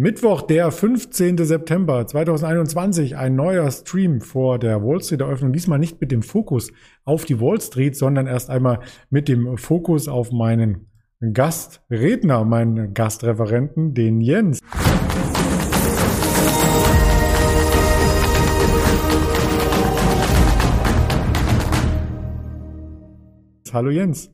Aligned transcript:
Mittwoch, 0.00 0.42
der 0.42 0.70
15. 0.70 1.38
September 1.38 2.06
2021, 2.06 3.16
ein 3.16 3.34
neuer 3.34 3.68
Stream 3.72 4.20
vor 4.20 4.60
der 4.60 4.80
Wall 4.80 5.02
Street 5.02 5.22
Eröffnung. 5.22 5.52
Diesmal 5.52 5.80
nicht 5.80 6.00
mit 6.00 6.12
dem 6.12 6.22
Fokus 6.22 6.70
auf 7.04 7.24
die 7.24 7.40
Wall 7.40 7.60
Street, 7.60 7.96
sondern 7.96 8.28
erst 8.28 8.48
einmal 8.48 8.78
mit 9.10 9.26
dem 9.26 9.58
Fokus 9.58 10.06
auf 10.06 10.30
meinen 10.30 10.86
Gastredner, 11.32 12.44
meinen 12.44 12.94
Gastreferenten, 12.94 13.92
den 13.92 14.20
Jens. 14.20 14.60
Hallo 23.72 23.90
Jens. 23.90 24.32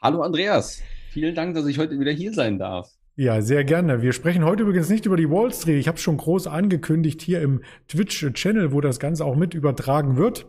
Hallo 0.00 0.22
Andreas. 0.22 0.80
Vielen 1.10 1.34
Dank, 1.34 1.56
dass 1.56 1.66
ich 1.66 1.80
heute 1.80 1.98
wieder 1.98 2.12
hier 2.12 2.32
sein 2.32 2.56
darf. 2.56 2.93
Ja, 3.16 3.40
sehr 3.42 3.62
gerne. 3.62 4.02
Wir 4.02 4.12
sprechen 4.12 4.44
heute 4.44 4.64
übrigens 4.64 4.88
nicht 4.90 5.06
über 5.06 5.16
die 5.16 5.30
Wall 5.30 5.52
Street. 5.54 5.78
Ich 5.78 5.86
habe 5.86 5.98
schon 5.98 6.16
groß 6.16 6.48
angekündigt 6.48 7.22
hier 7.22 7.42
im 7.42 7.60
Twitch-Channel, 7.86 8.72
wo 8.72 8.80
das 8.80 8.98
Ganze 8.98 9.24
auch 9.24 9.36
mit 9.36 9.54
übertragen 9.54 10.16
wird. 10.16 10.46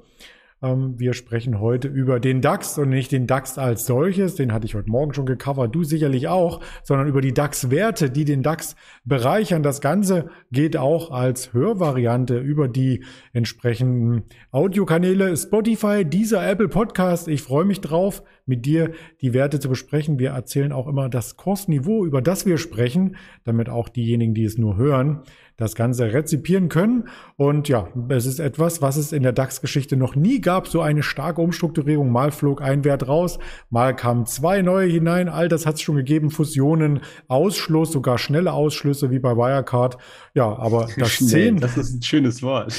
Ähm, 0.63 0.95
wir 0.97 1.13
sprechen 1.13 1.59
heute 1.59 1.87
über 1.87 2.19
den 2.19 2.41
DAX 2.41 2.79
und 2.79 2.89
nicht 2.89 3.11
den 3.11 3.27
DAX 3.27 3.59
als 3.59 3.85
solches, 3.85 4.33
den 4.33 4.51
hatte 4.51 4.65
ich 4.65 4.73
heute 4.73 4.89
Morgen 4.89 5.13
schon 5.13 5.27
gecovert, 5.27 5.75
du 5.75 5.83
sicherlich 5.83 6.27
auch, 6.27 6.59
sondern 6.81 7.07
über 7.07 7.21
die 7.21 7.35
DAX-Werte, 7.35 8.09
die 8.09 8.25
den 8.25 8.41
DAX 8.41 8.75
bereichern. 9.03 9.61
Das 9.61 9.79
Ganze 9.79 10.29
geht 10.51 10.75
auch 10.75 11.11
als 11.11 11.53
Hörvariante 11.53 12.39
über 12.39 12.67
die 12.67 13.03
entsprechenden 13.31 14.23
Audiokanäle 14.49 15.37
Spotify, 15.37 16.03
dieser 16.03 16.47
Apple 16.49 16.69
Podcast. 16.69 17.27
Ich 17.27 17.43
freue 17.43 17.65
mich 17.65 17.81
drauf, 17.81 18.23
mit 18.45 18.65
dir 18.65 18.91
die 19.21 19.33
Werte 19.33 19.59
zu 19.59 19.69
besprechen. 19.69 20.19
Wir 20.19 20.31
erzählen 20.31 20.71
auch 20.71 20.87
immer 20.87 21.09
das 21.09 21.37
Kursniveau, 21.37 22.05
über 22.05 22.21
das 22.21 22.45
wir 22.45 22.57
sprechen, 22.57 23.15
damit 23.43 23.69
auch 23.69 23.89
diejenigen, 23.89 24.33
die 24.33 24.45
es 24.45 24.57
nur 24.57 24.77
hören, 24.77 25.23
das 25.57 25.75
Ganze 25.75 26.11
rezipieren 26.13 26.67
können. 26.67 27.07
Und 27.37 27.69
ja, 27.69 27.87
es 28.09 28.25
ist 28.25 28.39
etwas, 28.39 28.81
was 28.81 28.97
es 28.97 29.13
in 29.13 29.23
der 29.23 29.31
DAX-Geschichte 29.31 29.95
noch 29.95 30.15
nie 30.15 30.41
gab, 30.41 30.67
so 30.67 30.81
eine 30.81 31.01
starke 31.01 31.41
Umstrukturierung. 31.41 32.11
Mal 32.11 32.31
flog 32.31 32.61
ein 32.61 32.83
Wert 32.83 33.07
raus, 33.07 33.39
mal 33.69 33.95
kamen 33.95 34.25
zwei 34.25 34.61
neue 34.61 34.87
hinein. 34.87 35.29
All 35.29 35.47
das 35.47 35.65
hat 35.65 35.75
es 35.75 35.81
schon 35.81 35.95
gegeben. 35.95 36.29
Fusionen, 36.29 37.01
Ausschluss, 37.27 37.91
sogar 37.93 38.17
schnelle 38.17 38.51
Ausschlüsse 38.51 39.11
wie 39.11 39.19
bei 39.19 39.35
Wirecard. 39.35 39.97
Ja, 40.33 40.57
aber 40.57 40.89
das 40.97 41.13
Schnell, 41.13 41.29
10. 41.29 41.57
Das 41.57 41.77
ist 41.77 41.95
ein 41.95 42.01
schönes 42.01 42.43
Wort. 42.43 42.73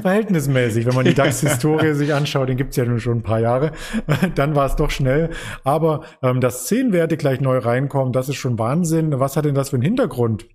Verhältnismäßig, 0.00 0.86
wenn 0.86 0.94
man 0.94 1.04
die 1.04 1.14
DAX-Historie 1.14 1.94
sich 1.94 2.14
anschaut, 2.14 2.48
den 2.48 2.56
gibt's 2.56 2.76
ja 2.76 2.84
nun 2.84 3.00
schon 3.00 3.18
ein 3.18 3.22
paar 3.22 3.40
Jahre, 3.40 3.72
dann 4.36 4.54
war 4.54 4.66
es 4.66 4.76
doch 4.76 4.90
schnell. 4.94 5.30
Aber 5.64 6.04
ähm, 6.22 6.40
dass 6.40 6.66
zehn 6.66 6.92
Werte 6.92 7.16
gleich 7.16 7.40
neu 7.40 7.58
reinkommen, 7.58 8.12
das 8.12 8.28
ist 8.28 8.36
schon 8.36 8.58
Wahnsinn. 8.58 9.20
Was 9.20 9.36
hat 9.36 9.44
denn 9.44 9.54
das 9.54 9.70
für 9.70 9.76
einen 9.76 9.82
Hintergrund? 9.82 10.46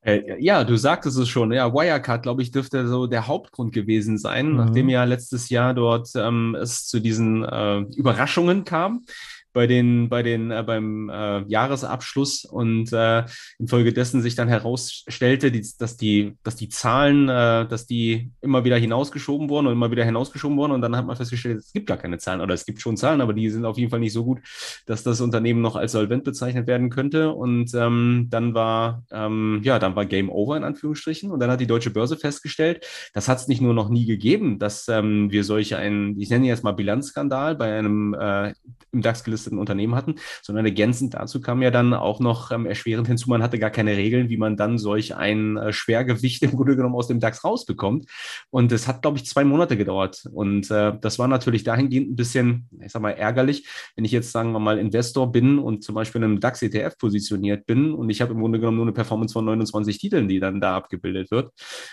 Äh, 0.00 0.42
ja, 0.42 0.64
du 0.64 0.76
sagtest 0.76 1.18
es 1.18 1.28
schon. 1.28 1.52
Ja, 1.52 1.72
Wirecard, 1.72 2.22
glaube 2.22 2.42
ich, 2.42 2.50
dürfte 2.50 2.86
so 2.88 3.06
der 3.06 3.26
Hauptgrund 3.26 3.72
gewesen 3.72 4.18
sein, 4.18 4.50
mhm. 4.50 4.56
nachdem 4.56 4.88
ja 4.88 5.04
letztes 5.04 5.50
Jahr 5.50 5.74
dort 5.74 6.08
ähm, 6.16 6.56
es 6.60 6.86
zu 6.86 7.00
diesen 7.00 7.44
äh, 7.44 7.80
Überraschungen 7.96 8.64
kam 8.64 9.04
bei 9.52 9.66
den, 9.66 10.08
bei 10.08 10.22
den, 10.22 10.50
äh, 10.50 10.62
beim 10.64 11.08
äh, 11.08 11.42
Jahresabschluss 11.48 12.44
und 12.44 12.92
äh, 12.92 13.24
infolgedessen 13.58 14.22
sich 14.22 14.34
dann 14.34 14.48
herausstellte, 14.48 15.50
die, 15.50 15.66
dass 15.78 15.96
die, 15.96 16.36
dass 16.42 16.56
die 16.56 16.68
Zahlen, 16.68 17.28
äh, 17.28 17.66
dass 17.66 17.86
die 17.86 18.30
immer 18.40 18.64
wieder 18.64 18.76
hinausgeschoben 18.76 19.48
wurden 19.48 19.66
und 19.66 19.72
immer 19.72 19.90
wieder 19.90 20.04
hinausgeschoben 20.04 20.56
wurden. 20.56 20.72
Und 20.72 20.82
dann 20.82 20.96
hat 20.96 21.06
man 21.06 21.16
festgestellt, 21.16 21.58
es 21.58 21.72
gibt 21.72 21.86
gar 21.86 21.96
keine 21.96 22.18
Zahlen 22.18 22.40
oder 22.40 22.54
es 22.54 22.66
gibt 22.66 22.80
schon 22.80 22.96
Zahlen, 22.96 23.20
aber 23.20 23.32
die 23.32 23.48
sind 23.50 23.64
auf 23.64 23.78
jeden 23.78 23.90
Fall 23.90 24.00
nicht 24.00 24.12
so 24.12 24.24
gut, 24.24 24.40
dass 24.86 25.02
das 25.02 25.20
Unternehmen 25.20 25.62
noch 25.62 25.76
als 25.76 25.92
solvent 25.92 26.24
bezeichnet 26.24 26.66
werden 26.66 26.90
könnte. 26.90 27.32
Und 27.32 27.74
ähm, 27.74 28.26
dann 28.30 28.54
war, 28.54 29.02
ähm, 29.10 29.60
ja, 29.64 29.78
dann 29.78 29.96
war 29.96 30.06
Game 30.06 30.30
Over 30.30 30.56
in 30.56 30.64
Anführungsstrichen. 30.64 31.30
Und 31.30 31.40
dann 31.40 31.50
hat 31.50 31.60
die 31.60 31.66
Deutsche 31.66 31.90
Börse 31.90 32.16
festgestellt, 32.16 32.86
das 33.14 33.28
hat 33.28 33.38
es 33.38 33.48
nicht 33.48 33.60
nur 33.60 33.74
noch 33.74 33.88
nie 33.88 34.06
gegeben, 34.06 34.58
dass 34.58 34.88
ähm, 34.88 35.30
wir 35.30 35.44
solche 35.44 35.78
einen, 35.78 36.20
ich 36.20 36.30
nenne 36.30 36.46
jetzt 36.46 36.64
mal 36.64 36.72
Bilanzskandal 36.72 37.56
bei 37.56 37.76
einem 37.76 38.14
äh, 38.14 38.52
im 38.92 39.02
DAX 39.02 39.24
gelisteten 39.24 39.47
gelisteten 39.48 39.58
Unternehmen 39.58 39.94
hatten, 39.94 40.16
sondern 40.42 40.66
ergänzend 40.66 41.14
dazu 41.14 41.40
kam 41.40 41.62
ja 41.62 41.70
dann 41.70 41.94
auch 41.94 42.20
noch 42.20 42.50
ähm, 42.50 42.66
erschwerend 42.66 43.08
hinzu, 43.08 43.30
man 43.30 43.42
hatte 43.42 43.58
gar 43.58 43.70
keine 43.70 43.96
Regeln, 43.96 44.28
wie 44.28 44.36
man 44.36 44.56
dann 44.56 44.78
solch 44.78 45.16
ein 45.16 45.56
äh, 45.56 45.72
Schwergewicht 45.72 46.42
im 46.42 46.52
Grunde 46.52 46.76
genommen 46.76 46.94
aus 46.94 47.08
dem 47.08 47.20
DAX 47.20 47.44
rausbekommt. 47.44 48.06
Und 48.50 48.72
es 48.72 48.86
hat, 48.86 49.02
glaube 49.02 49.18
ich, 49.18 49.26
zwei 49.26 49.44
Monate 49.44 49.76
gedauert. 49.76 50.24
Und 50.32 50.70
äh, 50.70 50.92
das 51.00 51.18
war 51.18 51.28
natürlich 51.28 51.64
dahingehend 51.64 52.10
ein 52.10 52.16
bisschen, 52.16 52.68
ich 52.80 52.92
sag 52.92 53.02
mal, 53.02 53.10
ärgerlich, 53.10 53.66
wenn 53.96 54.04
ich 54.04 54.12
jetzt, 54.12 54.32
sagen 54.32 54.52
wir 54.52 54.60
mal, 54.60 54.78
Investor 54.78 55.30
bin 55.32 55.58
und 55.58 55.82
zum 55.82 55.94
Beispiel 55.94 56.20
in 56.20 56.24
einem 56.24 56.40
DAX-ETF 56.40 56.98
positioniert 56.98 57.66
bin 57.66 57.92
und 57.92 58.10
ich 58.10 58.20
habe 58.20 58.32
im 58.32 58.40
Grunde 58.40 58.58
genommen 58.58 58.76
nur 58.76 58.86
eine 58.86 58.92
Performance 58.92 59.32
von 59.32 59.44
29 59.44 59.98
Titeln, 59.98 60.28
die 60.28 60.40
dann 60.40 60.60
da 60.60 60.76
abgebildet 60.76 61.30
wird. 61.30 61.52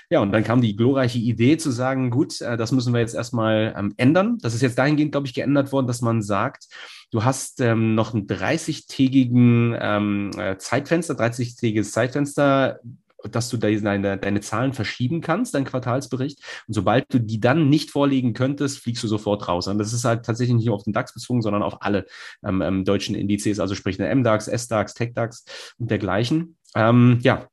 Ja, 0.10 0.20
und 0.20 0.32
dann 0.32 0.44
kam 0.44 0.62
die 0.62 0.76
glorreiche 0.76 1.20
Idee 1.20 1.58
zu 1.58 1.72
sagen, 1.72 2.10
gut, 2.10 2.42
äh, 2.42 2.58
das 2.58 2.72
müssen 2.72 2.94
wir 2.94 3.00
jetzt 3.00 3.16
erstmal 3.16 3.74
ähm, 3.78 3.94
ändern. 3.98 4.38
Das 4.42 4.54
ist 4.54 4.62
jetzt 4.62 4.78
dahingehend, 4.78 5.12
glaube 5.12 5.28
ich, 5.28 5.34
geändert 5.34 5.72
worden, 5.72 5.88
dass 5.88 6.02
man 6.02 6.22
sagt, 6.22 6.68
Du 7.12 7.24
hast 7.24 7.62
ähm, 7.62 7.96
noch 7.96 8.14
ein 8.14 8.28
30-tägigen 8.28 9.78
ähm, 9.80 10.32
äh, 10.38 10.58
Zeitfenster, 10.58 11.14
30-tägiges 11.16 11.92
Zeitfenster, 11.92 12.80
dass 13.32 13.50
du 13.50 13.58
deine, 13.58 14.18
deine 14.18 14.42
Zahlen 14.42 14.74
verschieben 14.74 15.22
kannst, 15.22 15.56
dein 15.56 15.66
Quartalsbericht. 15.66 16.40
Und 16.68 16.74
sobald 16.74 17.12
du 17.14 17.20
die 17.20 17.40
dann 17.40 17.70
nicht 17.70 17.92
vorlegen 17.92 18.34
könntest, 18.34 18.80
fliegst 18.80 19.04
du 19.04 19.08
sofort 19.08 19.48
raus. 19.48 19.68
Und 19.68 19.78
das 19.78 19.94
ist 19.94 20.06
halt 20.06 20.26
tatsächlich 20.26 20.56
nicht 20.56 20.68
nur 20.68 20.76
auf 20.76 20.84
den 20.84 20.94
DAX 20.94 21.14
bezogen, 21.14 21.42
sondern 21.42 21.64
auf 21.64 21.82
alle 21.82 22.06
ähm, 22.46 22.62
ähm 22.62 22.86
deutschen 22.86 23.16
Indizes, 23.16 23.60
also 23.60 23.76
sprich 23.76 24.00
eine 24.00 24.14
MDAX, 24.14 24.48
SDAX, 24.48 24.94
TechDAX 24.94 25.46
und 25.78 25.90
dergleichen. 25.90 26.58
Ähm, 26.76 27.20
ja, 27.22 27.48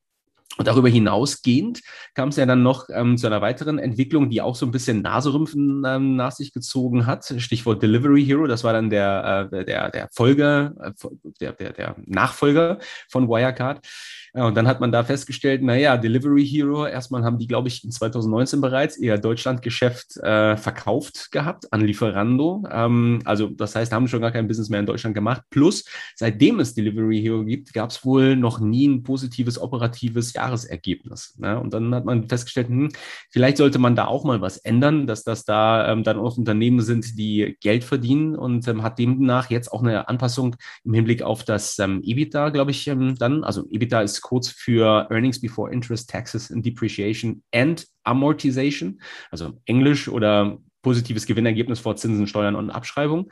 und 0.58 0.68
darüber 0.68 0.88
hinausgehend 0.88 1.80
kam 2.14 2.28
es 2.28 2.36
ja 2.36 2.44
dann 2.44 2.62
noch 2.62 2.88
ähm, 2.92 3.16
zu 3.16 3.26
einer 3.26 3.40
weiteren 3.40 3.78
Entwicklung, 3.78 4.28
die 4.28 4.42
auch 4.42 4.54
so 4.54 4.66
ein 4.66 4.70
bisschen 4.70 5.00
Naserümpfen 5.00 5.82
ähm, 5.86 6.16
nach 6.16 6.32
sich 6.32 6.52
gezogen 6.52 7.06
hat. 7.06 7.34
Stichwort 7.38 7.82
Delivery 7.82 8.24
Hero, 8.24 8.46
das 8.46 8.62
war 8.62 8.74
dann 8.74 8.90
der, 8.90 9.48
äh, 9.50 9.64
der, 9.64 9.90
der 9.90 10.08
Folger, 10.12 10.74
äh, 10.82 10.92
der, 11.40 11.52
der, 11.52 11.72
der 11.72 11.96
Nachfolger 12.06 12.78
von 13.08 13.28
Wirecard. 13.28 13.86
Ja, 14.34 14.46
und 14.46 14.54
dann 14.56 14.66
hat 14.66 14.80
man 14.80 14.92
da 14.92 15.04
festgestellt, 15.04 15.62
naja, 15.62 15.98
Delivery 15.98 16.46
Hero, 16.46 16.86
erstmal 16.86 17.22
haben 17.22 17.36
die, 17.36 17.46
glaube 17.46 17.68
ich, 17.68 17.84
in 17.84 17.90
2019 17.90 18.62
bereits 18.62 18.96
ihr 18.96 19.18
Deutschlandgeschäft 19.18 20.16
äh, 20.18 20.56
verkauft 20.56 21.30
gehabt 21.32 21.70
an 21.70 21.82
Lieferando. 21.82 22.64
Ähm, 22.70 23.20
also 23.26 23.48
das 23.48 23.74
heißt, 23.74 23.92
haben 23.92 24.08
schon 24.08 24.22
gar 24.22 24.32
kein 24.32 24.48
Business 24.48 24.70
mehr 24.70 24.80
in 24.80 24.86
Deutschland 24.86 25.14
gemacht. 25.14 25.42
Plus, 25.50 25.84
seitdem 26.14 26.60
es 26.60 26.72
Delivery 26.72 27.20
Hero 27.20 27.44
gibt, 27.44 27.74
gab 27.74 27.90
es 27.90 28.04
wohl 28.06 28.34
noch 28.36 28.58
nie 28.58 28.88
ein 28.88 29.02
positives 29.02 29.58
operatives 29.58 30.32
Jahresergebnis. 30.42 31.34
Ne? 31.38 31.58
Und 31.58 31.72
dann 31.72 31.94
hat 31.94 32.04
man 32.04 32.28
festgestellt, 32.28 32.68
hm, 32.68 32.88
vielleicht 33.30 33.56
sollte 33.56 33.78
man 33.78 33.94
da 33.94 34.06
auch 34.06 34.24
mal 34.24 34.40
was 34.40 34.58
ändern, 34.58 35.06
dass 35.06 35.22
das 35.22 35.44
da 35.44 35.90
ähm, 35.90 36.02
dann 36.02 36.18
auch 36.18 36.36
Unternehmen 36.36 36.80
sind, 36.80 37.18
die 37.18 37.56
Geld 37.60 37.84
verdienen 37.84 38.34
und 38.34 38.66
ähm, 38.66 38.82
hat 38.82 38.98
demnach 38.98 39.50
jetzt 39.50 39.72
auch 39.72 39.82
eine 39.82 40.08
Anpassung 40.08 40.56
im 40.84 40.94
Hinblick 40.94 41.22
auf 41.22 41.44
das 41.44 41.78
ähm, 41.78 42.02
EBITDA, 42.02 42.50
glaube 42.50 42.72
ich, 42.72 42.88
ähm, 42.88 43.14
dann. 43.16 43.44
Also 43.44 43.64
EBITDA 43.70 44.02
ist 44.02 44.20
kurz 44.22 44.48
für 44.48 45.06
Earnings 45.10 45.40
Before 45.40 45.72
Interest, 45.72 46.10
Taxes 46.10 46.50
and 46.50 46.66
Depreciation 46.66 47.42
and 47.54 47.86
Amortization, 48.04 49.00
also 49.30 49.52
Englisch 49.66 50.08
oder 50.08 50.58
positives 50.82 51.26
Gewinnergebnis 51.26 51.78
vor 51.78 51.94
Zinsen, 51.94 52.26
Steuern 52.26 52.56
und 52.56 52.70
Abschreibung 52.70 53.30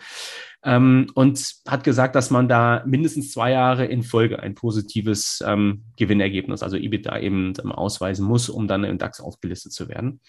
ähm, 0.63 1.07
und 1.15 1.55
hat 1.67 1.85
gesagt, 1.85 2.15
dass 2.15 2.31
man 2.31 2.49
da 2.49 2.83
mindestens 2.87 3.33
zwei 3.33 3.53
Jahre 3.53 3.87
in 3.87 4.03
Folge 4.03 4.41
ein 4.41 4.55
positives 4.55 5.43
ähm, 5.47 5.85
Gewinnergebnis, 5.97 6.63
also 6.63 6.77
EBITDA 6.77 7.19
eben 7.21 7.55
ähm, 7.63 7.73
ausweisen 7.73 8.27
muss, 8.27 8.49
um 8.49 8.69
dann 8.69 8.85
im 8.85 8.99
DAX 8.99 9.21
aufgelistet 9.21 9.73
zu 9.73 9.89
werden, 9.89 10.21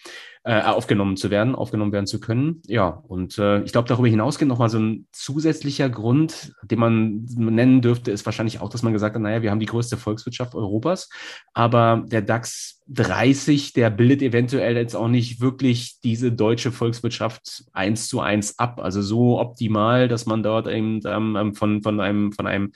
äh, 0.44 0.62
aufgenommen 0.62 1.18
zu 1.18 1.30
werden, 1.30 1.54
aufgenommen 1.54 1.92
werden 1.92 2.08
zu 2.08 2.20
können. 2.20 2.62
Ja, 2.68 2.88
und 3.08 3.38
äh, 3.38 3.62
ich 3.64 3.74
glaube, 3.74 3.90
darüber 3.90 4.08
hinausgehend 4.08 4.50
nochmal 4.50 4.70
so 4.70 4.80
ein 4.80 5.08
zusätzlicher 5.12 5.90
Grund, 5.90 6.54
den 6.64 6.80
man 6.80 7.26
nennen 7.36 7.82
dürfte, 7.82 8.12
ist 8.12 8.26
wahrscheinlich 8.26 8.62
auch, 8.62 8.70
dass 8.70 8.84
man 8.84 8.94
gesagt 8.94 9.16
hat, 9.16 9.22
naja, 9.22 9.42
wir 9.42 9.52
haben 9.52 9.60
die 9.60 9.66
größte 9.66 9.98
Volkswirtschaft 9.98 10.56
Europas, 10.56 11.10
aber 11.54 12.06
der 12.08 12.22
DAX 12.22 12.82
30, 12.94 13.72
der 13.72 13.90
bildet 13.90 14.22
eventuell 14.22 14.76
jetzt 14.76 14.96
auch 14.96 15.08
nicht 15.08 15.40
wirklich 15.40 16.02
diese 16.04 16.32
deutsche 16.32 16.74
Volkswirtschaft 16.74 17.64
eins 17.72 18.10
zu 18.10 18.20
eins 18.20 18.60
ab. 18.60 18.82
Also 18.82 19.02
so 19.02 19.40
optimal, 19.40 20.10
dass 20.10 20.21
dass 20.22 20.26
man 20.28 20.44
dort 20.44 20.68
eben 20.68 21.02
ähm, 21.06 21.54
von, 21.56 21.82
von 21.82 22.00
einem, 22.00 22.32
von 22.32 22.48
einem 22.48 22.72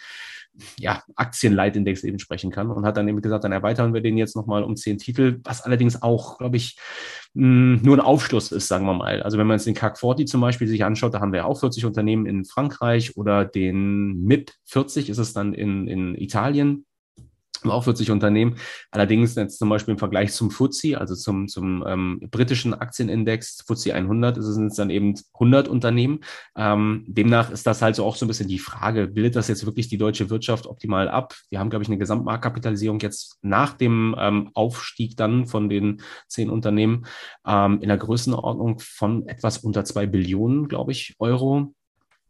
ja, 0.79 1.03
Aktienleitindex 1.15 2.03
eben 2.03 2.17
sprechen 2.17 2.49
kann 2.49 2.71
und 2.71 2.85
hat 2.85 2.97
dann 2.97 3.07
eben 3.07 3.21
gesagt, 3.21 3.43
dann 3.43 3.51
erweitern 3.51 3.93
wir 3.93 4.01
den 4.01 4.17
jetzt 4.17 4.35
nochmal 4.35 4.63
um 4.63 4.75
zehn 4.75 4.97
Titel, 4.97 5.39
was 5.43 5.61
allerdings 5.61 6.01
auch, 6.01 6.37
glaube 6.37 6.57
ich, 6.57 6.77
mh, 7.33 7.81
nur 7.83 7.97
ein 7.97 8.01
Aufschluss 8.01 8.51
ist, 8.51 8.67
sagen 8.67 8.85
wir 8.85 8.93
mal. 8.93 9.21
Also 9.21 9.37
wenn 9.37 9.47
man 9.47 9.57
jetzt 9.57 9.67
den 9.67 9.73
CAC 9.73 9.99
40 9.99 10.27
zum 10.27 10.41
Beispiel 10.41 10.67
sich 10.67 10.83
anschaut, 10.83 11.13
da 11.13 11.19
haben 11.19 11.33
wir 11.33 11.39
ja 11.39 11.45
auch 11.45 11.59
40 11.59 11.85
Unternehmen 11.85 12.25
in 12.25 12.45
Frankreich 12.45 13.17
oder 13.17 13.45
den 13.45 14.23
MIP 14.23 14.51
40 14.63 15.09
ist 15.09 15.17
es 15.17 15.33
dann 15.33 15.53
in, 15.53 15.87
in 15.87 16.15
Italien 16.15 16.84
auch 17.71 17.83
40 17.83 18.11
Unternehmen. 18.11 18.55
Allerdings 18.91 19.35
jetzt 19.35 19.59
zum 19.59 19.69
Beispiel 19.69 19.93
im 19.93 19.97
Vergleich 19.97 20.33
zum 20.33 20.51
FTSE, 20.51 20.99
also 20.99 21.15
zum, 21.15 21.47
zum 21.47 21.83
ähm, 21.87 22.19
britischen 22.31 22.73
Aktienindex, 22.73 23.63
FTSE 23.67 23.93
100, 23.93 24.37
ist 24.37 24.45
es 24.45 24.75
dann 24.75 24.89
eben 24.89 25.15
100 25.33 25.67
Unternehmen. 25.67 26.19
Ähm, 26.55 27.05
demnach 27.07 27.51
ist 27.51 27.67
das 27.67 27.81
halt 27.81 27.95
so 27.95 28.05
auch 28.05 28.15
so 28.15 28.25
ein 28.25 28.27
bisschen 28.27 28.47
die 28.47 28.59
Frage, 28.59 29.07
bildet 29.07 29.35
das 29.35 29.47
jetzt 29.47 29.65
wirklich 29.65 29.87
die 29.87 29.97
deutsche 29.97 30.29
Wirtschaft 30.29 30.67
optimal 30.67 31.09
ab? 31.09 31.35
Wir 31.49 31.59
haben, 31.59 31.69
glaube 31.69 31.83
ich, 31.83 31.89
eine 31.89 31.97
Gesamtmarktkapitalisierung 31.97 32.99
jetzt 32.99 33.37
nach 33.41 33.73
dem 33.73 34.15
ähm, 34.17 34.51
Aufstieg 34.53 35.17
dann 35.17 35.45
von 35.45 35.69
den 35.69 36.01
zehn 36.27 36.49
Unternehmen 36.49 37.05
ähm, 37.45 37.79
in 37.81 37.89
der 37.89 37.97
Größenordnung 37.97 38.79
von 38.79 39.27
etwas 39.27 39.59
unter 39.59 39.85
zwei 39.85 40.05
Billionen, 40.05 40.67
glaube 40.67 40.91
ich, 40.91 41.15
Euro. 41.19 41.73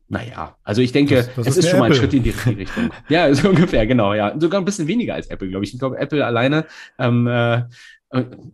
Naja, 0.08 0.56
also 0.64 0.82
ich 0.82 0.92
denke, 0.92 1.16
das, 1.16 1.28
das 1.36 1.48
es 1.48 1.58
ist, 1.58 1.66
ist 1.66 1.70
schon 1.72 1.80
mal 1.80 1.86
ein 1.86 1.96
Schritt 1.96 2.14
in 2.14 2.24
die 2.24 2.30
richtige 2.30 2.58
Richtung. 2.58 2.92
ja, 3.10 3.34
so 3.34 3.50
ungefähr, 3.50 3.88
genau, 3.88 4.14
ja. 4.14 4.40
Sogar 4.40 4.62
ein 4.62 4.66
bisschen 4.66 4.88
weniger 4.88 5.16
als 5.16 5.28
Apple, 5.28 5.48
glaube 5.50 5.66
ich. 5.66 5.74
Ich 5.74 5.80
glaube, 5.80 5.98
Apple 5.98 6.24
alleine 6.24 6.66
ähm, 7.00 7.26
äh, 7.26 7.64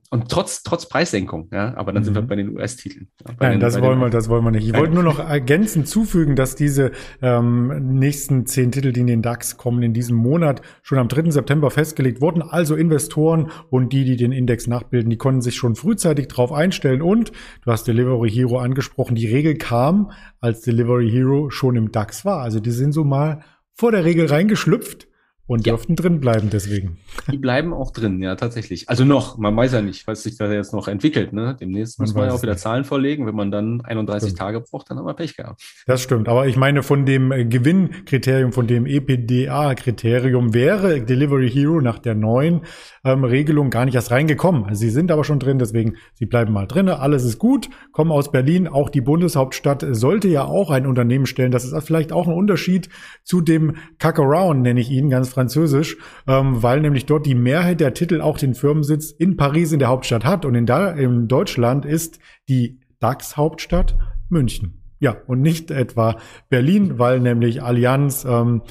und 0.10 0.30
trotz, 0.30 0.64
trotz 0.64 0.90
Preissenkung, 0.90 1.48
ja, 1.52 1.76
aber 1.78 1.94
dann 1.94 2.04
sind 2.04 2.16
wir 2.16 2.24
mhm. 2.24 2.28
bei 2.28 2.36
den 2.36 2.58
US-Titeln. 2.58 3.10
Ja, 3.24 3.36
Nein, 3.40 3.52
den, 3.54 3.60
das 3.60 3.80
wollen 3.80 4.00
wir, 4.00 4.10
das 4.10 4.28
wollen 4.28 4.44
wir 4.44 4.52
nicht. 4.52 4.68
Ich 4.68 4.76
wollte 4.76 4.94
nur 4.94 5.04
noch 5.04 5.20
ergänzend 5.20 5.88
zufügen, 5.88 6.36
dass 6.36 6.56
diese 6.56 6.92
ähm, 7.22 7.98
nächsten 8.00 8.48
zehn 8.48 8.72
Titel, 8.72 8.92
die 8.92 9.02
in 9.02 9.08
den 9.08 9.22
DAX 9.22 9.58
kommen, 9.58 9.84
in 9.84 9.94
diesem 9.94 10.18
Monat 10.18 10.62
schon 10.82 10.98
am 10.98 11.08
3. 11.08 11.30
September 11.30 11.70
festgelegt 11.70 12.22
wurden. 12.22 12.42
Also 12.42 12.76
Investoren 12.76 13.52
und 13.70 13.94
die, 13.94 14.04
die 14.04 14.16
den 14.16 14.32
Index 14.32 14.66
nachbilden, 14.66 15.10
die 15.10 15.18
konnten 15.18 15.42
sich 15.42 15.56
schon 15.56 15.76
frühzeitig 15.76 16.28
darauf 16.28 16.52
einstellen. 16.52 17.02
Und 17.02 17.32
du 17.64 17.72
hast 17.72 17.88
Delivery 17.88 18.32
Hero 18.32 18.58
angesprochen. 18.58 19.16
Die 19.16 19.28
Regel 19.28 19.56
kam, 19.56 20.12
als 20.40 20.62
Delivery 20.62 21.10
Hero 21.10 21.52
schon 21.52 21.76
im 21.76 21.92
DAX 21.92 22.26
war. 22.26 22.42
Also 22.42 22.60
die 22.60 22.72
sind 22.72 22.94
so 22.94 23.04
mal 23.04 23.42
vor 23.76 23.92
der 23.92 24.06
Regel 24.06 24.26
reingeschlüpft 24.26 25.08
und 25.52 25.68
ja. 25.68 25.74
dürften 25.74 25.98
drin 25.98 26.22
bleiben 26.22 26.50
deswegen. 26.50 26.98
Die 27.30 27.38
bleiben 27.38 27.74
auch 27.74 27.92
drin, 27.92 28.22
ja, 28.22 28.36
tatsächlich. 28.36 28.88
Also 28.88 29.04
noch, 29.04 29.38
man 29.38 29.54
weiß 29.54 29.74
ja 29.74 29.82
nicht, 29.82 30.08
was 30.08 30.24
sich 30.24 30.38
da 30.38 30.50
jetzt 30.50 30.74
noch 30.74 30.88
entwickelt. 30.88 31.34
Ne? 31.34 31.58
Demnächst 31.60 32.00
man 32.00 32.08
muss 32.08 32.16
man 32.16 32.28
ja 32.28 32.34
auch 32.34 32.42
wieder 32.42 32.54
nicht. 32.54 32.62
Zahlen 32.62 32.86
vorlegen. 32.86 33.28
Wenn 33.28 33.36
man 33.36 33.52
dann 33.52 33.82
31 33.82 34.30
stimmt. 34.30 34.40
Tage 34.40 34.62
braucht, 34.62 34.90
dann 34.90 34.98
haben 34.98 35.06
wir 35.06 35.14
Pech 35.14 35.36
gehabt. 35.36 35.62
Das 35.88 36.02
stimmt. 36.02 36.30
Aber 36.30 36.48
ich 36.48 36.56
meine, 36.56 36.84
von 36.84 37.06
dem 37.06 37.34
äh, 37.34 37.44
Gewinnkriterium, 37.44 38.54
von 38.54 38.66
dem 38.66 38.86
EPDA-Kriterium 38.86 40.54
wäre 40.54 41.02
Delivery 41.02 41.52
Hero 41.52 41.82
nach 41.82 42.00
der 42.00 42.16
neuen 42.16 42.62
ähm, 43.04 43.26
Regelung 43.26 43.72
gar 43.72 43.84
nicht 43.84 43.96
erst 43.96 44.12
reingekommen. 44.12 44.64
Also 44.64 44.80
sie 44.80 44.90
sind 44.90 45.12
aber 45.12 45.26
schon 45.26 45.40
drin, 45.40 45.60
deswegen, 45.60 45.98
sie 46.14 46.28
bleiben 46.28 46.54
mal 46.54 46.66
drin. 46.66 46.88
Alles 46.88 47.26
ist 47.26 47.40
gut, 47.40 47.70
kommen 47.92 48.12
aus 48.12 48.32
Berlin. 48.32 48.70
Auch 48.70 48.90
die 48.90 49.02
Bundeshauptstadt 49.02 49.86
sollte 49.92 50.30
ja 50.30 50.46
auch 50.46 50.72
ein 50.72 50.88
Unternehmen 50.88 51.26
stellen. 51.26 51.52
Das 51.52 51.66
ist 51.66 51.76
vielleicht 51.86 52.14
auch 52.14 52.26
ein 52.26 52.34
Unterschied 52.34 52.88
zu 53.26 53.42
dem 53.42 53.76
Kakaround, 54.00 54.62
nenne 54.62 54.80
ich 54.80 54.90
ihn 54.90 55.10
ganz 55.10 55.28
frei 55.28 55.41
französisch, 55.42 55.98
ähm, 56.28 56.62
weil 56.62 56.82
nämlich 56.82 57.08
dort 57.08 57.26
die 57.26 57.36
Mehrheit 57.36 57.80
der 57.80 57.94
Titel 57.94 58.22
auch 58.22 58.38
den 58.38 58.54
Firmensitz 58.54 59.12
in 59.12 59.38
Paris 59.38 59.72
in 59.72 59.80
der 59.80 59.88
Hauptstadt 59.88 60.24
hat 60.24 60.46
und 60.46 60.54
in, 60.54 60.68
da, 60.68 60.92
in 60.92 61.28
Deutschland 61.28 61.86
ist 61.86 62.20
die 62.48 62.80
DAX-Hauptstadt 63.00 63.98
München. 64.30 64.78
Ja, 65.00 65.18
und 65.26 65.42
nicht 65.42 65.72
etwa 65.72 66.18
Berlin, 66.50 67.00
weil 67.00 67.20
nämlich 67.20 67.64
Allianz, 67.64 68.24
ähm, 68.24 68.62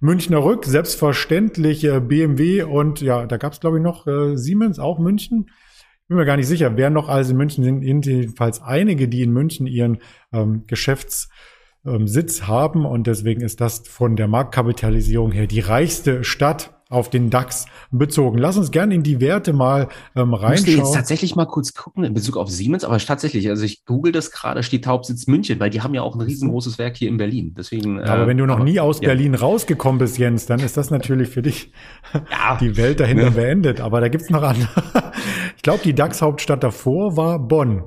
Münchner 0.00 0.42
Rück, 0.42 0.64
selbstverständlich 0.64 1.84
äh, 1.84 2.00
BMW 2.00 2.64
und 2.64 3.00
ja, 3.00 3.24
da 3.24 3.36
gab 3.36 3.52
es 3.52 3.60
glaube 3.60 3.76
ich 3.76 3.84
noch 3.84 4.08
äh, 4.08 4.36
Siemens, 4.36 4.80
auch 4.80 4.98
München. 4.98 5.48
Bin 6.08 6.16
mir 6.16 6.24
gar 6.24 6.36
nicht 6.36 6.48
sicher, 6.48 6.76
wer 6.76 6.90
noch 6.90 7.08
alles 7.08 7.30
in 7.30 7.36
München 7.36 7.62
sind. 7.62 7.82
Jedenfalls 8.04 8.60
einige, 8.60 9.06
die 9.06 9.22
in 9.22 9.32
München 9.32 9.68
ihren 9.68 9.98
ähm, 10.32 10.64
Geschäfts 10.66 11.28
ähm, 11.86 12.08
Sitz 12.08 12.42
haben 12.42 12.84
und 12.84 13.06
deswegen 13.06 13.40
ist 13.40 13.60
das 13.60 13.82
von 13.86 14.16
der 14.16 14.28
Marktkapitalisierung 14.28 15.32
her 15.32 15.46
die 15.46 15.60
reichste 15.60 16.24
Stadt 16.24 16.76
auf 16.88 17.10
den 17.10 17.30
DAX 17.30 17.66
bezogen. 17.90 18.38
Lass 18.38 18.56
uns 18.56 18.70
gerne 18.70 18.94
in 18.94 19.02
die 19.02 19.20
Werte 19.20 19.52
mal 19.52 19.88
ähm, 20.14 20.34
reinschauen. 20.34 20.68
Ich 20.68 20.76
jetzt 20.76 20.94
tatsächlich 20.94 21.34
mal 21.34 21.46
kurz 21.46 21.74
gucken 21.74 22.04
in 22.04 22.14
Bezug 22.14 22.36
auf 22.36 22.48
Siemens, 22.48 22.84
aber 22.84 22.98
tatsächlich, 22.98 23.48
also 23.48 23.64
ich 23.64 23.84
google 23.84 24.12
das 24.12 24.30
gerade, 24.30 24.62
steht 24.62 24.86
Hauptsitz 24.86 25.26
München, 25.26 25.58
weil 25.58 25.70
die 25.70 25.80
haben 25.80 25.94
ja 25.94 26.02
auch 26.02 26.14
ein 26.14 26.20
riesengroßes 26.20 26.78
Werk 26.78 26.96
hier 26.96 27.08
in 27.08 27.16
Berlin. 27.16 27.54
Deswegen. 27.56 28.00
aber 28.00 28.24
äh, 28.24 28.26
wenn 28.28 28.38
du 28.38 28.46
noch 28.46 28.56
aber, 28.56 28.64
nie 28.64 28.78
aus 28.78 29.00
ja. 29.00 29.08
Berlin 29.08 29.34
rausgekommen 29.34 29.98
bist, 29.98 30.18
Jens, 30.18 30.46
dann 30.46 30.60
ist 30.60 30.76
das 30.76 30.90
natürlich 30.90 31.28
für 31.28 31.42
dich 31.42 31.72
ja, 32.14 32.56
die 32.60 32.76
Welt 32.76 33.00
dahinter 33.00 33.30
ne? 33.30 33.30
beendet. 33.32 33.80
Aber 33.80 34.00
da 34.00 34.08
gibt's 34.08 34.30
noch 34.30 34.42
andere. 34.42 34.68
ich 35.56 35.62
glaube, 35.62 35.80
die 35.82 35.94
DAX-Hauptstadt 35.94 36.62
davor 36.62 37.16
war 37.16 37.40
Bonn 37.40 37.82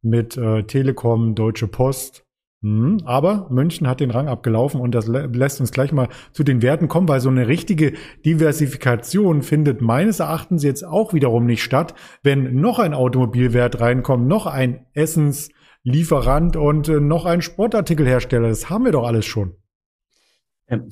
mit 0.00 0.36
äh, 0.36 0.62
Telekom, 0.62 1.34
Deutsche 1.34 1.66
Post, 1.66 2.24
hm, 2.64 3.02
aber 3.04 3.46
München 3.50 3.86
hat 3.86 4.00
den 4.00 4.10
Rang 4.10 4.26
abgelaufen 4.26 4.80
und 4.80 4.94
das 4.94 5.06
lässt 5.06 5.60
uns 5.60 5.70
gleich 5.70 5.92
mal 5.92 6.08
zu 6.32 6.44
den 6.44 6.62
Werten 6.62 6.88
kommen, 6.88 7.06
weil 7.08 7.20
so 7.20 7.28
eine 7.28 7.46
richtige 7.46 7.92
Diversifikation 8.24 9.42
findet 9.42 9.82
meines 9.82 10.20
Erachtens 10.20 10.62
jetzt 10.62 10.82
auch 10.82 11.12
wiederum 11.12 11.44
nicht 11.44 11.62
statt, 11.62 11.94
wenn 12.22 12.58
noch 12.58 12.78
ein 12.78 12.94
Automobilwert 12.94 13.80
reinkommt, 13.80 14.26
noch 14.26 14.46
ein 14.46 14.86
Essenslieferant 14.94 16.56
und 16.56 16.88
äh, 16.88 17.00
noch 17.00 17.26
ein 17.26 17.42
Sportartikelhersteller. 17.42 18.48
Das 18.48 18.70
haben 18.70 18.86
wir 18.86 18.92
doch 18.92 19.04
alles 19.06 19.26
schon. 19.26 19.56
Ähm, 20.66 20.88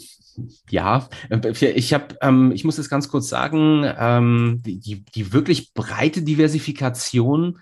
ja, 0.69 1.08
äh, 1.30 1.52
ich 1.70 1.94
habe, 1.94 2.19
ähm, 2.20 2.52
ich 2.52 2.64
muss 2.64 2.76
jetzt 2.76 2.90
ganz 2.90 3.08
kurz 3.08 3.30
sagen, 3.30 3.90
ähm, 3.98 4.60
die, 4.62 5.06
die 5.06 5.32
wirklich 5.32 5.72
breite 5.72 6.20
Diversifikation 6.20 7.60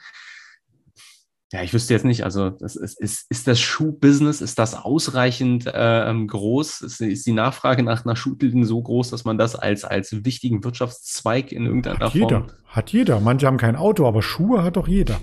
ja, 1.52 1.62
ich 1.62 1.74
wüsste 1.74 1.94
jetzt 1.94 2.04
nicht, 2.04 2.22
also 2.24 2.50
das 2.50 2.76
ist, 2.76 3.00
ist, 3.00 3.26
ist 3.28 3.48
das 3.48 3.58
Schuhbusiness, 3.58 4.40
ist 4.40 4.58
das 4.60 4.74
ausreichend 4.74 5.66
äh, 5.66 6.08
ähm, 6.08 6.28
groß? 6.28 6.82
Ist, 6.82 7.00
ist 7.00 7.26
die 7.26 7.32
Nachfrage 7.32 7.82
nach, 7.82 8.04
nach 8.04 8.16
Schuhtiteln 8.16 8.64
so 8.64 8.80
groß, 8.80 9.10
dass 9.10 9.24
man 9.24 9.36
das 9.36 9.56
als, 9.56 9.84
als 9.84 10.24
wichtigen 10.24 10.62
Wirtschaftszweig 10.62 11.50
in 11.50 11.66
irgendeiner 11.66 11.98
hat 11.98 12.12
Form... 12.12 12.20
Jeder, 12.22 12.46
hat 12.66 12.90
jeder. 12.92 13.18
Manche 13.18 13.48
haben 13.48 13.56
kein 13.56 13.74
Auto, 13.74 14.06
aber 14.06 14.22
Schuhe 14.22 14.62
hat 14.62 14.76
doch 14.76 14.86
jeder. 14.86 15.18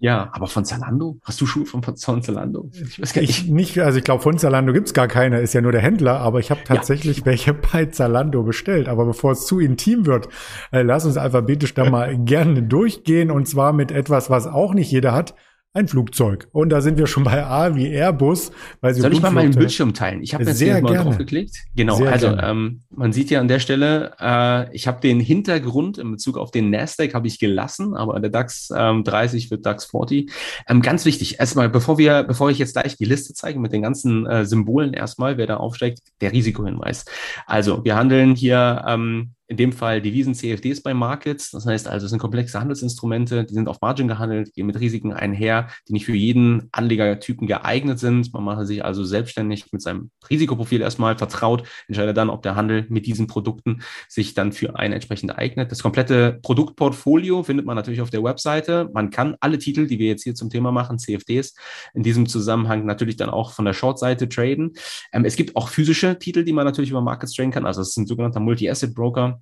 Ja, 0.00 0.30
aber 0.32 0.46
von 0.46 0.64
Zalando? 0.64 1.18
Hast 1.24 1.40
du 1.40 1.46
Schuhe 1.46 1.66
von, 1.66 1.82
von 1.82 1.96
Zalando? 1.96 2.70
Ich 2.72 3.00
weiß 3.00 3.12
gar 3.12 3.20
nicht. 3.20 3.44
Ich, 3.44 3.48
nicht 3.48 3.78
also 3.80 3.98
ich 3.98 4.04
glaube, 4.04 4.22
von 4.22 4.38
Zalando 4.38 4.72
gibt's 4.72 4.94
gar 4.94 5.08
keine, 5.08 5.40
ist 5.40 5.54
ja 5.54 5.60
nur 5.60 5.72
der 5.72 5.80
Händler, 5.80 6.20
aber 6.20 6.38
ich 6.38 6.50
habe 6.50 6.60
tatsächlich 6.64 7.18
ja. 7.18 7.26
welche 7.26 7.52
bei 7.52 7.86
Zalando 7.86 8.44
bestellt. 8.44 8.88
Aber 8.88 9.06
bevor 9.06 9.32
es 9.32 9.46
zu 9.46 9.58
intim 9.58 10.06
wird, 10.06 10.28
äh, 10.70 10.82
lass 10.82 11.04
uns 11.04 11.16
alphabetisch 11.16 11.74
da 11.74 11.90
mal 11.90 12.16
gerne 12.16 12.62
durchgehen 12.62 13.30
und 13.30 13.48
zwar 13.48 13.72
mit 13.72 13.90
etwas, 13.90 14.30
was 14.30 14.46
auch 14.46 14.72
nicht 14.72 14.90
jeder 14.90 15.12
hat, 15.12 15.34
ein 15.74 15.86
Flugzeug. 15.86 16.48
Und 16.52 16.70
da 16.70 16.80
sind 16.80 16.98
wir 16.98 17.06
schon 17.06 17.24
bei 17.24 17.44
A 17.44 17.76
wie 17.76 17.88
Airbus. 17.88 18.50
Weil 18.80 18.94
sie 18.94 19.02
Soll 19.02 19.12
ich 19.12 19.20
mal 19.20 19.30
meinen 19.30 19.54
Bildschirm 19.54 19.92
teilen? 19.92 20.22
Ich 20.22 20.34
habe 20.34 20.44
jetzt 20.44 20.56
Sehr 20.56 20.74
hier 20.74 20.82
mal 20.82 20.96
drauf 20.96 21.18
geklickt. 21.18 21.56
Genau, 21.76 21.96
Sehr 21.96 22.10
also 22.10 22.28
ähm, 22.28 22.82
man 22.90 23.12
sieht 23.12 23.30
ja 23.30 23.40
an 23.40 23.48
der 23.48 23.58
Stelle, 23.58 24.14
äh, 24.18 24.74
ich 24.74 24.88
habe 24.88 25.00
den 25.00 25.20
Hintergrund 25.20 25.98
in 25.98 26.10
Bezug 26.10 26.38
auf 26.38 26.50
den 26.50 26.70
Nasdaq 26.70 27.14
habe 27.14 27.26
ich 27.26 27.38
gelassen, 27.38 27.94
aber 27.94 28.18
der 28.18 28.30
DAX 28.30 28.70
ähm, 28.74 29.04
30 29.04 29.50
wird 29.50 29.66
DAX 29.66 29.84
40. 29.84 30.32
Ähm, 30.68 30.80
ganz 30.80 31.04
wichtig, 31.04 31.38
erstmal, 31.38 31.68
bevor 31.68 31.98
wir, 31.98 32.22
bevor 32.22 32.50
ich 32.50 32.58
jetzt 32.58 32.72
gleich 32.72 32.96
die 32.96 33.04
Liste 33.04 33.34
zeige 33.34 33.60
mit 33.60 33.72
den 33.72 33.82
ganzen 33.82 34.26
äh, 34.26 34.46
Symbolen 34.46 34.94
erstmal, 34.94 35.36
wer 35.36 35.46
da 35.46 35.58
aufsteigt, 35.58 36.00
der 36.20 36.32
Risikohinweis. 36.32 37.04
Also 37.46 37.84
wir 37.84 37.94
handeln 37.94 38.34
hier 38.34 38.84
ähm, 38.88 39.34
in 39.48 39.56
dem 39.56 39.72
Fall 39.72 40.02
Devisen 40.02 40.34
CFDs 40.34 40.82
bei 40.82 40.92
Markets. 40.94 41.50
Das 41.50 41.66
heißt 41.66 41.88
also, 41.88 42.04
es 42.04 42.10
sind 42.10 42.18
komplexe 42.18 42.60
Handelsinstrumente, 42.60 43.44
die 43.44 43.54
sind 43.54 43.68
auf 43.68 43.80
Margin 43.80 44.06
gehandelt, 44.06 44.52
gehen 44.52 44.66
mit 44.66 44.78
Risiken 44.78 45.12
einher, 45.12 45.68
die 45.88 45.94
nicht 45.94 46.04
für 46.04 46.14
jeden 46.14 46.68
Anlegertypen 46.70 47.46
geeignet 47.46 47.98
sind. 47.98 48.32
Man 48.34 48.44
macht 48.44 48.66
sich 48.66 48.84
also 48.84 49.04
selbstständig 49.04 49.72
mit 49.72 49.80
seinem 49.80 50.10
Risikoprofil 50.28 50.82
erstmal 50.82 51.16
vertraut, 51.16 51.66
entscheidet 51.88 52.16
dann, 52.16 52.28
ob 52.28 52.42
der 52.42 52.56
Handel 52.56 52.84
mit 52.90 53.06
diesen 53.06 53.26
Produkten 53.26 53.80
sich 54.06 54.34
dann 54.34 54.52
für 54.52 54.78
einen 54.78 54.92
entsprechend 54.92 55.36
eignet. 55.38 55.72
Das 55.72 55.82
komplette 55.82 56.38
Produktportfolio 56.42 57.42
findet 57.42 57.64
man 57.64 57.76
natürlich 57.76 58.02
auf 58.02 58.10
der 58.10 58.22
Webseite. 58.22 58.90
Man 58.92 59.08
kann 59.08 59.36
alle 59.40 59.58
Titel, 59.58 59.86
die 59.86 59.98
wir 59.98 60.08
jetzt 60.08 60.24
hier 60.24 60.34
zum 60.34 60.50
Thema 60.50 60.72
machen, 60.72 60.98
CFDs, 60.98 61.54
in 61.94 62.02
diesem 62.02 62.26
Zusammenhang 62.26 62.84
natürlich 62.84 63.16
dann 63.16 63.30
auch 63.30 63.52
von 63.52 63.64
der 63.64 63.72
Short-Seite 63.72 64.28
traden. 64.28 64.74
Ähm, 65.12 65.24
es 65.24 65.36
gibt 65.36 65.56
auch 65.56 65.70
physische 65.70 66.18
Titel, 66.18 66.44
die 66.44 66.52
man 66.52 66.66
natürlich 66.66 66.90
über 66.90 67.00
Markets 67.00 67.32
traden 67.32 67.50
kann. 67.50 67.64
Also 67.64 67.80
es 67.80 67.90
ist 67.90 67.96
ein 67.96 68.06
sogenannter 68.06 68.40
Multi-Asset-Broker 68.40 69.37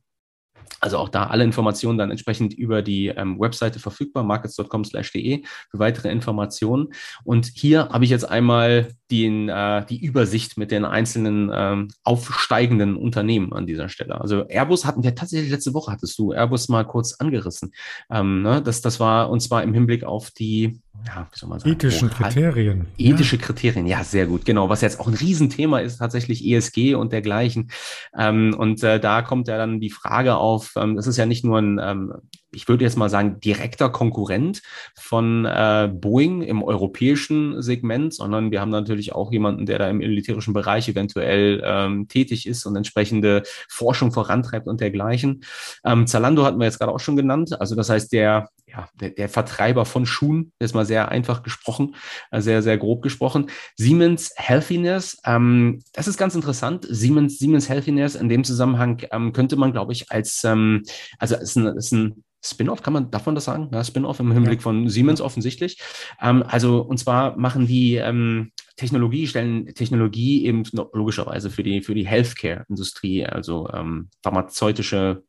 also 0.81 0.99
auch 0.99 1.09
da 1.09 1.27
alle 1.27 1.45
Informationen 1.45 1.99
dann 1.99 2.11
entsprechend 2.11 2.55
über 2.55 2.83
die 2.83 3.09
ähm, 3.09 3.39
Webseite 3.39 3.79
verfügbar, 3.79 4.25
markets.com/de 4.25 5.45
für 5.71 5.79
weitere 5.79 6.11
Informationen. 6.11 6.93
Und 7.25 7.51
hier 7.55 7.89
habe 7.89 8.05
ich 8.05 8.11
jetzt 8.11 8.29
einmal 8.29 8.96
den, 9.11 9.49
äh, 9.49 9.85
die 9.87 10.05
Übersicht 10.05 10.57
mit 10.57 10.71
den 10.71 10.85
einzelnen 10.85 11.51
ähm, 11.53 11.89
aufsteigenden 12.03 12.97
Unternehmen 12.97 13.53
an 13.53 13.67
dieser 13.67 13.89
Stelle. 13.89 14.21
Also 14.21 14.47
Airbus 14.49 14.85
hatten 14.85 15.03
wir 15.03 15.15
tatsächlich 15.15 15.51
letzte 15.51 15.75
Woche 15.75 15.93
hattest 15.93 16.19
du 16.19 16.33
Airbus 16.33 16.69
mal 16.69 16.85
kurz 16.85 17.15
angerissen. 17.15 17.73
Ähm, 18.11 18.43
ne? 18.43 18.63
das, 18.63 18.81
das 18.81 19.01
war 19.01 19.31
und 19.31 19.41
zwar 19.41 19.63
im 19.63 19.75
Hinblick 19.75 20.05
auf 20.05 20.31
die 20.31 20.81
ja, 21.07 21.29
wie 21.31 21.39
soll 21.39 21.49
man 21.49 21.59
sagen, 21.61 21.73
ethischen 21.73 22.09
Moral, 22.09 22.33
Kriterien. 22.33 22.87
Ethische 22.97 23.37
ja. 23.37 23.43
Kriterien, 23.43 23.87
ja, 23.87 24.03
sehr 24.03 24.27
gut, 24.27 24.45
genau. 24.45 24.69
Was 24.69 24.81
jetzt 24.81 24.99
auch 24.99 25.07
ein 25.07 25.15
Riesenthema 25.15 25.79
ist, 25.79 25.99
tatsächlich 25.99 26.45
ESG 26.45 26.95
und 26.95 27.13
dergleichen. 27.13 27.71
Ähm, 28.17 28.55
und 28.59 28.83
äh, 28.83 28.99
da 28.99 29.23
kommt 29.23 29.49
ja 29.49 29.57
dann 29.57 29.81
die 29.81 29.91
Frage 29.91 30.37
auf, 30.37 30.73
ähm, 30.77 30.97
das 30.97 31.07
ist 31.07 31.17
ja 31.17 31.27
nicht 31.27 31.45
nur 31.45 31.59
ein, 31.59 31.79
ähm, 31.83 32.15
ich 32.53 32.69
würde 32.69 32.85
jetzt 32.85 32.97
mal 32.97 33.11
sagen, 33.11 33.41
direkter 33.41 33.91
Konkurrent 33.91 34.63
von 34.95 35.45
äh, 35.45 35.91
Boeing 35.93 36.43
im 36.43 36.63
europäischen 36.63 37.61
Segment, 37.61 38.15
sondern 38.15 38.51
wir 38.51 38.61
haben 38.61 38.71
natürlich 38.71 39.15
auch 39.15 39.33
jemanden, 39.33 39.67
der 39.67 39.79
da 39.79 39.89
im 39.89 39.99
militärischen 39.99 40.55
Bereich 40.55 40.89
eventuell 40.89 41.63
ähm, 41.65 42.09
tätig 42.09 42.47
ist 42.47 42.65
und 42.65 42.77
entsprechende 42.77 43.43
Forschung 43.69 44.13
vorantreibt 44.13 44.69
und 44.69 44.81
dergleichen. 44.81 45.43
Ähm, 45.85 46.07
Zalando 46.07 46.45
hatten 46.45 46.59
wir 46.59 46.67
jetzt 46.67 46.79
gerade 46.79 46.93
auch 46.93 47.01
schon 47.01 47.17
genannt. 47.17 47.61
Also 47.61 47.75
das 47.75 47.91
heißt, 47.91 48.13
der, 48.13 48.49
ja, 48.67 48.89
der, 48.95 49.11
der 49.11 49.29
Vertreiber 49.29 49.85
von 49.85 50.07
Schuhen, 50.07 50.53
ist 50.59 50.75
mal 50.75 50.87
sehr 50.87 51.09
einfach 51.09 51.43
gesprochen, 51.43 51.95
äh, 52.31 52.41
sehr, 52.41 52.63
sehr 52.63 52.79
grob 52.79 53.03
gesprochen. 53.03 53.51
Siemens 53.77 54.33
Healthiness, 54.37 55.19
ähm, 55.25 55.83
das 55.93 56.09
ist 56.09 56.19
ganz 56.19 56.35
interessant. 56.35 56.87
Siemens, 56.89 57.39
Siemens 57.39 57.69
Healthiness 57.69 58.17
in 58.17 58.29
dem 58.29 58.45
Zusammenhang 58.45 59.03
ähm, 59.13 59.33
könnte 59.33 59.57
man, 59.57 59.73
glaube 59.73 59.93
ich, 59.93 60.11
als, 60.11 60.43
ähm, 60.45 60.83
also 61.19 61.37
ist 61.37 61.57
ein, 61.57 61.67
ist 61.77 61.93
ein 61.93 62.25
Spin-off, 62.45 62.83
kann 62.83 62.93
man, 62.93 63.11
darf 63.11 63.27
man 63.27 63.35
das 63.35 63.45
sagen? 63.45 63.71
Ja, 63.73 63.83
Spin-off 63.83 64.21
im 64.21 64.33
Hinblick 64.33 64.61
ja. 64.61 64.63
von 64.63 64.89
Siemens 64.89 65.21
offensichtlich. 65.21 65.81
Ähm, 66.21 66.43
also, 66.47 66.81
und 66.81 66.99
zwar 66.99 67.37
machen 67.37 67.67
die 67.67 67.97
ähm, 67.97 68.53
Technologie, 68.77 69.27
stellen 69.27 69.67
Technologie 69.75 70.45
eben 70.45 70.65
logischerweise 70.93 71.51
für 71.51 71.63
die, 71.63 71.83
für 71.83 71.95
die 71.95 72.07
Healthcare-Industrie, 72.07 73.27
also 73.27 73.69
ähm, 73.73 74.11
pharmazeutische, 74.23 75.25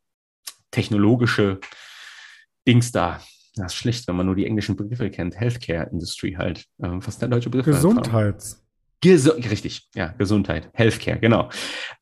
technologische 0.70 1.60
Dings 2.66 2.92
da. 2.92 3.20
Das 3.56 3.72
ist 3.72 3.78
schlecht, 3.78 4.06
wenn 4.08 4.16
man 4.16 4.26
nur 4.26 4.36
die 4.36 4.46
englischen 4.46 4.76
Begriffe 4.76 5.10
kennt. 5.10 5.38
Healthcare-Industry 5.38 6.34
halt. 6.38 6.64
Ähm, 6.82 7.00
was 7.04 7.14
ist 7.14 7.22
der 7.22 7.28
deutsche 7.28 7.50
Begriff? 7.50 7.66
Gesundheits. 7.66 8.64
Gesu 9.00 9.30
richtig, 9.30 9.88
ja, 9.94 10.08
Gesundheit, 10.18 10.70
Healthcare, 10.72 11.20
genau. 11.20 11.50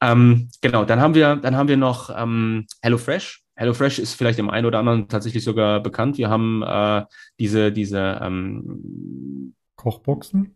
Ähm, 0.00 0.48
genau, 0.62 0.84
dann 0.86 1.00
haben 1.00 1.14
wir, 1.14 1.36
dann 1.36 1.54
haben 1.54 1.68
wir 1.68 1.76
noch 1.76 2.10
ähm, 2.16 2.66
HelloFresh. 2.80 3.42
HelloFresh 3.54 3.98
ist 3.98 4.14
vielleicht 4.14 4.38
dem 4.38 4.48
einen 4.48 4.66
oder 4.66 4.78
anderen 4.78 5.08
tatsächlich 5.08 5.44
sogar 5.44 5.80
bekannt. 5.80 6.16
Wir 6.16 6.30
haben 6.30 6.62
äh, 6.62 7.04
diese, 7.38 7.70
diese 7.70 8.18
ähm, 8.22 9.54
Kochboxen. 9.76 10.54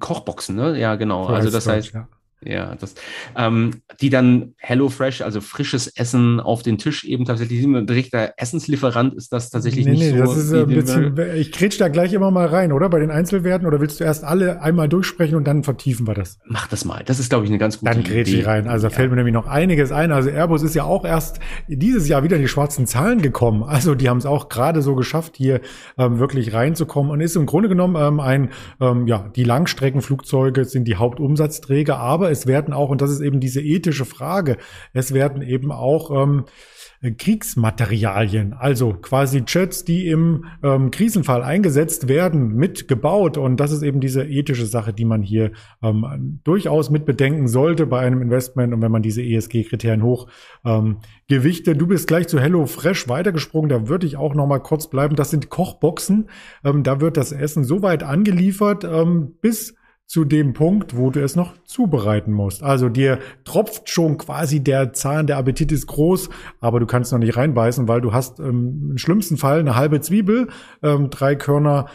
Kochboxen, 0.00 0.56
ne? 0.56 0.78
Ja, 0.78 0.96
genau. 0.96 1.26
So 1.26 1.34
also 1.34 1.50
das 1.50 1.66
heißt, 1.66 1.92
ja. 1.92 2.08
Ja, 2.44 2.76
das, 2.76 2.94
ähm, 3.36 3.82
die 4.00 4.10
dann 4.10 4.54
HelloFresh, 4.58 5.22
also 5.22 5.40
frisches 5.40 5.88
Essen 5.88 6.38
auf 6.38 6.62
den 6.62 6.78
Tisch 6.78 7.02
eben 7.04 7.24
tatsächlich, 7.24 7.64
ein 7.64 7.86
direkter 7.86 8.34
Essenslieferant 8.36 9.14
ist 9.14 9.32
das 9.32 9.50
tatsächlich 9.50 9.86
nee, 9.86 9.92
nicht 9.92 10.12
nee, 10.12 10.18
so. 10.18 10.24
Das 10.24 10.36
ist 10.36 10.52
ein 10.52 10.68
bisschen, 10.68 11.18
ich 11.34 11.50
kretsch 11.50 11.80
da 11.80 11.88
gleich 11.88 12.12
immer 12.12 12.30
mal 12.30 12.46
rein, 12.46 12.70
oder? 12.70 12.88
Bei 12.88 13.00
den 13.00 13.10
Einzelwerten, 13.10 13.66
oder 13.66 13.80
willst 13.80 13.98
du 13.98 14.04
erst 14.04 14.22
alle 14.22 14.62
einmal 14.62 14.88
durchsprechen 14.88 15.36
und 15.36 15.48
dann 15.48 15.64
vertiefen 15.64 16.06
wir 16.06 16.14
das? 16.14 16.38
Mach 16.46 16.68
das 16.68 16.84
mal. 16.84 17.02
Das 17.04 17.18
ist, 17.18 17.28
glaube 17.28 17.44
ich, 17.44 17.50
eine 17.50 17.58
ganz 17.58 17.80
gute 17.80 17.90
Idee. 17.90 18.02
Dann 18.02 18.12
grätsch 18.12 18.32
ich 18.32 18.46
rein. 18.46 18.68
Also 18.68 18.86
da 18.86 18.92
ja. 18.92 18.96
fällt 18.96 19.10
mir 19.10 19.16
nämlich 19.16 19.34
noch 19.34 19.48
einiges 19.48 19.90
ein. 19.90 20.12
Also 20.12 20.30
Airbus 20.30 20.62
ist 20.62 20.76
ja 20.76 20.84
auch 20.84 21.04
erst 21.04 21.40
dieses 21.66 22.06
Jahr 22.06 22.22
wieder 22.22 22.36
in 22.36 22.42
die 22.42 22.48
schwarzen 22.48 22.86
Zahlen 22.86 23.20
gekommen. 23.20 23.64
Also 23.64 23.96
die 23.96 24.08
haben 24.08 24.18
es 24.18 24.26
auch 24.26 24.48
gerade 24.48 24.80
so 24.82 24.94
geschafft, 24.94 25.36
hier 25.36 25.60
ähm, 25.98 26.20
wirklich 26.20 26.52
reinzukommen 26.52 27.10
und 27.10 27.20
ist 27.20 27.34
im 27.34 27.46
Grunde 27.46 27.68
genommen 27.68 27.96
ähm, 27.98 28.20
ein, 28.20 28.50
ähm, 28.80 29.08
ja, 29.08 29.28
die 29.34 29.44
Langstreckenflugzeuge 29.44 30.64
sind 30.64 30.84
die 30.84 30.96
Hauptumsatzträger, 30.96 31.98
aber 31.98 32.27
es 32.30 32.46
werden 32.46 32.74
auch, 32.74 32.90
und 32.90 33.00
das 33.00 33.10
ist 33.10 33.20
eben 33.20 33.40
diese 33.40 33.60
ethische 33.60 34.04
Frage, 34.04 34.56
es 34.92 35.12
werden 35.12 35.42
eben 35.42 35.72
auch 35.72 36.10
ähm, 36.10 36.44
Kriegsmaterialien, 37.00 38.54
also 38.54 38.92
quasi 38.92 39.44
Jets, 39.46 39.84
die 39.84 40.08
im 40.08 40.46
ähm, 40.64 40.90
Krisenfall 40.90 41.44
eingesetzt 41.44 42.08
werden, 42.08 42.56
mitgebaut. 42.56 43.38
Und 43.38 43.60
das 43.60 43.70
ist 43.70 43.82
eben 43.82 44.00
diese 44.00 44.24
ethische 44.24 44.66
Sache, 44.66 44.92
die 44.92 45.04
man 45.04 45.22
hier 45.22 45.52
ähm, 45.80 46.40
durchaus 46.42 46.90
mit 46.90 47.06
bedenken 47.06 47.46
sollte 47.46 47.86
bei 47.86 48.00
einem 48.00 48.20
Investment 48.20 48.74
und 48.74 48.82
wenn 48.82 48.90
man 48.90 49.02
diese 49.02 49.22
ESG-Kriterien 49.22 50.02
hoch 50.02 50.26
ähm, 50.64 50.98
gewichte. 51.28 51.76
Du 51.76 51.86
bist 51.86 52.08
gleich 52.08 52.26
zu 52.26 52.40
Hello 52.40 52.66
Fresh 52.66 53.08
weitergesprungen, 53.08 53.68
da 53.68 53.86
würde 53.86 54.06
ich 54.06 54.16
auch 54.16 54.34
noch 54.34 54.48
mal 54.48 54.58
kurz 54.58 54.90
bleiben. 54.90 55.14
Das 55.14 55.30
sind 55.30 55.50
Kochboxen. 55.50 56.28
Ähm, 56.64 56.82
da 56.82 57.00
wird 57.00 57.16
das 57.16 57.30
Essen 57.30 57.62
so 57.62 57.80
weit 57.80 58.02
angeliefert, 58.02 58.82
ähm, 58.82 59.36
bis 59.40 59.77
zu 60.08 60.24
dem 60.24 60.54
Punkt, 60.54 60.96
wo 60.96 61.10
du 61.10 61.22
es 61.22 61.36
noch 61.36 61.52
zubereiten 61.64 62.32
musst. 62.32 62.62
Also 62.62 62.88
dir 62.88 63.18
tropft 63.44 63.90
schon 63.90 64.16
quasi 64.16 64.60
der 64.60 64.94
Zahn, 64.94 65.26
der 65.26 65.36
Appetit 65.36 65.70
ist 65.70 65.86
groß, 65.86 66.30
aber 66.60 66.80
du 66.80 66.86
kannst 66.86 67.12
noch 67.12 67.18
nicht 67.18 67.36
reinbeißen, 67.36 67.88
weil 67.88 68.00
du 68.00 68.14
hast 68.14 68.40
ähm, 68.40 68.88
im 68.92 68.98
schlimmsten 68.98 69.36
Fall 69.36 69.60
eine 69.60 69.76
halbe 69.76 70.00
Zwiebel, 70.00 70.48
ähm, 70.82 71.10
drei 71.10 71.36
Körner 71.36 71.86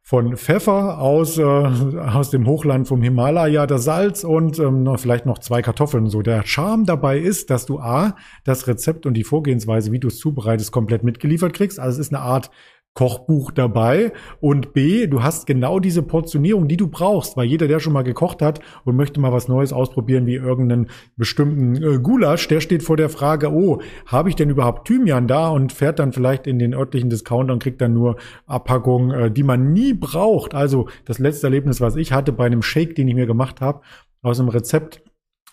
von 0.00 0.36
Pfeffer 0.36 1.00
aus, 1.00 1.36
äh, 1.36 1.42
aus 1.42 2.30
dem 2.30 2.46
Hochland 2.46 2.86
vom 2.86 3.02
Himalaya, 3.02 3.66
das 3.66 3.82
Salz 3.82 4.22
und 4.22 4.60
ähm, 4.60 4.88
vielleicht 4.96 5.26
noch 5.26 5.38
zwei 5.38 5.62
Kartoffeln. 5.62 6.08
So 6.08 6.22
der 6.22 6.46
Charme 6.46 6.84
dabei 6.84 7.18
ist, 7.18 7.50
dass 7.50 7.66
du 7.66 7.80
A, 7.80 8.14
das 8.44 8.68
Rezept 8.68 9.06
und 9.06 9.14
die 9.14 9.24
Vorgehensweise, 9.24 9.90
wie 9.90 9.98
du 9.98 10.06
es 10.06 10.20
zubereitest, 10.20 10.70
komplett 10.70 11.02
mitgeliefert 11.02 11.54
kriegst. 11.54 11.80
Also 11.80 12.00
es 12.00 12.06
ist 12.06 12.14
eine 12.14 12.22
Art 12.22 12.52
Kochbuch 12.96 13.50
dabei 13.50 14.12
und 14.40 14.72
B, 14.72 15.06
du 15.06 15.22
hast 15.22 15.46
genau 15.46 15.78
diese 15.78 16.02
Portionierung, 16.02 16.66
die 16.66 16.78
du 16.78 16.88
brauchst, 16.88 17.36
weil 17.36 17.46
jeder, 17.46 17.68
der 17.68 17.78
schon 17.78 17.92
mal 17.92 18.02
gekocht 18.02 18.40
hat 18.40 18.60
und 18.84 18.96
möchte 18.96 19.20
mal 19.20 19.32
was 19.32 19.48
Neues 19.48 19.72
ausprobieren, 19.72 20.26
wie 20.26 20.34
irgendeinen 20.34 20.88
bestimmten 21.14 21.76
äh, 21.76 21.98
Gulasch, 21.98 22.48
der 22.48 22.60
steht 22.60 22.82
vor 22.82 22.96
der 22.96 23.10
Frage, 23.10 23.52
oh, 23.52 23.82
habe 24.06 24.30
ich 24.30 24.34
denn 24.34 24.48
überhaupt 24.48 24.88
Thymian 24.88 25.28
da 25.28 25.50
und 25.50 25.74
fährt 25.74 25.98
dann 25.98 26.12
vielleicht 26.12 26.46
in 26.46 26.58
den 26.58 26.74
örtlichen 26.74 27.10
Discounter 27.10 27.52
und 27.52 27.62
kriegt 27.62 27.82
dann 27.82 27.92
nur 27.92 28.16
Abpackungen, 28.46 29.10
äh, 29.10 29.30
die 29.30 29.42
man 29.42 29.74
nie 29.74 29.92
braucht. 29.92 30.54
Also 30.54 30.88
das 31.04 31.18
letzte 31.18 31.48
Erlebnis, 31.48 31.82
was 31.82 31.96
ich 31.96 32.12
hatte 32.12 32.32
bei 32.32 32.46
einem 32.46 32.62
Shake, 32.62 32.94
den 32.94 33.08
ich 33.08 33.14
mir 33.14 33.26
gemacht 33.26 33.60
habe, 33.60 33.82
aus 34.22 34.40
einem 34.40 34.48
Rezept, 34.48 35.02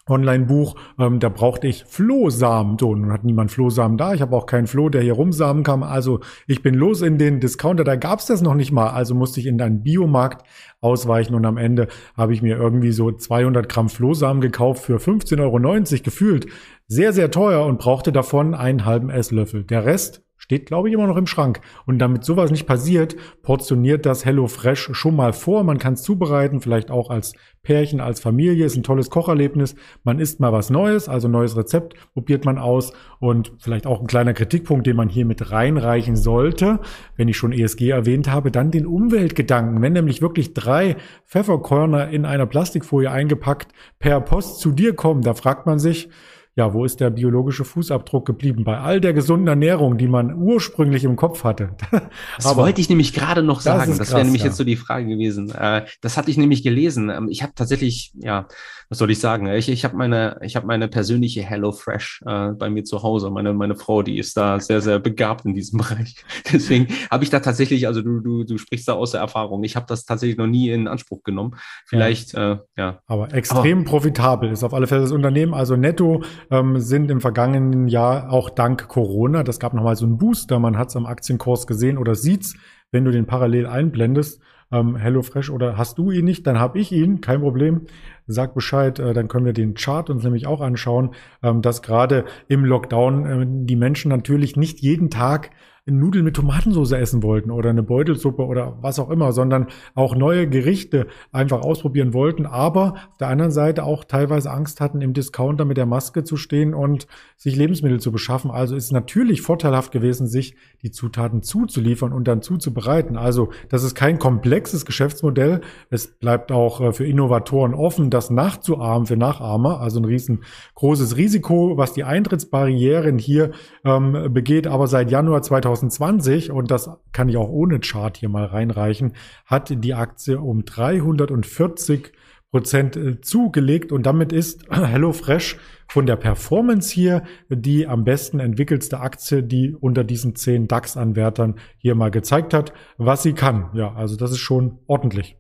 Online-Buch, 0.10 0.76
ähm, 1.00 1.20
da 1.20 1.30
brauchte 1.30 1.68
ich 1.68 1.86
Flohsamen. 1.86 2.78
So, 2.78 2.94
nun 2.94 3.12
hat 3.12 3.24
niemand 3.24 3.52
Flohsamen 3.52 3.98
da. 3.98 4.14
Ich 4.14 4.22
habe 4.22 4.36
auch 4.36 4.46
keinen 4.46 4.68
Floh, 4.68 4.90
der 4.90 5.02
hier 5.02 5.14
rumsamen 5.14 5.64
kann. 5.64 5.84
Also 5.84 6.20
ich 6.46 6.62
bin 6.62 6.76
los 6.76 7.02
in 7.02 7.18
den 7.18 7.40
Discounter, 7.40 7.84
da 7.84 7.96
gab's 7.96 8.26
das 8.26 8.42
noch 8.42 8.56
nicht 8.56 8.72
mal. 8.72 8.90
Also 8.90 9.16
musste 9.16 9.40
ich 9.40 9.46
in 9.46 9.62
einen 9.62 9.84
Biomarkt 9.84 10.46
ausweichen 10.82 11.36
und 11.36 11.46
am 11.46 11.58
Ende 11.58 11.88
habe 12.18 12.34
ich 12.34 12.42
mir 12.42 12.58
irgendwie 12.58 12.92
so 12.92 13.12
200 13.12 13.70
Gramm 13.70 13.90
Flohsamen 13.90 14.42
gekauft 14.42 14.84
für 14.84 14.98
15,90 14.98 15.42
Euro 15.42 16.04
gefühlt. 16.04 16.48
Sehr, 16.88 17.14
sehr 17.14 17.32
teuer 17.32 17.66
und 17.66 17.80
brauchte 17.80 18.12
davon 18.12 18.54
einen 18.54 18.86
halben 18.86 19.10
Esslöffel. 19.10 19.64
Der 19.64 19.86
Rest 19.86 20.23
Steht, 20.44 20.66
glaube 20.66 20.90
ich, 20.90 20.94
immer 20.94 21.08
noch 21.08 21.16
im 21.16 21.26
Schrank. 21.26 21.62
Und 21.86 22.00
damit 22.00 22.26
sowas 22.26 22.52
nicht 22.52 22.68
passiert, 22.68 23.16
portioniert 23.44 24.06
das 24.06 24.26
Hello 24.26 24.48
Fresh 24.48 24.90
schon 24.92 25.16
mal 25.16 25.32
vor. 25.32 25.64
Man 25.64 25.78
kann 25.78 25.94
es 25.94 26.04
zubereiten, 26.04 26.60
vielleicht 26.60 26.92
auch 26.92 27.10
als 27.10 27.32
Pärchen, 27.62 28.02
als 28.02 28.20
Familie. 28.20 28.66
Ist 28.66 28.76
ein 28.76 28.84
tolles 28.84 29.10
Kocherlebnis. 29.10 29.76
Man 30.04 30.20
isst 30.20 30.42
mal 30.42 30.52
was 30.52 30.70
Neues, 30.70 31.08
also 31.08 31.30
neues 31.30 31.56
Rezept 31.56 31.94
probiert 32.12 32.44
man 32.44 32.58
aus. 32.58 32.92
Und 33.22 33.54
vielleicht 33.58 33.88
auch 33.88 34.02
ein 34.02 34.08
kleiner 34.08 34.34
Kritikpunkt, 34.34 34.86
den 34.86 34.98
man 34.98 35.08
hier 35.08 35.26
mit 35.26 35.50
reinreichen 35.50 36.18
sollte, 36.18 36.82
wenn 37.16 37.30
ich 37.30 37.38
schon 37.38 37.54
ESG 37.54 37.92
erwähnt 37.92 38.30
habe, 38.30 38.52
dann 38.52 38.70
den 38.70 38.86
Umweltgedanken. 38.86 39.82
Wenn 39.82 39.94
nämlich 39.94 40.22
wirklich 40.22 40.54
drei 40.54 40.98
Pfefferkörner 41.26 42.10
in 42.10 42.26
einer 42.26 42.48
Plastikfolie 42.48 43.10
eingepackt 43.10 43.72
per 43.98 44.20
Post 44.20 44.60
zu 44.60 44.74
dir 44.74 44.94
kommen, 44.94 45.22
da 45.22 45.36
fragt 45.36 45.66
man 45.66 45.80
sich, 45.80 46.10
ja, 46.56 46.72
wo 46.74 46.86
ist 46.86 47.00
der 47.00 47.10
biologische 47.10 47.66
Fußabdruck 47.66 48.26
geblieben? 48.26 48.64
Bei 48.64 48.78
all 48.78 49.02
der 49.02 49.14
gesunden 49.14 49.48
Ernährung, 49.48 49.98
die 49.98 50.08
man 50.08 50.36
ursprünglich 50.36 51.04
im 51.04 51.16
Kopf 51.16 51.44
hatte. 51.44 51.72
Das 52.38 52.48
Aber 52.48 52.64
wollte 52.64 52.82
ich 52.82 52.90
nämlich 52.90 53.14
gerade 53.14 53.44
noch 53.44 53.62
sagen. 53.62 53.92
Das, 53.92 53.98
das 53.98 54.12
wäre 54.12 54.24
nämlich 54.24 54.42
ja. 54.42 54.48
jetzt 54.48 54.58
so 54.58 54.64
die 54.64 54.76
Frage 54.76 55.08
gewesen. 55.08 55.52
Äh, 55.52 55.86
das 56.02 56.18
hatte 56.18 56.32
ich 56.32 56.38
nämlich 56.38 56.64
gelesen. 56.64 57.10
Ähm, 57.10 57.28
ich 57.30 57.44
habe 57.44 57.54
tatsächlich, 57.56 58.12
ja, 58.16 58.48
was 58.90 58.98
soll 58.98 59.12
ich 59.12 59.20
sagen? 59.20 59.48
Ich, 59.48 59.70
ich 59.70 59.84
habe 59.84 59.96
meine, 59.96 60.38
ich 60.42 60.56
habe 60.56 60.68
meine 60.68 60.88
persönliche 60.88 61.42
Hello 61.42 61.72
Fresh 61.72 62.22
äh, 62.26 62.50
bei 62.52 62.70
mir 62.70 62.84
zu 62.84 63.04
Hause. 63.04 63.30
Meine, 63.30 63.54
meine 63.54 63.76
Frau, 63.76 64.04
die 64.04 64.18
ist 64.18 64.36
da 64.38 64.60
sehr, 64.60 64.82
sehr 64.82 65.00
begabt 65.00 65.46
in 65.46 65.54
diesem 65.54 65.78
Bereich. 65.80 66.16
Deswegen 66.52 66.88
habe 67.10 67.24
ich 67.24 67.30
da 67.30 67.40
tatsächlich, 67.40 67.88
also 67.88 68.02
du, 68.02 68.20
du, 68.20 68.44
du 68.44 68.58
sprichst 68.58 68.88
da 68.88 68.94
aus 68.94 69.12
der 69.12 69.22
Erfahrung. 69.22 69.64
Ich 69.64 69.76
habe 69.76 69.86
das 69.88 70.06
tatsächlich 70.06 70.38
noch 70.38 70.48
nie 70.48 70.70
in 70.70 70.88
Anspruch 70.88 71.24
genommen. 71.24 71.56
Vielleicht, 71.86 72.34
ja. 72.34 72.54
Äh, 72.54 72.58
ja. 72.78 73.00
Aber 73.08 73.34
extrem 73.34 73.80
Aber, 73.80 73.90
profitabel 73.90 74.52
ist 74.52 74.64
auf 74.64 74.74
alle 74.74 74.88
Fälle 74.88 75.02
das 75.02 75.12
Unternehmen. 75.12 75.54
Also 75.54 75.76
netto 75.76 76.24
ähm, 76.52 76.80
sind 76.80 77.12
im 77.12 77.22
vergangenen 77.22 77.88
Jahr 77.88 78.32
auch 78.32 78.50
dank 78.50 78.88
Corona, 78.88 79.44
das 79.44 79.60
gab 79.60 79.74
nochmal 79.74 79.96
so 79.96 80.06
einen 80.06 80.18
Booster, 80.18 80.60
man 80.60 80.78
hat 80.78 80.90
es 80.90 80.96
am 80.96 81.06
Aktienkurs 81.06 81.68
gesehen 81.68 81.98
oder 81.98 82.16
sieht's, 82.16 82.56
wenn 82.92 83.06
du 83.06 83.12
den 83.12 83.26
parallel 83.26 83.66
einblendest, 83.66 84.42
ähm, 84.72 84.96
HelloFresh 84.96 85.50
oder 85.50 85.78
hast 85.78 85.98
du 85.98 86.12
ihn 86.12 86.26
nicht, 86.26 86.46
dann 86.48 86.60
habe 86.60 86.80
ich 86.80 86.92
ihn, 86.92 87.22
kein 87.22 87.42
Problem. 87.42 87.82
Sag 88.28 88.56
Bescheid, 88.56 89.00
äh, 89.00 89.14
dann 89.14 89.28
können 89.28 89.46
wir 89.46 89.54
den 89.54 89.76
Chart 89.76 90.10
uns 90.10 90.24
nämlich 90.24 90.48
auch 90.48 90.62
anschauen, 90.62 91.12
ähm, 91.44 91.62
dass 91.62 91.82
gerade 91.82 92.26
im 92.48 92.66
Lockdown 92.66 93.26
äh, 93.26 93.46
die 93.66 93.76
Menschen 93.76 94.10
natürlich 94.10 94.56
nicht 94.56 94.80
jeden 94.80 95.10
Tag 95.10 95.52
Nudeln 95.86 96.24
mit 96.24 96.38
Tomatensauce 96.38 96.94
essen 96.94 97.24
wollten 97.24 97.52
oder 97.52 97.70
eine 97.70 97.84
Beutelsuppe 97.84 98.46
oder 98.46 98.78
was 98.82 99.00
auch 99.00 99.10
immer, 99.10 99.34
sondern 99.34 99.68
auch 99.96 100.16
neue 100.16 100.48
Gerichte 100.48 101.08
einfach 101.34 101.62
ausprobieren 101.62 102.14
wollten, 102.14 102.46
aber 102.46 102.94
auf 103.10 103.18
der 103.18 103.28
anderen 103.28 103.52
Seite 103.52 103.84
auch 103.84 104.06
teilweise 104.06 104.50
Angst 104.50 104.80
hatten, 104.80 105.02
im 105.02 105.14
Discounter 105.14 105.66
mit 105.66 105.76
der 105.76 105.86
Maske 105.86 106.24
zu 106.24 106.38
stehen 106.38 106.74
und 106.74 107.08
sich 107.36 107.58
Lebensmittel 107.58 108.00
zu 108.00 108.14
beschaffen. 108.14 108.50
Also 108.50 108.78
ist 108.78 108.94
natürlich 108.94 109.42
vorteilhaft 109.42 109.92
gewesen, 109.92 110.26
sich 110.26 110.56
die 110.84 110.92
Zutaten 110.92 111.44
zuzuliefern 111.44 112.14
und 112.14 112.30
dann 112.30 112.42
zuzubereiten. 112.42 113.18
Also 113.18 113.50
das 113.68 113.84
ist 113.84 113.94
kein 113.94 114.20
komplexes 114.20 114.86
Geschäftsmodell. 114.86 115.60
Es 115.90 116.08
bleibt 116.08 116.54
auch 116.54 116.80
äh, 116.80 116.94
für 116.94 117.06
Innovatoren 117.06 117.74
offen, 117.74 118.10
das 118.10 118.30
nachzuahmen 118.30 119.06
für 119.06 119.18
Nachahmer. 119.18 119.82
Also 119.82 120.00
ein 120.00 120.06
riesengroßes 120.06 121.18
Risiko, 121.18 121.76
was 121.76 121.92
die 121.92 122.06
Eintrittsbarrieren 122.06 123.18
hier 123.18 123.52
ähm, 123.84 124.30
begeht. 124.34 124.68
Aber 124.68 124.88
seit 124.88 125.12
Januar 125.12 125.42
2000 125.42 125.73
2020, 125.76 126.52
und 126.52 126.72
das 126.72 126.90
kann 127.12 127.30
ich 127.30 127.38
auch 127.38 127.50
ohne 127.50 127.80
Chart 127.80 128.16
hier 128.18 128.30
mal 128.30 128.46
reinreichen, 128.46 129.14
hat 129.46 129.74
die 129.84 129.94
Aktie 129.94 130.40
um 130.40 130.66
340 130.66 132.12
Prozent 132.52 132.96
äh, 132.96 133.20
zugelegt 133.20 133.92
und 133.92 134.06
damit 134.06 134.32
ist 134.32 134.66
HelloFresh 134.72 135.58
von 135.88 136.06
der 136.06 136.18
Performance 136.18 136.94
hier 136.94 137.24
die 137.50 137.88
am 137.88 138.04
besten 138.04 138.40
entwickelste 138.40 139.00
Aktie, 139.00 139.42
die 139.42 139.76
unter 139.76 140.04
diesen 140.04 140.36
zehn 140.36 140.68
DAX-Anwärtern 140.68 141.56
hier 141.78 141.96
mal 141.96 142.12
gezeigt 142.12 142.54
hat, 142.54 142.72
was 142.98 143.24
sie 143.24 143.34
kann. 143.34 143.72
Ja, 143.74 143.94
also 143.94 144.18
das 144.18 144.32
ist 144.32 144.38
schon 144.40 144.78
ordentlich. 144.86 145.36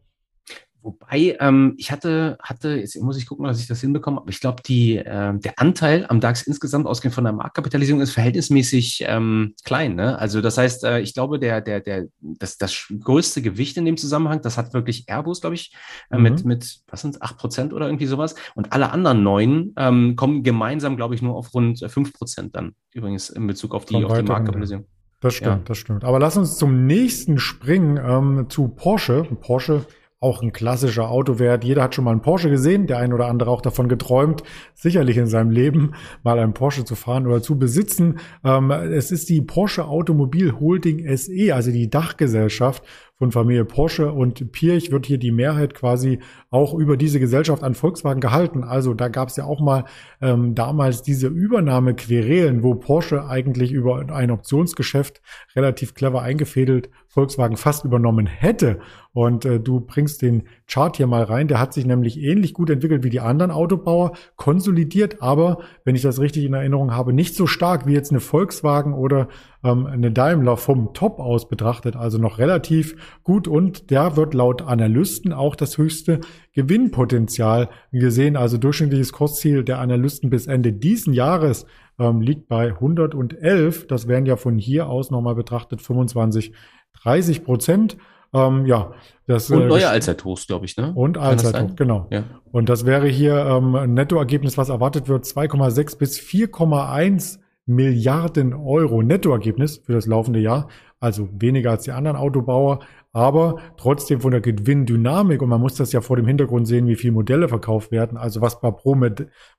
Wobei, 0.83 1.37
ähm, 1.39 1.75
ich 1.77 1.93
hatte, 1.93 2.37
hatte, 2.41 2.75
jetzt 2.75 3.01
muss 3.01 3.17
ich 3.17 3.25
gucken, 3.25 3.45
dass 3.45 3.61
ich 3.61 3.67
das 3.67 3.79
hinbekomme, 3.79 4.17
aber 4.19 4.29
ich 4.29 4.41
glaube, 4.41 4.61
die, 4.61 4.97
äh, 4.97 5.33
der 5.39 5.53
Anteil 5.55 6.05
am 6.09 6.19
DAX 6.19 6.43
insgesamt 6.43 6.87
ausgehend 6.87 7.15
von 7.15 7.23
der 7.23 7.31
Marktkapitalisierung 7.31 8.01
ist 8.01 8.11
verhältnismäßig 8.11 9.05
ähm, 9.07 9.55
klein. 9.63 9.95
Ne? 9.95 10.19
Also 10.19 10.41
das 10.41 10.57
heißt, 10.57 10.83
äh, 10.83 10.99
ich 10.99 11.13
glaube, 11.13 11.39
der, 11.39 11.61
der, 11.61 11.79
der, 11.79 12.07
das, 12.19 12.57
das 12.57 12.91
größte 12.99 13.41
Gewicht 13.41 13.77
in 13.77 13.85
dem 13.85 13.95
Zusammenhang, 13.95 14.41
das 14.41 14.57
hat 14.57 14.73
wirklich 14.73 15.05
Airbus, 15.07 15.39
glaube 15.39 15.55
ich, 15.55 15.73
äh, 16.11 16.17
mhm. 16.17 16.23
mit, 16.23 16.45
mit, 16.45 16.81
was 16.87 17.01
sind 17.01 17.21
acht 17.21 17.37
Prozent 17.37 17.71
oder 17.71 17.85
irgendwie 17.85 18.07
sowas. 18.07 18.35
Und 18.53 18.73
alle 18.73 18.91
anderen 18.91 19.23
neun 19.23 19.73
ähm, 19.77 20.17
kommen 20.17 20.43
gemeinsam, 20.43 20.97
glaube 20.97 21.15
ich, 21.15 21.21
nur 21.21 21.35
auf 21.35 21.53
rund 21.53 21.79
fünf 21.87 22.11
Prozent 22.11 22.57
dann, 22.57 22.75
übrigens 22.93 23.29
in 23.29 23.47
Bezug 23.47 23.73
auf 23.73 23.85
die, 23.85 24.03
auf 24.03 24.19
die 24.19 24.23
Marktkapitalisierung. 24.23 24.85
Das 25.21 25.35
stimmt, 25.35 25.47
ja. 25.47 25.61
das 25.63 25.77
stimmt. 25.77 26.03
Aber 26.03 26.19
lass 26.19 26.35
uns 26.35 26.57
zum 26.57 26.85
nächsten 26.85 27.39
springen, 27.39 27.97
ähm, 28.05 28.49
zu 28.49 28.67
Porsche. 28.67 29.23
Porsche 29.39 29.85
auch 30.23 30.41
ein 30.41 30.53
klassischer 30.53 31.09
Autowert. 31.09 31.63
Jeder 31.63 31.83
hat 31.83 31.93
schon 31.93 32.05
mal 32.05 32.11
einen 32.11 32.21
Porsche 32.21 32.49
gesehen, 32.49 32.87
der 32.87 32.97
ein 32.97 33.13
oder 33.13 33.27
andere 33.27 33.51
auch 33.51 33.61
davon 33.61 33.89
geträumt, 33.89 34.43
sicherlich 34.73 35.17
in 35.17 35.27
seinem 35.27 35.51
Leben 35.51 35.93
mal 36.23 36.39
einen 36.39 36.53
Porsche 36.53 36.85
zu 36.85 36.95
fahren 36.95 37.27
oder 37.27 37.41
zu 37.41 37.59
besitzen. 37.59 38.19
Ähm, 38.43 38.71
es 38.71 39.11
ist 39.11 39.29
die 39.29 39.41
Porsche 39.41 39.85
Automobil 39.85 40.59
Holding 40.59 41.05
SE, 41.17 41.53
also 41.53 41.71
die 41.71 41.89
Dachgesellschaft 41.89 42.83
von 43.15 43.31
Familie 43.31 43.63
Porsche 43.63 44.11
und 44.11 44.51
Pirch 44.51 44.91
wird 44.91 45.05
hier 45.05 45.17
die 45.17 45.31
Mehrheit 45.31 45.73
quasi 45.75 46.19
auch 46.49 46.73
über 46.73 46.97
diese 46.97 47.19
Gesellschaft 47.19 47.63
an 47.63 47.75
Volkswagen 47.75 48.21
gehalten. 48.21 48.63
Also 48.63 48.93
da 48.93 49.07
gab 49.07 49.29
es 49.29 49.35
ja 49.35 49.45
auch 49.45 49.61
mal 49.61 49.85
ähm, 50.21 50.55
damals 50.55 51.03
diese 51.03 51.27
Übernahmequerelen, 51.27 52.63
wo 52.63 52.75
Porsche 52.75 53.25
eigentlich 53.27 53.71
über 53.71 54.09
ein 54.09 54.31
Optionsgeschäft 54.31 55.21
relativ 55.55 55.93
clever 55.93 56.21
eingefädelt 56.21 56.89
Volkswagen 57.13 57.57
fast 57.57 57.85
übernommen 57.85 58.25
hätte. 58.25 58.79
Und 59.11 59.45
äh, 59.45 59.59
du 59.59 59.79
bringst 59.81 60.23
den 60.23 60.47
Chart 60.65 60.97
hier 60.97 61.05
mal 61.05 61.21
rein. 61.21 61.47
Der 61.47 61.59
hat 61.59 61.71
sich 61.71 61.85
nämlich 61.85 62.19
ähnlich 62.19 62.55
gut 62.55 62.71
entwickelt 62.71 63.03
wie 63.03 63.11
die 63.11 63.19
anderen 63.19 63.51
Autobauer, 63.51 64.13
konsolidiert, 64.35 65.21
aber 65.21 65.59
wenn 65.85 65.95
ich 65.95 66.01
das 66.01 66.19
richtig 66.19 66.45
in 66.45 66.55
Erinnerung 66.55 66.95
habe, 66.95 67.13
nicht 67.13 67.35
so 67.35 67.45
stark 67.45 67.85
wie 67.85 67.93
jetzt 67.93 68.09
eine 68.09 68.19
Volkswagen 68.19 68.95
oder 68.95 69.27
ähm, 69.63 69.85
eine 69.85 70.11
Daimler 70.11 70.57
vom 70.57 70.95
Top 70.95 71.19
aus 71.19 71.47
betrachtet, 71.47 71.95
also 71.95 72.17
noch 72.17 72.39
relativ 72.39 72.95
gut. 73.23 73.47
Und 73.47 73.89
der 73.89 74.15
wird 74.15 74.33
laut 74.33 74.61
Analysten 74.61 75.33
auch 75.33 75.55
das 75.55 75.77
höchste 75.77 76.21
Gewinnpotenzial 76.53 77.69
gesehen. 77.91 78.35
Also 78.35 78.57
durchschnittliches 78.57 79.13
Kursziel 79.13 79.63
der 79.63 79.79
Analysten 79.79 80.29
bis 80.29 80.47
Ende 80.47 80.73
diesen 80.73 81.13
Jahres 81.13 81.65
ähm, 81.99 82.21
liegt 82.21 82.47
bei 82.47 82.69
111. 82.69 83.87
Das 83.87 84.07
wären 84.07 84.25
ja 84.25 84.35
von 84.35 84.57
hier 84.57 84.87
aus 84.87 85.11
nochmal 85.11 85.35
betrachtet 85.35 85.81
25 85.81 86.53
30 87.01 87.43
Prozent. 87.43 87.97
Ähm, 88.33 88.65
ja, 88.65 88.93
das, 89.27 89.49
und 89.51 89.61
äh, 89.61 89.67
neue 89.67 89.89
Allzeithochs, 89.89 90.47
glaube 90.47 90.65
ich, 90.65 90.75
ne? 90.75 90.91
Und 90.93 91.17
Allzeithoch, 91.17 91.75
genau. 91.75 92.07
Ja. 92.09 92.23
Und 92.51 92.67
das 92.67 92.85
wäre 92.85 93.07
hier 93.07 93.45
ähm, 93.45 93.75
ein 93.75 93.93
Nettoergebnis, 93.93 94.57
was 94.57 94.69
erwartet 94.69 95.07
wird, 95.07 95.25
2,6 95.25 95.97
bis 95.97 96.19
4,1 96.19 97.39
Milliarden 97.65 98.53
Euro 98.53 99.01
Nettoergebnis 99.01 99.77
für 99.77 99.93
das 99.93 100.05
laufende 100.05 100.39
Jahr. 100.39 100.67
Also 100.99 101.27
weniger 101.37 101.71
als 101.71 101.83
die 101.83 101.91
anderen 101.91 102.15
Autobauer, 102.15 102.79
aber 103.11 103.57
trotzdem 103.75 104.21
von 104.21 104.31
der 104.31 104.39
Gewinndynamik 104.39 105.41
und 105.41 105.49
man 105.49 105.59
muss 105.59 105.75
das 105.75 105.91
ja 105.91 105.99
vor 105.99 106.15
dem 106.15 106.25
Hintergrund 106.25 106.65
sehen, 106.65 106.87
wie 106.87 106.95
viele 106.95 107.11
Modelle 107.11 107.49
verkauft 107.49 107.91
werden, 107.91 108.17
also 108.17 108.39
was 108.39 108.61
pro 108.61 108.95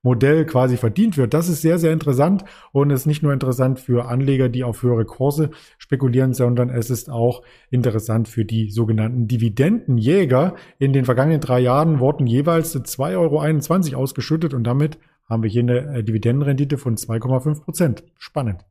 Modell 0.03 0.47
quasi 0.47 0.79
verdient 0.79 1.19
wird. 1.19 1.35
Das 1.35 1.51
ist 1.51 1.61
sehr, 1.61 1.79
sehr 1.79 1.93
interessant 1.93 2.47
und 2.73 2.89
ist 2.89 3.05
nicht 3.05 3.23
nur 3.23 3.35
interessant 3.35 3.79
für 3.79 4.07
Anleger, 4.09 4.49
die 4.49 4.65
auf 4.65 4.83
höhere 4.83 5.05
Kurse 5.05 5.51
spekulieren, 5.77 6.33
sondern 6.33 6.71
es 6.71 6.89
ist 6.89 7.11
auch 7.11 7.43
interessant 7.71 8.27
für 8.27 8.47
die 8.47 8.71
sogenannten 8.71 9.29
Dividendenjäger. 9.29 10.55
In 10.79 10.95
den 10.95 11.05
vergangenen 11.05 11.43
drei 11.43 11.61
Jahren 11.61 12.01
wurden 12.01 12.27
jeweils 12.27 12.75
2,21 12.75 13.93
Euro 13.93 14.03
ausgeschüttet 14.03 14.55
und 14.55 14.65
damit 14.65 14.99
haben 15.27 15.43
wir 15.43 15.51
hier 15.51 15.63
eine 15.63 15.99
äh, 15.99 16.05
Dividendenrendite 16.05 16.79
von 16.79 16.97
2,5 16.97 17.63
Prozent. 17.63 18.05
Spannend. 18.19 18.65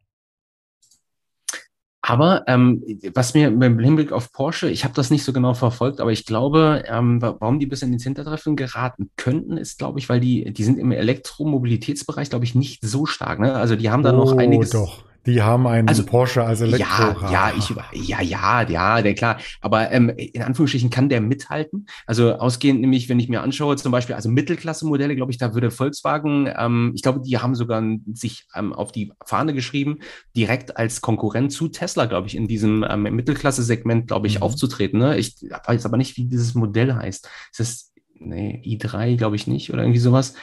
Aber 2.06 2.44
ähm, 2.48 2.84
was 3.14 3.34
mir 3.34 3.48
im 3.48 3.80
Hinblick 3.80 4.12
auf 4.12 4.34
Porsche, 4.34 4.70
ich 4.70 4.84
habe 4.84 4.94
das 4.94 5.10
nicht 5.10 5.24
so 5.24 5.32
genau 5.32 5.54
verfolgt, 5.54 6.02
aber 6.02 6.12
ich 6.12 6.26
glaube, 6.26 6.84
ähm, 6.86 7.22
warum 7.22 7.60
die 7.60 7.66
bis 7.66 7.82
in 7.82 7.92
den 7.92 8.00
Hintertreffen 8.00 8.58
geraten 8.58 9.10
könnten, 9.16 9.56
ist, 9.56 9.80
glaube 9.80 10.00
ich, 10.00 10.10
weil 10.10 10.20
die, 10.20 10.52
die 10.52 10.64
sind 10.66 10.80
im 10.80 10.92
Elektromobilitätsbereich, 10.92 12.30
glaube 12.30 12.44
ich, 12.44 12.56
nicht 12.56 12.86
so 12.86 13.06
stark. 13.06 13.40
Ne? 13.40 13.54
Also 13.54 13.78
die 13.78 13.90
haben 13.90 14.04
da 14.04 14.12
oh, 14.14 14.18
noch 14.18 14.38
einiges. 14.38 14.72
Doch. 14.72 15.06
Die 15.26 15.42
haben 15.42 15.68
einen 15.68 15.88
also, 15.88 16.06
Porsche 16.06 16.44
als 16.44 16.60
Elektro. 16.62 16.86
Ja, 17.22 17.32
ja, 17.32 17.54
ich, 17.58 17.70
ja, 18.08 18.22
ja, 18.22 18.62
ja, 18.64 19.02
der 19.02 19.14
klar. 19.14 19.38
Aber 19.62 19.90
ähm, 19.92 20.10
in 20.10 20.42
Anführungsstrichen 20.42 20.90
kann 20.90 21.08
der 21.08 21.22
mithalten. 21.22 21.88
Also 22.06 22.34
ausgehend 22.34 22.82
nämlich, 22.82 23.08
wenn 23.08 23.20
ich 23.20 23.30
mir 23.30 23.42
anschaue, 23.42 23.78
zum 23.78 23.92
Beispiel, 23.92 24.16
also 24.16 24.30
Mittelklasse-Modelle, 24.30 25.16
glaube 25.16 25.32
ich, 25.32 25.38
da 25.38 25.54
würde 25.54 25.72
Volkswagen, 25.72 26.50
ähm, 26.58 26.92
ich 26.94 27.04
glaube, 27.04 27.22
die 27.22 27.38
haben 27.38 27.56
sogar 27.56 27.82
sich 28.12 28.48
ähm, 28.54 28.74
auf 28.74 28.92
die 28.92 29.14
Fahne 29.26 29.54
geschrieben, 29.54 30.00
direkt 30.36 30.76
als 30.76 31.00
Konkurrent 31.00 31.54
zu 31.54 31.70
Tesla, 31.70 32.06
glaube 32.06 32.28
ich, 32.28 32.36
in 32.36 32.48
diesem 32.48 32.86
ähm, 32.88 33.04
Mittelklasse-Segment, 33.04 34.08
glaube 34.08 34.28
ich, 34.28 34.38
mhm. 34.38 34.44
aufzutreten. 34.44 35.00
Ne? 35.00 35.18
Ich 35.18 35.36
weiß 35.66 35.86
aber 35.86 35.98
nicht, 35.98 36.18
wie 36.18 36.26
dieses 36.26 36.54
Modell 36.54 36.94
heißt. 36.94 37.30
Ist 37.52 37.60
das, 37.60 37.94
nee, 38.20 38.62
i3, 38.66 39.16
glaube 39.16 39.38
ich 39.38 39.48
nicht, 39.48 39.72
oder 39.72 39.84
irgendwie 39.84 40.00
sowas. 40.00 40.34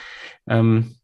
Ähm, 0.49 0.95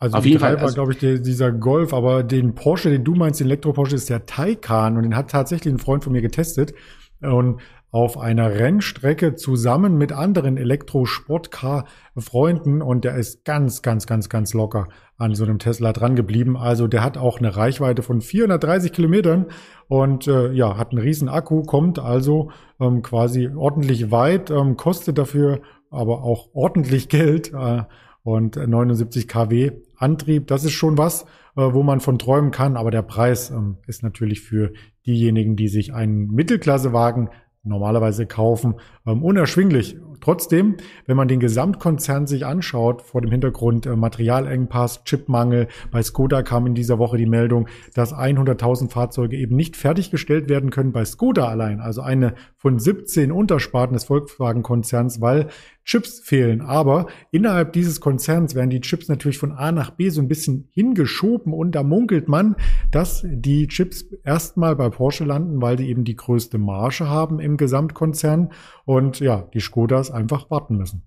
also 0.00 0.18
auf 0.18 0.26
jeden 0.26 0.38
Fall 0.38 0.54
war, 0.54 0.62
also, 0.62 0.74
glaube 0.74 0.92
ich, 0.92 0.98
der, 0.98 1.18
dieser 1.18 1.50
Golf, 1.50 1.92
aber 1.92 2.22
den 2.22 2.54
Porsche, 2.54 2.90
den 2.90 3.02
du 3.02 3.16
meinst, 3.16 3.40
den 3.40 3.48
Elektro-Porsche, 3.48 3.96
ist 3.96 4.08
der 4.08 4.26
Taycan 4.26 4.96
und 4.96 5.02
den 5.02 5.16
hat 5.16 5.28
tatsächlich 5.30 5.74
ein 5.74 5.80
Freund 5.80 6.04
von 6.04 6.12
mir 6.12 6.22
getestet 6.22 6.72
und 7.20 7.60
auf 7.90 8.18
einer 8.18 8.54
Rennstrecke 8.54 9.34
zusammen 9.34 9.96
mit 9.96 10.12
anderen 10.12 10.58
Elektro-Sportcar-Freunden 10.58 12.82
und 12.82 13.04
der 13.04 13.16
ist 13.16 13.44
ganz, 13.44 13.82
ganz, 13.82 14.06
ganz, 14.06 14.28
ganz 14.28 14.54
locker 14.54 14.86
an 15.16 15.34
so 15.34 15.42
einem 15.44 15.58
Tesla 15.58 15.92
dran 15.94 16.14
geblieben. 16.14 16.56
Also 16.56 16.86
der 16.86 17.02
hat 17.02 17.16
auch 17.16 17.38
eine 17.38 17.56
Reichweite 17.56 18.02
von 18.02 18.20
430 18.20 18.92
Kilometern 18.92 19.46
und 19.88 20.28
äh, 20.28 20.52
ja, 20.52 20.76
hat 20.76 20.92
einen 20.92 21.00
riesen 21.00 21.30
Akku, 21.30 21.62
kommt 21.62 21.98
also 21.98 22.50
ähm, 22.78 23.02
quasi 23.02 23.48
ordentlich 23.48 24.12
weit, 24.12 24.50
ähm, 24.50 24.76
kostet 24.76 25.18
dafür 25.18 25.60
aber 25.90 26.22
auch 26.22 26.50
ordentlich 26.52 27.08
Geld. 27.18 27.54
Äh, 27.54 27.84
und 28.28 28.56
79 28.56 29.26
kW 29.26 29.72
Antrieb, 29.98 30.46
das 30.46 30.64
ist 30.64 30.72
schon 30.72 30.96
was, 30.96 31.22
äh, 31.56 31.62
wo 31.62 31.82
man 31.82 32.00
von 32.00 32.18
träumen 32.18 32.50
kann, 32.50 32.76
aber 32.76 32.90
der 32.90 33.02
Preis 33.02 33.50
ähm, 33.50 33.78
ist 33.86 34.02
natürlich 34.02 34.40
für 34.40 34.72
diejenigen, 35.06 35.56
die 35.56 35.68
sich 35.68 35.92
einen 35.92 36.28
Mittelklassewagen 36.28 37.30
normalerweise 37.64 38.26
kaufen, 38.26 38.74
ähm, 39.06 39.22
unerschwinglich. 39.22 39.96
Trotzdem, 40.20 40.76
wenn 41.06 41.16
man 41.16 41.28
den 41.28 41.38
Gesamtkonzern 41.38 42.26
sich 42.26 42.44
anschaut, 42.44 43.02
vor 43.02 43.20
dem 43.20 43.30
Hintergrund 43.30 43.86
äh, 43.86 43.94
Materialengpass, 43.94 45.04
Chipmangel, 45.04 45.68
bei 45.90 46.02
Skoda 46.02 46.42
kam 46.42 46.66
in 46.66 46.74
dieser 46.74 46.98
Woche 46.98 47.16
die 47.16 47.26
Meldung, 47.26 47.68
dass 47.94 48.14
100.000 48.14 48.90
Fahrzeuge 48.90 49.36
eben 49.36 49.54
nicht 49.54 49.76
fertiggestellt 49.76 50.48
werden 50.48 50.70
können 50.70 50.92
bei 50.92 51.04
Skoda 51.04 51.48
allein, 51.48 51.80
also 51.80 52.02
eine 52.02 52.34
von 52.56 52.78
17 52.78 53.30
Untersparten 53.30 53.94
des 53.94 54.04
Volkswagen-Konzerns, 54.04 55.20
weil 55.20 55.48
Chips 55.88 56.20
fehlen. 56.20 56.60
Aber 56.60 57.06
innerhalb 57.30 57.72
dieses 57.72 58.00
Konzerns 58.00 58.54
werden 58.54 58.68
die 58.68 58.82
Chips 58.82 59.08
natürlich 59.08 59.38
von 59.38 59.52
A 59.52 59.72
nach 59.72 59.90
B 59.90 60.10
so 60.10 60.20
ein 60.20 60.28
bisschen 60.28 60.68
hingeschoben 60.70 61.54
und 61.54 61.72
da 61.72 61.82
munkelt 61.82 62.28
man, 62.28 62.56
dass 62.90 63.24
die 63.26 63.66
Chips 63.68 64.04
erstmal 64.22 64.76
bei 64.76 64.90
Porsche 64.90 65.24
landen, 65.24 65.62
weil 65.62 65.76
die 65.76 65.88
eben 65.88 66.04
die 66.04 66.14
größte 66.14 66.58
Marge 66.58 67.08
haben 67.08 67.40
im 67.40 67.56
Gesamtkonzern 67.56 68.52
und 68.84 69.20
ja, 69.20 69.48
die 69.54 69.60
Skodas 69.60 70.10
einfach 70.10 70.50
warten 70.50 70.76
müssen. 70.76 71.04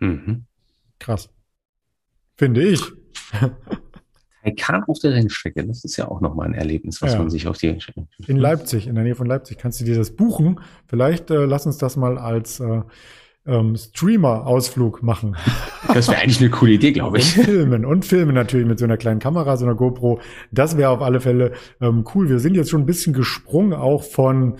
Mhm. 0.00 0.44
Krass. 0.98 1.30
Finde 2.36 2.62
ich. 2.62 2.82
Taycan 4.42 4.84
auf 4.84 4.98
der 4.98 5.12
Rennstrecke, 5.12 5.66
das 5.66 5.82
ist 5.82 5.96
ja 5.96 6.08
auch 6.08 6.20
nochmal 6.20 6.48
ein 6.48 6.54
Erlebnis, 6.54 7.00
was 7.00 7.14
ja. 7.14 7.18
man 7.18 7.30
sich 7.30 7.46
auf 7.46 7.56
die 7.56 7.78
In 8.26 8.36
Leipzig, 8.36 8.86
in 8.86 8.96
der 8.96 9.04
Nähe 9.04 9.14
von 9.14 9.26
Leipzig, 9.26 9.56
kannst 9.56 9.80
du 9.80 9.86
dir 9.86 9.96
das 9.96 10.14
buchen. 10.14 10.60
Vielleicht 10.86 11.30
äh, 11.30 11.46
lass 11.46 11.64
uns 11.64 11.78
das 11.78 11.96
mal 11.96 12.18
als 12.18 12.60
äh, 12.60 12.82
ähm, 13.46 13.76
Streamer-Ausflug 13.76 15.02
machen. 15.02 15.36
Das 15.92 16.08
wäre 16.08 16.20
eigentlich 16.20 16.40
eine 16.40 16.50
coole 16.50 16.72
Idee, 16.72 16.92
glaube 16.92 17.18
ich. 17.18 17.36
Und 17.36 17.44
filmen 17.44 17.84
und 17.84 18.04
filmen 18.04 18.34
natürlich 18.34 18.66
mit 18.66 18.78
so 18.78 18.84
einer 18.84 18.96
kleinen 18.96 19.20
Kamera, 19.20 19.56
so 19.56 19.66
einer 19.66 19.74
GoPro. 19.74 20.20
Das 20.50 20.76
wäre 20.76 20.90
auf 20.90 21.02
alle 21.02 21.20
Fälle 21.20 21.52
ähm, 21.80 22.04
cool. 22.14 22.28
Wir 22.28 22.38
sind 22.38 22.54
jetzt 22.54 22.70
schon 22.70 22.82
ein 22.82 22.86
bisschen 22.86 23.12
gesprungen, 23.12 23.74
auch 23.74 24.02
von 24.02 24.56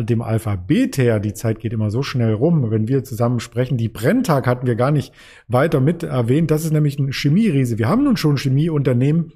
dem 0.00 0.22
Alphabet 0.22 0.98
her. 0.98 1.20
Die 1.20 1.34
Zeit 1.34 1.60
geht 1.60 1.72
immer 1.72 1.90
so 1.90 2.02
schnell 2.02 2.32
rum, 2.32 2.70
wenn 2.70 2.88
wir 2.88 3.04
zusammen 3.04 3.38
sprechen. 3.38 3.76
Die 3.76 3.88
Brenntag 3.88 4.46
hatten 4.46 4.66
wir 4.66 4.74
gar 4.74 4.90
nicht 4.90 5.12
weiter 5.46 5.80
mit 5.80 6.02
erwähnt. 6.02 6.50
Das 6.50 6.64
ist 6.64 6.72
nämlich 6.72 6.98
ein 6.98 7.12
Chemieriese. 7.12 7.78
Wir 7.78 7.88
haben 7.88 8.02
nun 8.02 8.16
schon 8.16 8.36
Chemieunternehmen 8.36 9.32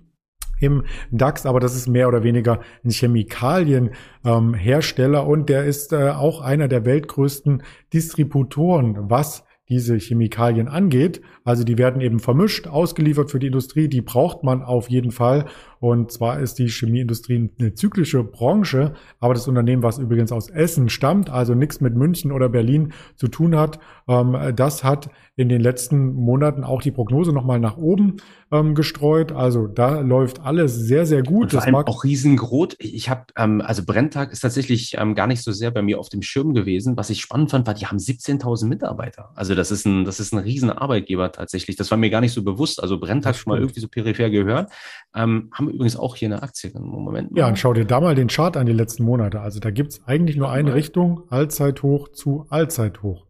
im 0.61 0.85
DAX, 1.11 1.47
aber 1.47 1.61
das 1.61 1.75
ist 1.75 1.89
mehr 1.89 2.09
oder 2.09 2.23
weniger 2.23 2.61
ein 2.85 2.91
Chemikalienhersteller 2.91 5.23
ähm, 5.23 5.29
und 5.29 5.49
der 5.49 5.65
ist 5.65 5.93
äh, 5.93 6.11
auch 6.11 6.41
einer 6.41 6.69
der 6.69 6.85
weltgrößten 6.85 7.63
Distributoren, 7.93 9.11
was 9.11 9.45
diese 9.69 9.97
Chemikalien 9.97 10.69
angeht. 10.69 11.21
Also 11.49 11.65
die 11.65 11.79
werden 11.79 12.03
eben 12.03 12.21
vermischt, 12.21 12.67
ausgeliefert 12.67 13.31
für 13.31 13.39
die 13.39 13.47
Industrie, 13.47 13.89
die 13.89 14.03
braucht 14.03 14.45
man 14.45 14.63
auf 14.63 14.91
jeden 14.91 15.13
Fall. 15.13 15.47
Und 15.81 16.13
zwar 16.13 16.41
ist 16.41 16.59
die 16.59 16.69
Chemieindustrie 16.69 17.51
eine 17.59 17.73
zyklische 17.73 18.23
Branche, 18.23 18.93
aber 19.19 19.33
das 19.33 19.49
Unternehmen, 19.49 19.83
was 19.83 19.99
übrigens 19.99 20.31
aus 20.31 20.51
Essen 20.51 20.91
stammt, 20.91 21.31
also 21.31 21.55
nichts 21.55 21.81
mit 21.81 21.95
München 21.95 22.33
oder 22.33 22.51
Berlin 22.51 22.93
zu 23.17 23.29
tun 23.29 23.57
hat, 23.57 23.79
ähm, 24.09 24.37
das 24.55 24.85
hat 24.85 25.09
in 25.37 25.49
den 25.49 25.61
letzten 25.61 26.15
Monaten 26.15 26.65
auch 26.65 26.83
die 26.83 26.91
Prognose 26.91 27.33
nochmal 27.33 27.61
nach 27.61 27.77
oben 27.77 28.17
ähm, 28.51 28.75
gestreut. 28.75 29.31
Also 29.31 29.69
da 29.69 30.01
läuft 30.01 30.41
alles 30.41 30.75
sehr, 30.75 31.07
sehr 31.07 31.23
gut. 31.23 31.55
Und 31.55 31.63
vor 31.63 31.63
allem 31.63 31.75
auch 31.77 32.03
riesengroß. 32.03 32.71
Ich 32.81 33.09
habe, 33.09 33.27
ähm, 33.37 33.63
also 33.65 33.85
Brenntag 33.85 34.33
ist 34.33 34.41
tatsächlich 34.41 34.97
gar 35.15 35.29
nicht 35.29 35.45
so 35.45 35.53
sehr 35.53 35.71
bei 35.71 35.81
mir 35.81 36.01
auf 36.01 36.09
dem 36.09 36.23
Schirm 36.23 36.55
gewesen. 36.55 36.97
Was 36.97 37.09
ich 37.09 37.21
spannend 37.21 37.53
fand, 37.53 37.69
war, 37.69 37.75
die 37.75 37.87
haben 37.87 37.99
17.000 37.99 38.67
Mitarbeiter. 38.67 39.31
Also 39.37 39.55
das 39.55 39.71
ist 39.71 39.87
ein, 39.87 40.05
das 40.05 40.19
ist 40.19 40.33
ein 40.33 40.39
riesen 40.39 40.71
Arbeitgeber 40.71 41.31
tatsächlich. 41.39 41.77
Das 41.77 41.91
war 41.91 41.99
mir 41.99 42.11
gar 42.11 42.21
nicht 42.21 42.33
so 42.33 42.43
bewusst. 42.43 42.83
Also 42.83 42.99
Brenntag 42.99 43.37
schon 43.37 43.53
mal 43.53 43.59
irgendwie 43.59 43.81
so 43.81 43.89
peripher 43.89 44.29
gehört. 44.29 44.71
Ähm, 45.15 45.51
haben 45.53 45.71
übrigens 45.71 45.97
auch 45.97 46.17
hier 46.17 46.29
eine 46.29 46.43
Aktie 46.43 46.71
im 46.71 46.83
Moment. 46.83 47.31
Ja, 47.37 47.47
und 47.49 47.59
schau 47.59 47.73
dir 47.73 47.85
da 47.85 48.01
mal 48.01 48.15
den 48.15 48.29
Chart 48.29 48.57
an 48.57 48.67
die 48.67 48.73
letzten 48.73 49.05
Monate. 49.05 49.41
Also 49.41 49.61
da 49.61 49.71
gibt's 49.71 50.01
eigentlich 50.07 50.37
nur 50.37 50.51
eine 50.51 50.75
Richtung, 50.75 51.23
Allzeithoch 51.31 52.09
zu 52.09 52.47
Allzeithoch. 52.51 53.27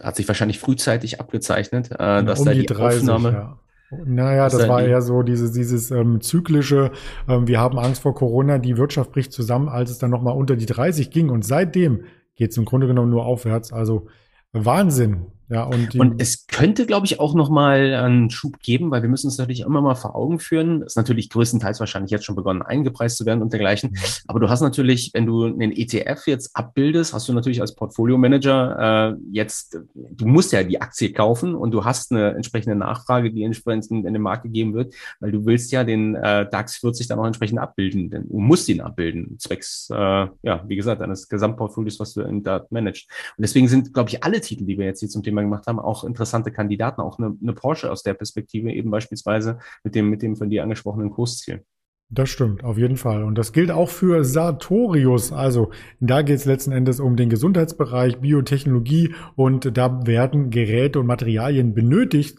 Hat 0.00 0.14
sich 0.14 0.28
wahrscheinlich 0.28 0.60
frühzeitig 0.60 1.18
abgezeichnet, 1.18 1.90
äh, 1.90 2.22
dass 2.22 2.40
um 2.40 2.46
da 2.46 2.52
die, 2.52 2.60
die 2.60 2.66
30, 2.66 3.00
Aufnahme. 3.00 3.32
Ja. 3.32 3.60
Naja, 4.04 4.48
das 4.50 4.68
war 4.68 4.82
eher 4.82 5.00
so 5.00 5.22
dieses, 5.22 5.52
dieses 5.52 5.90
ähm, 5.90 6.20
zyklische, 6.20 6.92
ähm, 7.26 7.48
wir 7.48 7.58
haben 7.58 7.78
Angst 7.78 8.02
vor 8.02 8.14
Corona, 8.14 8.58
die 8.58 8.76
Wirtschaft 8.76 9.12
bricht 9.12 9.32
zusammen, 9.32 9.70
als 9.70 9.90
es 9.90 9.98
dann 9.98 10.10
nochmal 10.10 10.36
unter 10.36 10.56
die 10.56 10.66
30 10.66 11.10
ging. 11.10 11.30
Und 11.30 11.44
seitdem 11.44 12.04
geht 12.36 12.50
es 12.50 12.58
im 12.58 12.66
Grunde 12.66 12.86
genommen 12.86 13.10
nur 13.10 13.24
aufwärts. 13.24 13.72
Also 13.72 14.08
Wahnsinn. 14.52 15.32
Ja, 15.50 15.62
und, 15.62 15.94
und 15.94 16.20
es 16.20 16.46
könnte, 16.46 16.84
glaube 16.84 17.06
ich, 17.06 17.20
auch 17.20 17.34
nochmal 17.34 17.94
einen 17.94 18.28
Schub 18.28 18.60
geben, 18.60 18.90
weil 18.90 19.00
wir 19.00 19.08
müssen 19.08 19.28
uns 19.28 19.38
natürlich 19.38 19.60
immer 19.60 19.80
mal 19.80 19.94
vor 19.94 20.14
Augen 20.14 20.40
führen. 20.40 20.82
ist 20.82 20.96
natürlich 20.96 21.30
größtenteils 21.30 21.80
wahrscheinlich 21.80 22.10
jetzt 22.10 22.26
schon 22.26 22.36
begonnen, 22.36 22.60
eingepreist 22.60 23.16
zu 23.16 23.24
werden 23.24 23.40
und 23.40 23.52
dergleichen. 23.52 23.90
Mhm. 23.90 23.98
Aber 24.26 24.40
du 24.40 24.50
hast 24.50 24.60
natürlich, 24.60 25.10
wenn 25.14 25.24
du 25.24 25.46
einen 25.46 25.72
ETF 25.72 26.26
jetzt 26.26 26.54
abbildest, 26.54 27.14
hast 27.14 27.28
du 27.28 27.32
natürlich 27.32 27.62
als 27.62 27.74
Portfolio-Manager 27.74 29.14
äh, 29.14 29.20
jetzt, 29.30 29.78
du 29.94 30.26
musst 30.26 30.52
ja 30.52 30.62
die 30.62 30.82
Aktie 30.82 31.12
kaufen 31.12 31.54
und 31.54 31.70
du 31.70 31.84
hast 31.84 32.12
eine 32.12 32.34
entsprechende 32.34 32.76
Nachfrage, 32.76 33.32
die 33.32 33.42
entsprechend 33.42 33.90
in 33.90 34.12
den 34.12 34.22
Markt 34.22 34.42
gegeben 34.42 34.74
wird, 34.74 34.94
weil 35.20 35.32
du 35.32 35.46
willst 35.46 35.72
ja 35.72 35.82
den 35.82 36.14
äh, 36.14 36.48
DAX 36.50 36.76
40 36.76 37.08
dann 37.08 37.18
auch 37.18 37.26
entsprechend 37.26 37.58
abbilden. 37.58 38.10
Denn 38.10 38.28
du 38.28 38.38
musst 38.38 38.68
ihn 38.68 38.82
abbilden, 38.82 39.38
zwecks, 39.38 39.88
äh, 39.90 39.94
ja, 39.96 40.64
wie 40.66 40.76
gesagt, 40.76 41.00
eines 41.00 41.28
Gesamtportfolios, 41.28 41.98
was 42.00 42.12
du 42.12 42.20
in 42.20 42.42
da 42.42 42.66
managst. 42.68 43.08
Und 43.36 43.42
deswegen 43.42 43.68
sind, 43.68 43.94
glaube 43.94 44.10
ich, 44.10 44.22
alle 44.22 44.42
Titel, 44.42 44.66
die 44.66 44.76
wir 44.76 44.84
jetzt 44.84 45.00
hier 45.00 45.08
zum 45.08 45.22
Thema 45.22 45.37
Thema 45.38 45.42
gemacht 45.42 45.66
haben, 45.66 45.78
auch 45.78 46.04
interessante 46.04 46.50
Kandidaten, 46.50 47.00
auch 47.00 47.18
eine, 47.18 47.36
eine 47.40 47.52
Porsche 47.52 47.90
aus 47.90 48.02
der 48.02 48.14
Perspektive 48.14 48.72
eben 48.72 48.90
beispielsweise 48.90 49.58
mit 49.84 49.94
dem, 49.94 50.10
mit 50.10 50.22
dem 50.22 50.36
von 50.36 50.50
dir 50.50 50.62
angesprochenen 50.62 51.10
Kursziel. 51.10 51.64
Das 52.10 52.30
stimmt, 52.30 52.64
auf 52.64 52.78
jeden 52.78 52.96
Fall. 52.96 53.22
Und 53.22 53.36
das 53.36 53.52
gilt 53.52 53.70
auch 53.70 53.90
für 53.90 54.24
Sartorius. 54.24 55.30
Also 55.30 55.70
da 56.00 56.22
geht 56.22 56.36
es 56.36 56.46
letzten 56.46 56.72
Endes 56.72 57.00
um 57.00 57.16
den 57.16 57.28
Gesundheitsbereich, 57.28 58.20
Biotechnologie 58.20 59.14
und 59.36 59.76
da 59.76 60.06
werden 60.06 60.48
Geräte 60.48 61.00
und 61.00 61.06
Materialien 61.06 61.74
benötigt, 61.74 62.38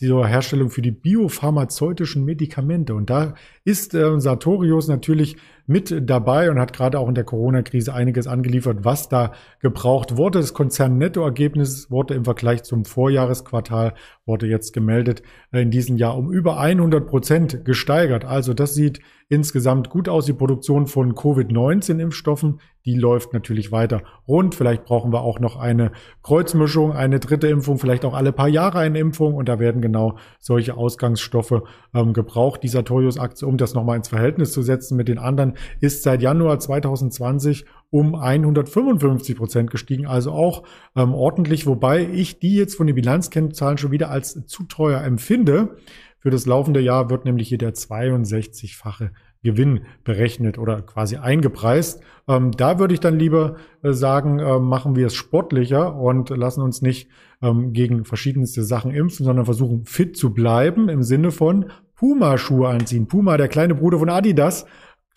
zur 0.00 0.26
Herstellung 0.26 0.70
für 0.70 0.80
die 0.80 0.92
biopharmazeutischen 0.92 2.24
Medikamente. 2.24 2.94
Und 2.94 3.10
da 3.10 3.34
ist 3.64 3.94
äh, 3.94 4.18
Sartorius 4.18 4.88
natürlich 4.88 5.36
mit 5.70 6.10
dabei 6.10 6.50
und 6.50 6.58
hat 6.58 6.72
gerade 6.72 6.98
auch 6.98 7.08
in 7.08 7.14
der 7.14 7.22
Corona-Krise 7.22 7.94
einiges 7.94 8.26
angeliefert, 8.26 8.78
was 8.82 9.08
da 9.08 9.32
gebraucht 9.60 10.16
wurde. 10.16 10.40
Das 10.40 10.52
Konzern-Nettoergebnis 10.52 11.92
wurde 11.92 12.14
im 12.14 12.24
Vergleich 12.24 12.64
zum 12.64 12.84
Vorjahresquartal, 12.84 13.94
wurde 14.26 14.48
jetzt 14.48 14.72
gemeldet, 14.72 15.22
äh, 15.52 15.62
in 15.62 15.70
diesem 15.70 15.96
Jahr 15.96 16.18
um 16.18 16.32
über 16.32 16.58
100 16.58 17.06
Prozent 17.06 17.64
gesteigert. 17.64 18.24
Also 18.24 18.52
das 18.52 18.74
sieht 18.74 19.00
insgesamt 19.30 19.90
gut 19.90 20.08
aus. 20.08 20.26
Die 20.26 20.32
Produktion 20.32 20.88
von 20.88 21.14
Covid-19-Impfstoffen, 21.14 22.60
die 22.84 22.94
läuft 22.94 23.32
natürlich 23.32 23.70
weiter 23.70 24.02
rund. 24.26 24.56
Vielleicht 24.56 24.84
brauchen 24.84 25.12
wir 25.12 25.22
auch 25.22 25.38
noch 25.38 25.56
eine 25.56 25.92
Kreuzmischung, 26.22 26.92
eine 26.92 27.20
dritte 27.20 27.46
Impfung, 27.46 27.78
vielleicht 27.78 28.04
auch 28.04 28.14
alle 28.14 28.32
paar 28.32 28.48
Jahre 28.48 28.80
eine 28.80 28.98
Impfung. 28.98 29.34
Und 29.34 29.48
da 29.48 29.60
werden 29.60 29.80
genau 29.80 30.18
solche 30.40 30.76
Ausgangsstoffe 30.76 31.62
ähm, 31.94 32.12
gebraucht. 32.12 32.62
Die 32.64 32.68
Sartorius-Aktie, 32.68 33.46
um 33.46 33.56
das 33.56 33.74
nochmal 33.74 33.96
ins 33.96 34.08
Verhältnis 34.08 34.52
zu 34.52 34.62
setzen 34.62 34.96
mit 34.96 35.06
den 35.06 35.18
anderen, 35.18 35.54
ist 35.80 36.02
seit 36.02 36.22
Januar 36.22 36.58
2020 36.58 37.64
um 37.90 38.14
155 38.14 39.36
Prozent 39.36 39.70
gestiegen, 39.70 40.06
also 40.06 40.32
auch 40.32 40.62
ähm, 40.96 41.14
ordentlich, 41.14 41.66
wobei 41.66 42.06
ich 42.06 42.38
die 42.38 42.54
jetzt 42.54 42.76
von 42.76 42.86
den 42.86 42.96
Bilanzkennzahlen 42.96 43.78
schon 43.78 43.90
wieder 43.90 44.10
als 44.10 44.46
zu 44.46 44.64
teuer 44.64 45.02
empfinde. 45.02 45.76
Für 46.18 46.30
das 46.30 46.46
laufende 46.46 46.80
Jahr 46.80 47.10
wird 47.10 47.24
nämlich 47.24 47.48
hier 47.48 47.58
der 47.58 47.74
62-fache 47.74 49.10
Gewinn 49.42 49.80
berechnet 50.04 50.58
oder 50.58 50.82
quasi 50.82 51.16
eingepreist. 51.16 52.02
Ähm, 52.28 52.50
da 52.52 52.78
würde 52.78 52.92
ich 52.92 53.00
dann 53.00 53.18
lieber 53.18 53.56
äh, 53.82 53.92
sagen, 53.92 54.38
äh, 54.38 54.58
machen 54.58 54.96
wir 54.96 55.06
es 55.06 55.14
sportlicher 55.14 55.96
und 55.96 56.28
lassen 56.28 56.60
uns 56.60 56.82
nicht 56.82 57.08
ähm, 57.40 57.72
gegen 57.72 58.04
verschiedenste 58.04 58.62
Sachen 58.62 58.90
impfen, 58.90 59.24
sondern 59.24 59.46
versuchen 59.46 59.86
fit 59.86 60.16
zu 60.16 60.34
bleiben 60.34 60.90
im 60.90 61.02
Sinne 61.02 61.30
von 61.30 61.70
Puma-Schuhe 61.94 62.68
anziehen. 62.68 63.08
Puma, 63.08 63.38
der 63.38 63.48
kleine 63.48 63.74
Bruder 63.74 63.98
von 63.98 64.10
Adidas, 64.10 64.66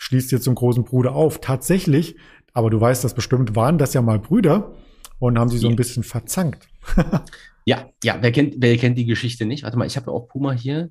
schließt 0.03 0.33
jetzt 0.33 0.43
zum 0.43 0.55
großen 0.55 0.83
Bruder 0.83 1.15
auf. 1.15 1.39
Tatsächlich, 1.39 2.17
aber 2.51 2.69
du 2.69 2.79
weißt 2.79 3.03
das 3.05 3.13
bestimmt, 3.13 3.55
waren 3.55 3.77
das 3.77 3.93
ja 3.93 4.01
mal 4.01 4.19
Brüder 4.19 4.73
und 5.19 5.39
haben 5.39 5.49
sie 5.49 5.57
so 5.57 5.69
ein 5.69 5.77
bisschen 5.77 6.03
verzankt. 6.03 6.67
ja, 7.65 7.89
ja, 8.03 8.17
wer 8.19 8.33
kennt, 8.33 8.55
wer 8.57 8.77
kennt 8.77 8.97
die 8.97 9.05
Geschichte 9.05 9.45
nicht? 9.45 9.63
Warte 9.63 9.77
mal, 9.77 9.87
ich 9.87 9.95
habe 9.95 10.11
ja 10.11 10.13
auch 10.13 10.27
Puma 10.27 10.51
hier 10.51 10.89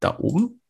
da 0.00 0.18
oben. 0.18 0.60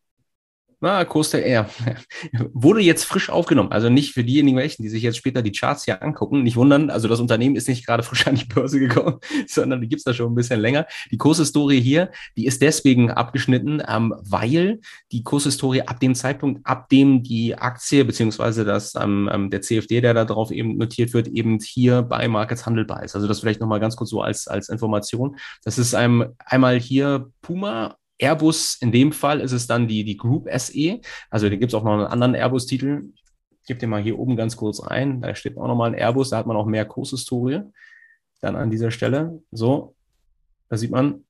Na, 0.83 1.05
Kurs 1.05 1.31
der 1.31 1.47
R. 1.47 1.71
Wurde 2.53 2.81
jetzt 2.81 3.05
frisch 3.05 3.31
aufgenommen. 3.31 3.71
Also 3.71 3.89
nicht 3.89 4.15
für 4.15 4.25
diejenigen 4.25 4.57
welchen, 4.57 4.83
die 4.83 4.89
sich 4.89 5.05
jetzt 5.05 5.17
später 5.17 5.41
die 5.41 5.53
Charts 5.53 5.85
hier 5.85 6.03
angucken. 6.03 6.43
Nicht 6.43 6.57
wundern, 6.57 6.91
also 6.91 7.07
das 7.07 7.21
Unternehmen 7.21 7.55
ist 7.55 7.69
nicht 7.69 7.87
gerade 7.87 8.03
frisch 8.03 8.27
an 8.27 8.35
die 8.35 8.47
Börse 8.47 8.81
gekommen, 8.81 9.21
sondern 9.47 9.81
die 9.81 9.87
gibt's 9.87 10.03
da 10.03 10.13
schon 10.13 10.33
ein 10.33 10.35
bisschen 10.35 10.59
länger. 10.59 10.87
Die 11.13 11.19
Kurshistorie 11.19 11.81
hier, 11.81 12.11
die 12.37 12.47
ist 12.47 12.63
deswegen 12.63 13.13
abgeschnitten, 13.13 13.81
ähm, 13.87 14.13
weil 14.29 14.81
die 15.13 15.23
Kurshistorie 15.23 15.83
ab 15.83 16.01
dem 16.01 16.17
Zeitpunkt, 16.17 16.67
ab 16.67 16.89
dem 16.89 17.23
die 17.23 17.57
Aktie 17.57 18.05
beziehungsweise 18.05 18.65
das 18.65 18.97
ähm, 18.97 19.31
ähm 19.33 19.51
der 19.51 19.63
CFD, 19.63 20.01
der 20.01 20.15
da 20.15 20.25
drauf 20.25 20.51
eben 20.51 20.79
notiert 20.79 21.15
wird, 21.15 21.29
eben 21.29 21.61
hier 21.61 22.03
bei 22.03 22.27
Markets 22.27 22.67
handelbar 22.67 23.05
ist. 23.05 23.15
Also 23.15 23.29
das 23.29 23.39
vielleicht 23.39 23.61
nochmal 23.61 23.79
ganz 23.79 23.95
kurz 23.95 24.11
so 24.11 24.21
als, 24.21 24.49
als 24.49 24.69
Information. 24.69 25.37
Das 25.63 25.79
ist 25.79 25.95
einem, 25.95 26.35
einmal 26.45 26.81
hier 26.81 27.31
Puma 27.41 27.99
Airbus, 28.23 28.77
in 28.81 28.93
dem 28.93 29.13
Fall 29.13 29.41
ist 29.41 29.53
es 29.53 29.67
dann 29.67 29.89
die, 29.89 30.05
die 30.05 30.17
Group 30.17 30.49
SE. 30.57 31.01
Also 31.31 31.49
da 31.49 31.57
gibt 31.57 31.73
es 31.73 31.75
auch 31.75 31.85
noch 31.85 31.93
einen 31.93 32.07
anderen 32.07 32.35
Airbus-Titel. 32.35 33.03
Ich 33.61 33.67
gebe 33.67 33.81
den 33.81 33.91
mal 33.91 34.03
hier 34.03 34.19
oben 34.19 34.37
ganz 34.37 34.57
kurz 34.57 34.81
ein. 34.81 35.21
Da 35.21 35.35
steht 35.35 35.59
auch 35.59 35.67
nochmal 35.67 35.91
ein 35.91 35.99
Airbus, 35.99 36.31
da 36.31 36.39
hat 36.39 36.47
man 36.47 36.57
auch 36.57 36.67
mehr 36.67 36.85
Kurshistorie. 36.85 37.63
Dann 38.41 38.57
an 38.57 38.71
dieser 38.71 38.91
Stelle. 38.91 39.41
So, 39.51 39.95
da 40.69 40.77
sieht 40.77 40.91
man, 40.91 41.25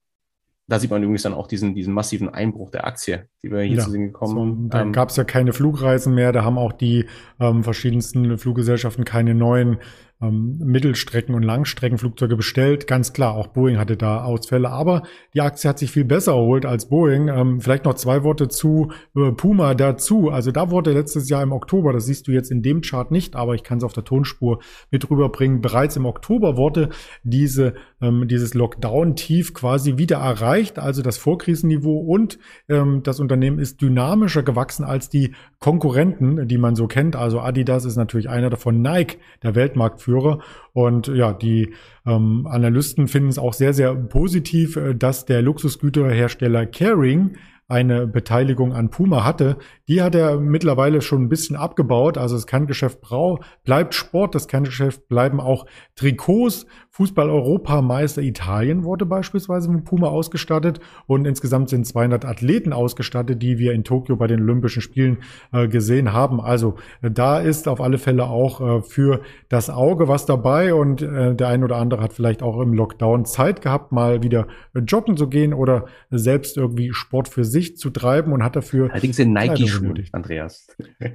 da 0.68 0.78
sieht 0.78 0.90
man 0.90 1.02
übrigens 1.02 1.22
dann 1.22 1.34
auch 1.34 1.46
diesen, 1.46 1.74
diesen 1.74 1.92
massiven 1.92 2.28
Einbruch 2.28 2.70
der 2.70 2.86
Aktie, 2.86 3.28
die 3.42 3.50
wir 3.50 3.60
hier 3.62 3.76
ja, 3.76 3.84
zu 3.84 3.90
sehen 3.90 4.06
gekommen 4.06 4.62
so, 4.62 4.68
Da 4.68 4.82
ähm, 4.82 4.92
gab 4.92 5.10
es 5.10 5.16
ja 5.16 5.24
keine 5.24 5.52
Flugreisen 5.52 6.14
mehr, 6.14 6.32
da 6.32 6.44
haben 6.44 6.58
auch 6.58 6.72
die 6.72 7.06
ähm, 7.40 7.64
verschiedensten 7.64 8.38
Fluggesellschaften 8.38 9.04
keine 9.04 9.34
neuen 9.34 9.78
ähm, 10.22 10.58
Mittelstrecken- 10.64 11.34
und 11.34 11.42
Langstreckenflugzeuge 11.42 12.36
bestellt. 12.36 12.86
Ganz 12.86 13.12
klar, 13.12 13.34
auch 13.34 13.48
Boeing 13.48 13.78
hatte 13.78 13.96
da 13.96 14.22
Ausfälle, 14.24 14.70
aber 14.70 15.02
die 15.34 15.40
Aktie 15.40 15.68
hat 15.68 15.78
sich 15.78 15.90
viel 15.90 16.04
besser 16.04 16.32
erholt 16.32 16.64
als 16.64 16.88
Boeing. 16.88 17.28
Ähm, 17.28 17.60
vielleicht 17.60 17.84
noch 17.84 17.94
zwei 17.94 18.22
Worte 18.22 18.48
zu 18.48 18.92
äh, 19.16 19.32
Puma 19.32 19.74
dazu. 19.74 20.30
Also 20.30 20.52
da 20.52 20.70
wurde 20.70 20.92
letztes 20.92 21.28
Jahr 21.28 21.42
im 21.42 21.52
Oktober, 21.52 21.92
das 21.92 22.06
siehst 22.06 22.28
du 22.28 22.32
jetzt 22.32 22.50
in 22.50 22.62
dem 22.62 22.80
Chart 22.82 23.10
nicht, 23.10 23.36
aber 23.36 23.54
ich 23.54 23.64
kann 23.64 23.78
es 23.78 23.84
auf 23.84 23.92
der 23.92 24.04
Tonspur 24.04 24.60
mit 24.90 25.10
rüberbringen, 25.10 25.60
bereits 25.60 25.96
im 25.96 26.06
Oktober 26.06 26.56
wurde 26.56 26.90
diese, 27.22 27.74
ähm, 28.00 28.28
dieses 28.28 28.54
Lockdown-Tief 28.54 29.54
quasi 29.54 29.98
wieder 29.98 30.18
erreicht, 30.18 30.78
also 30.78 31.02
das 31.02 31.18
Vorkrisenniveau 31.18 31.98
und 31.98 32.38
ähm, 32.68 33.02
das 33.02 33.20
Unternehmen 33.20 33.58
ist 33.58 33.80
dynamischer 33.82 34.42
gewachsen 34.42 34.84
als 34.84 35.08
die 35.08 35.34
Konkurrenten, 35.58 36.46
die 36.48 36.58
man 36.58 36.76
so 36.76 36.86
kennt. 36.86 37.16
Also 37.16 37.40
Adidas 37.40 37.84
ist 37.84 37.96
natürlich 37.96 38.28
einer 38.28 38.50
davon, 38.50 38.82
Nike, 38.82 39.18
der 39.42 39.54
Weltmarktführer 39.54 40.11
Marktführer. 40.12 40.38
Und 40.72 41.08
ja, 41.08 41.32
die 41.32 41.74
ähm, 42.06 42.46
Analysten 42.46 43.08
finden 43.08 43.28
es 43.28 43.38
auch 43.38 43.52
sehr, 43.52 43.72
sehr 43.72 43.94
positiv, 43.94 44.76
äh, 44.76 44.94
dass 44.94 45.24
der 45.24 45.42
Luxusgüterhersteller 45.42 46.66
Caring 46.66 47.36
eine 47.72 48.06
Beteiligung 48.06 48.74
an 48.74 48.90
Puma 48.90 49.24
hatte, 49.24 49.56
die 49.88 50.02
hat 50.02 50.14
er 50.14 50.38
mittlerweile 50.38 51.00
schon 51.00 51.22
ein 51.22 51.28
bisschen 51.30 51.56
abgebaut. 51.56 52.18
Also 52.18 52.36
das 52.36 52.46
Kerngeschäft 52.46 53.00
Brau 53.00 53.40
bleibt 53.64 53.94
Sport, 53.94 54.34
das 54.34 54.46
Kerngeschäft 54.46 55.08
bleiben 55.08 55.40
auch 55.40 55.64
Trikots 55.96 56.66
Fußball-Europameister 56.94 58.20
Italien 58.20 58.84
wurde 58.84 59.06
beispielsweise 59.06 59.70
mit 59.70 59.84
Puma 59.84 60.08
ausgestattet 60.08 60.78
und 61.06 61.26
insgesamt 61.26 61.70
sind 61.70 61.86
200 61.86 62.26
Athleten 62.26 62.74
ausgestattet, 62.74 63.42
die 63.42 63.56
wir 63.56 63.72
in 63.72 63.82
Tokio 63.82 64.16
bei 64.16 64.26
den 64.26 64.42
Olympischen 64.42 64.82
Spielen 64.82 65.18
äh, 65.52 65.68
gesehen 65.68 66.12
haben. 66.12 66.38
Also 66.38 66.74
äh, 67.00 67.10
da 67.10 67.40
ist 67.40 67.66
auf 67.66 67.80
alle 67.80 67.96
Fälle 67.96 68.24
auch 68.24 68.60
äh, 68.60 68.82
für 68.82 69.22
das 69.48 69.70
Auge 69.70 70.06
was 70.06 70.26
dabei 70.26 70.74
und 70.74 71.00
äh, 71.00 71.34
der 71.34 71.48
ein 71.48 71.64
oder 71.64 71.76
andere 71.76 72.02
hat 72.02 72.12
vielleicht 72.12 72.42
auch 72.42 72.60
im 72.60 72.74
Lockdown 72.74 73.24
Zeit 73.24 73.62
gehabt, 73.62 73.90
mal 73.90 74.22
wieder 74.22 74.46
äh, 74.74 74.80
joggen 74.80 75.16
zu 75.16 75.28
gehen 75.28 75.54
oder 75.54 75.86
selbst 76.10 76.58
irgendwie 76.58 76.92
Sport 76.92 77.28
für 77.28 77.46
sich 77.46 77.61
zu 77.64 77.90
treiben 77.90 78.32
und 78.32 78.42
hat 78.42 78.56
dafür 78.56 78.90
allerdings 78.90 79.18
in 79.18 79.32
Nike-Schuhen, 79.32 80.04
Andreas. 80.12 80.66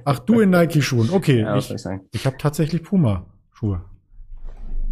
Ach 0.04 0.18
du 0.18 0.40
in 0.40 0.50
Nike-Schuhen, 0.50 1.10
okay. 1.10 1.40
Ja, 1.40 1.56
ich 1.56 1.70
ich, 1.70 1.84
ich 2.12 2.26
habe 2.26 2.36
tatsächlich 2.38 2.82
Puma-Schuhe. 2.82 3.84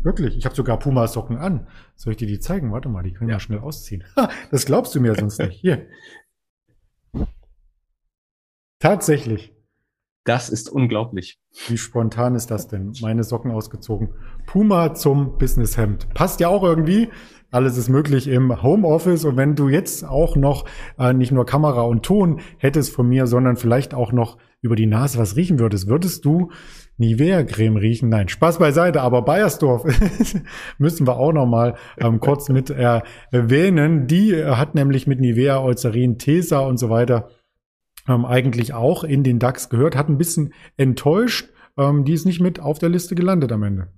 Wirklich, 0.02 0.36
ich 0.36 0.44
habe 0.44 0.54
sogar 0.54 0.78
Puma-Socken 0.78 1.36
an. 1.36 1.66
Soll 1.96 2.12
ich 2.12 2.16
dir 2.18 2.28
die 2.28 2.38
zeigen? 2.38 2.70
Warte 2.70 2.88
mal, 2.88 3.02
die 3.02 3.12
können 3.12 3.30
ja 3.30 3.40
schnell 3.40 3.58
ausziehen. 3.58 4.04
das 4.50 4.64
glaubst 4.66 4.94
du 4.94 5.00
mir 5.00 5.14
sonst 5.16 5.40
nicht. 5.40 5.60
Hier. 5.60 5.86
Tatsächlich. 8.78 9.55
Das 10.26 10.48
ist 10.48 10.68
unglaublich. 10.68 11.38
Wie 11.68 11.78
spontan 11.78 12.34
ist 12.34 12.50
das 12.50 12.66
denn? 12.66 12.92
Meine 13.00 13.22
Socken 13.22 13.52
ausgezogen. 13.52 14.08
Puma 14.44 14.92
zum 14.92 15.38
Businesshemd. 15.38 16.12
Passt 16.14 16.40
ja 16.40 16.48
auch 16.48 16.64
irgendwie. 16.64 17.10
Alles 17.52 17.76
ist 17.76 17.88
möglich 17.88 18.26
im 18.26 18.60
Homeoffice. 18.60 19.24
Und 19.24 19.36
wenn 19.36 19.54
du 19.54 19.68
jetzt 19.68 20.04
auch 20.04 20.34
noch 20.34 20.64
äh, 20.98 21.12
nicht 21.12 21.30
nur 21.30 21.46
Kamera 21.46 21.82
und 21.82 22.02
Ton 22.02 22.40
hättest 22.58 22.92
von 22.92 23.08
mir, 23.08 23.28
sondern 23.28 23.54
vielleicht 23.54 23.94
auch 23.94 24.10
noch 24.10 24.36
über 24.62 24.74
die 24.74 24.86
Nase 24.86 25.16
was 25.18 25.36
riechen 25.36 25.60
würdest, 25.60 25.86
würdest 25.86 26.24
du 26.24 26.50
Nivea-Creme 26.96 27.76
riechen? 27.76 28.08
Nein, 28.08 28.28
Spaß 28.28 28.58
beiseite. 28.58 29.02
Aber 29.02 29.22
Bayersdorf 29.22 29.84
müssen 30.78 31.06
wir 31.06 31.18
auch 31.18 31.32
noch 31.32 31.46
mal 31.46 31.76
ähm, 31.98 32.18
kurz 32.18 32.48
mit 32.48 32.68
erwähnen. 32.68 34.08
Die 34.08 34.44
hat 34.44 34.74
nämlich 34.74 35.06
mit 35.06 35.20
Nivea, 35.20 35.62
Eucerin, 35.62 36.18
Tesa 36.18 36.58
und 36.58 36.78
so 36.78 36.90
weiter 36.90 37.28
ähm, 38.08 38.24
eigentlich 38.24 38.72
auch 38.72 39.04
in 39.04 39.22
den 39.22 39.38
DAX 39.38 39.68
gehört, 39.68 39.96
hat 39.96 40.08
ein 40.08 40.18
bisschen 40.18 40.52
enttäuscht. 40.76 41.48
Ähm, 41.76 42.04
die 42.04 42.14
ist 42.14 42.24
nicht 42.24 42.40
mit 42.40 42.60
auf 42.60 42.78
der 42.78 42.88
Liste 42.88 43.14
gelandet 43.14 43.52
am 43.52 43.62
Ende. 43.62 43.88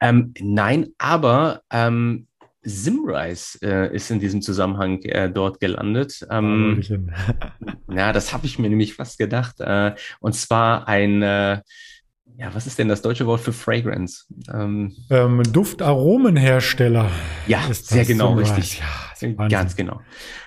Ähm, 0.00 0.34
nein, 0.40 0.88
aber 0.98 1.62
ähm, 1.70 2.26
Simrise 2.62 3.58
äh, 3.62 3.94
ist 3.94 4.10
in 4.10 4.20
diesem 4.20 4.40
Zusammenhang 4.40 5.00
äh, 5.02 5.30
dort 5.30 5.60
gelandet. 5.60 6.26
Ähm, 6.30 6.82
ja, 7.88 8.12
das 8.12 8.32
habe 8.32 8.46
ich 8.46 8.58
mir 8.58 8.68
nämlich 8.68 8.94
fast 8.94 9.18
gedacht. 9.18 9.60
Äh, 9.60 9.94
und 10.20 10.34
zwar 10.34 10.86
ein, 10.88 11.22
äh, 11.22 11.60
ja, 12.38 12.54
was 12.54 12.66
ist 12.66 12.78
denn 12.78 12.88
das 12.88 13.02
deutsche 13.02 13.26
Wort 13.26 13.40
für 13.40 13.52
Fragrance? 13.52 14.24
Ähm, 14.52 14.96
ähm, 15.10 15.42
Duftaromenhersteller. 15.52 17.10
Ja, 17.46 17.62
sehr 17.72 18.04
genau, 18.04 18.30
Simrise. 18.30 18.56
richtig. 18.56 18.80
Ja, 18.80 19.48
Ganz 19.48 19.76
genau. 19.76 20.00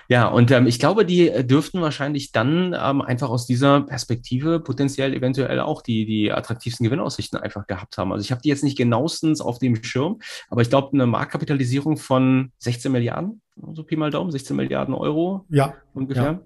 Ja, 0.08 0.28
und 0.28 0.50
ähm, 0.50 0.66
ich 0.66 0.78
glaube, 0.78 1.04
die 1.04 1.28
äh, 1.28 1.44
dürften 1.44 1.80
wahrscheinlich 1.80 2.32
dann 2.32 2.76
ähm, 2.78 3.00
einfach 3.00 3.30
aus 3.30 3.46
dieser 3.46 3.80
Perspektive 3.80 4.60
potenziell 4.60 5.14
eventuell 5.14 5.60
auch 5.60 5.82
die, 5.82 6.04
die 6.04 6.32
attraktivsten 6.32 6.84
Gewinnaussichten 6.84 7.38
einfach 7.38 7.66
gehabt 7.66 7.98
haben. 7.98 8.12
Also 8.12 8.22
ich 8.22 8.30
habe 8.30 8.42
die 8.42 8.48
jetzt 8.48 8.64
nicht 8.64 8.76
genauestens 8.76 9.40
auf 9.40 9.58
dem 9.58 9.82
Schirm, 9.82 10.20
aber 10.50 10.62
ich 10.62 10.68
glaube, 10.68 10.92
eine 10.92 11.06
Marktkapitalisierung 11.06 11.96
von 11.96 12.52
16 12.58 12.92
Milliarden, 12.92 13.40
so 13.72 13.82
Pi 13.82 13.96
mal 13.96 14.10
Daumen, 14.10 14.30
16 14.30 14.54
Milliarden 14.54 14.94
Euro 14.94 15.44
ja, 15.48 15.74
ungefähr. 15.94 16.24
Ja. 16.24 16.40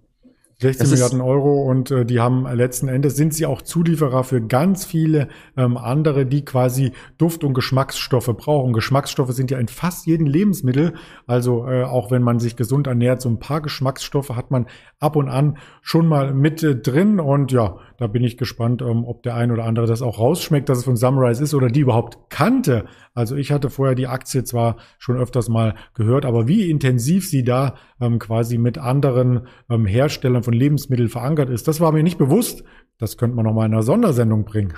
16 0.61 0.91
Milliarden 0.91 1.21
Euro 1.23 1.63
und 1.63 1.91
äh, 1.91 2.05
die 2.05 2.21
haben 2.21 2.47
letzten 2.47 2.89
Endes 2.89 3.17
sind 3.17 3.33
sie 3.33 3.47
auch 3.47 3.63
Zulieferer 3.63 4.25
für 4.25 4.43
ganz 4.43 4.85
viele 4.85 5.29
ähm, 5.57 5.79
andere, 5.79 6.27
die 6.27 6.45
quasi 6.45 6.93
Duft- 7.17 7.45
und 7.45 7.55
Geschmacksstoffe 7.55 8.31
brauchen. 8.37 8.75
Geschmacksstoffe 8.75 9.33
sind 9.33 9.51
ja 9.51 9.59
in 9.59 9.69
fast 9.69 10.07
jedem 10.07 10.27
Lebensmittel. 10.27 10.93
Also 11.27 11.67
äh, 11.67 11.85
auch 11.85 12.11
wenn 12.11 12.23
man 12.23 12.41
sich 12.41 12.57
gesund 12.57 12.87
ernährt, 12.89 13.23
so 13.23 13.31
ein 13.31 13.39
paar 13.39 13.63
Geschmacksstoffe 13.63 14.31
hat 14.31 14.51
man 14.51 14.67
ab 14.99 15.17
und 15.17 15.31
an 15.31 15.57
schon 15.81 16.07
mal 16.07 16.35
mit 16.35 16.63
äh, 16.63 16.77
drin. 16.77 17.21
Und 17.21 17.53
ja, 17.53 17.79
da 17.97 18.07
bin 18.07 18.23
ich 18.23 18.37
gespannt, 18.37 18.83
ähm, 18.83 19.05
ob 19.07 19.23
der 19.23 19.37
ein 19.37 19.51
oder 19.53 19.65
andere 19.65 19.87
das 19.87 20.03
auch 20.03 20.19
rausschmeckt, 20.19 20.69
dass 20.69 20.79
es 20.79 20.85
von 20.85 20.97
Sunrise 20.97 21.43
ist 21.43 21.55
oder 21.55 21.69
die 21.69 21.81
überhaupt 21.81 22.19
kannte. 22.29 22.85
Also 23.13 23.37
ich 23.37 23.51
hatte 23.51 23.71
vorher 23.71 23.95
die 23.95 24.07
Aktie 24.07 24.45
zwar 24.45 24.77
schon 24.99 25.17
öfters 25.17 25.49
mal 25.49 25.75
gehört, 25.95 26.25
aber 26.25 26.47
wie 26.47 26.71
intensiv 26.71 27.29
sie 27.29 27.43
da 27.43 27.75
ähm, 28.01 28.19
quasi 28.19 28.57
mit 28.57 28.79
anderen 28.79 29.47
ähm, 29.69 29.87
Herstellern 29.87 30.43
von 30.43 30.55
Lebensmitteln 30.55 31.09
verankert 31.09 31.51
ist, 31.51 31.67
das 31.67 31.81
war 31.81 31.93
mir 31.93 32.03
nicht 32.03 32.19
bewusst. 32.19 32.63
Das 32.99 33.17
könnte 33.17 33.35
man 33.35 33.45
noch 33.45 33.55
mal 33.55 33.67
in 33.67 33.73
einer 33.73 33.83
Sondersendung 33.83 34.45
bringen. 34.45 34.75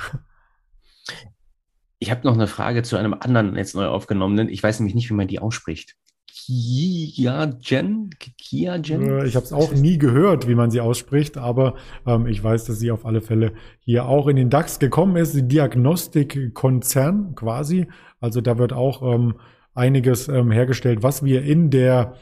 Ich 1.99 2.11
habe 2.11 2.27
noch 2.27 2.35
eine 2.35 2.47
Frage 2.49 2.83
zu 2.83 2.97
einem 2.97 3.15
anderen 3.15 3.57
jetzt 3.57 3.75
neu 3.75 3.87
aufgenommenen. 3.87 4.49
Ich 4.49 4.63
weiß 4.63 4.81
nämlich 4.81 4.95
nicht, 4.95 5.11
wie 5.11 5.15
man 5.15 5.29
die 5.29 5.39
ausspricht. 5.39 5.97
Kiagen? 6.47 8.11
Kiagen? 8.39 9.09
Äh, 9.09 9.27
ich 9.27 9.37
habe 9.37 9.45
es 9.47 9.53
auch 9.53 9.73
nie 9.73 9.99
gehört, 9.99 10.49
wie 10.49 10.55
man 10.55 10.71
sie 10.71 10.81
ausspricht, 10.81 11.37
aber 11.37 11.75
ähm, 12.07 12.27
ich 12.27 12.43
weiß, 12.43 12.65
dass 12.65 12.79
sie 12.79 12.91
auf 12.91 13.07
alle 13.07 13.21
Fälle 13.21 13.53
hier 13.81 14.07
auch 14.07 14.27
in 14.27 14.37
den 14.37 14.51
DAX 14.51 14.79
gekommen 14.79 15.17
ist. 15.17 15.35
Diagnostikkonzern 15.37 17.35
quasi. 17.35 17.87
Also 18.21 18.41
da 18.41 18.59
wird 18.59 18.73
auch 18.73 19.03
ähm, 19.03 19.35
einiges 19.75 20.29
ähm, 20.29 20.51
hergestellt, 20.51 21.03
was 21.03 21.25
wir 21.25 21.43
in 21.43 21.71
der 21.71 22.15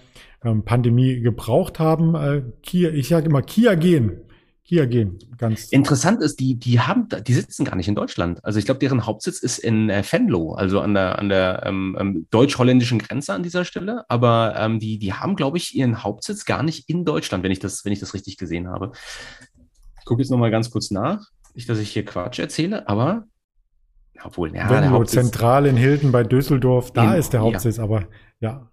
ähm, 0.44 0.64
Pandemie 0.64 1.20
gebraucht 1.20 1.78
haben. 1.78 2.14
Äh, 2.14 2.42
Kia, 2.62 2.90
ich 2.90 3.08
sage 3.08 3.26
immer 3.26 3.42
Kia 3.42 3.74
gehen. 3.74 4.22
Kia 4.64 4.86
gehen, 4.86 5.18
ganz. 5.36 5.68
Interessant 5.70 6.22
ist, 6.22 6.38
die, 6.38 6.54
die 6.54 6.80
haben, 6.80 7.08
die 7.26 7.32
sitzen 7.32 7.64
gar 7.64 7.76
nicht 7.76 7.88
in 7.88 7.94
Deutschland. 7.94 8.44
Also 8.44 8.58
ich 8.58 8.66
glaube, 8.66 8.78
deren 8.78 9.04
Hauptsitz 9.04 9.40
ist 9.40 9.58
in 9.58 9.90
äh, 9.90 10.04
Venlo, 10.08 10.54
also 10.54 10.80
an 10.80 10.94
der, 10.94 11.18
an 11.18 11.28
der 11.28 11.62
ähm, 11.66 11.96
ähm, 11.98 12.26
deutsch-holländischen 12.30 12.98
Grenze 12.98 13.34
an 13.34 13.42
dieser 13.42 13.64
Stelle. 13.64 14.04
Aber 14.08 14.54
ähm, 14.56 14.78
die, 14.78 14.98
die 14.98 15.12
haben, 15.12 15.34
glaube 15.34 15.56
ich, 15.56 15.74
ihren 15.74 16.04
Hauptsitz 16.04 16.44
gar 16.44 16.62
nicht 16.62 16.88
in 16.88 17.04
Deutschland, 17.04 17.42
wenn 17.42 17.50
ich 17.50 17.58
das, 17.58 17.84
wenn 17.84 17.92
ich 17.92 18.00
das 18.00 18.14
richtig 18.14 18.36
gesehen 18.36 18.68
habe. 18.68 18.92
Ich 19.98 20.04
gucke 20.04 20.22
jetzt 20.22 20.30
nochmal 20.30 20.50
ganz 20.50 20.70
kurz 20.70 20.90
nach. 20.90 21.26
Nicht, 21.54 21.68
dass 21.68 21.78
ich 21.78 21.90
hier 21.90 22.04
Quatsch 22.04 22.38
erzähle, 22.38 22.88
aber 22.88 23.24
obwohl, 24.22 24.54
ja, 24.54 24.68
Venlo, 24.68 25.04
zentral 25.04 25.66
in 25.66 25.76
Hilden 25.76 26.12
bei 26.12 26.22
Düsseldorf, 26.22 26.92
da 26.92 27.14
in, 27.14 27.18
ist 27.18 27.32
der 27.32 27.40
Hauptsitz, 27.40 27.78
ja. 27.78 27.84
aber 27.84 28.06
ja, 28.40 28.70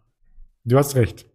du 0.65 0.77
hast 0.77 0.95
recht. 0.95 1.25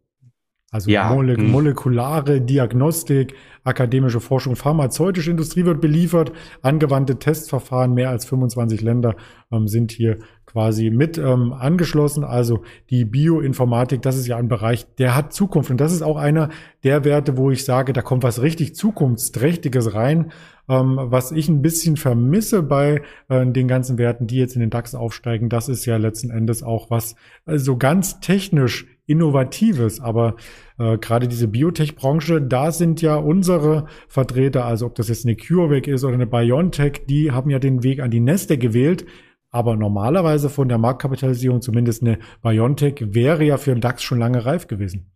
Also 0.73 0.91
ja. 0.91 1.13
Mole 1.13 1.37
hm. 1.37 1.51
molekulare 1.51 2.41
Diagnostik, 2.41 3.35
akademische 3.63 4.21
Forschung, 4.21 4.57
pharmazeutische 4.57 5.31
Industrie 5.31 5.67
wird 5.67 5.83
beliefert, 5.83 6.33
angewandte 6.63 7.19
Testverfahren, 7.19 7.93
mehr 7.93 8.09
als 8.09 8.25
25 8.25 8.81
Länder 8.81 9.15
ähm, 9.53 9.69
sind 9.69 9.93
hier 9.93 10.19
quasi 10.47 10.89
mit 10.89 11.19
ähm, 11.19 11.53
angeschlossen. 11.53 12.25
Also 12.25 12.63
die 12.89 13.05
Bioinformatik, 13.05 14.01
das 14.01 14.17
ist 14.17 14.27
ja 14.27 14.39
ein 14.39 14.49
Bereich, 14.49 14.87
der 14.97 15.15
hat 15.15 15.35
Zukunft. 15.35 15.71
Und 15.71 15.79
das 15.79 15.93
ist 15.93 16.03
auch 16.03 16.17
einer 16.17 16.49
der 16.85 17.05
Werte, 17.05 17.37
wo 17.37 17.51
ich 17.51 17.67
sage, 17.67 17.93
da 17.93 18.01
kommt 18.01 18.23
was 18.23 18.41
richtig 18.41 18.75
Zukunftsträchtiges 18.75 19.93
rein. 19.93 20.33
Ähm, 20.71 20.99
was 20.99 21.33
ich 21.33 21.51
ein 21.51 21.61
bisschen 21.61 21.99
vermisse 21.99 22.63
bei 22.63 23.03
äh, 23.29 23.47
den 23.47 23.69
ganzen 23.69 23.99
Werten, 23.99 24.27
die 24.27 24.37
jetzt 24.37 24.55
in 24.55 24.61
den 24.61 24.71
DAX 24.71 24.95
aufsteigen, 24.95 25.51
das 25.51 25.69
ist 25.69 25.85
ja 25.85 25.99
letzten 25.99 26.31
Endes 26.31 26.63
auch 26.63 26.91
was 26.91 27.15
äh, 27.45 27.59
so 27.59 27.77
ganz 27.77 28.21
technisch 28.21 28.87
Innovatives. 29.07 30.01
Aber 30.01 30.37
äh, 30.79 30.99
gerade 30.99 31.29
diese 31.29 31.49
Biotech-Branche, 31.49 32.41
da 32.41 32.73
sind 32.73 33.03
ja 33.03 33.17
unsere 33.17 33.87
Vertreter, 34.09 34.65
also 34.65 34.87
ob 34.87 34.95
das 34.95 35.09
jetzt 35.09 35.27
eine 35.27 35.37
CureVac 35.37 35.87
ist 35.87 36.05
oder 36.05 36.15
eine 36.15 36.27
BioNTech, 36.27 37.07
die 37.09 37.31
haben 37.31 37.51
ja 37.51 37.59
den 37.59 37.83
Weg 37.83 38.01
an 38.01 38.11
die 38.11 38.21
Neste 38.21 38.59
gewählt. 38.59 39.07
Aber 39.51 39.77
normalerweise 39.77 40.49
von 40.49 40.69
der 40.69 40.79
Marktkapitalisierung, 40.79 41.61
zumindest 41.61 42.03
eine 42.03 42.19
BioNTech, 42.43 43.15
wäre 43.15 43.45
ja 43.45 43.59
für 43.59 43.73
den 43.73 43.83
DAX 43.83 44.03
schon 44.03 44.19
lange 44.19 44.47
reif 44.47 44.67
gewesen. 44.67 45.13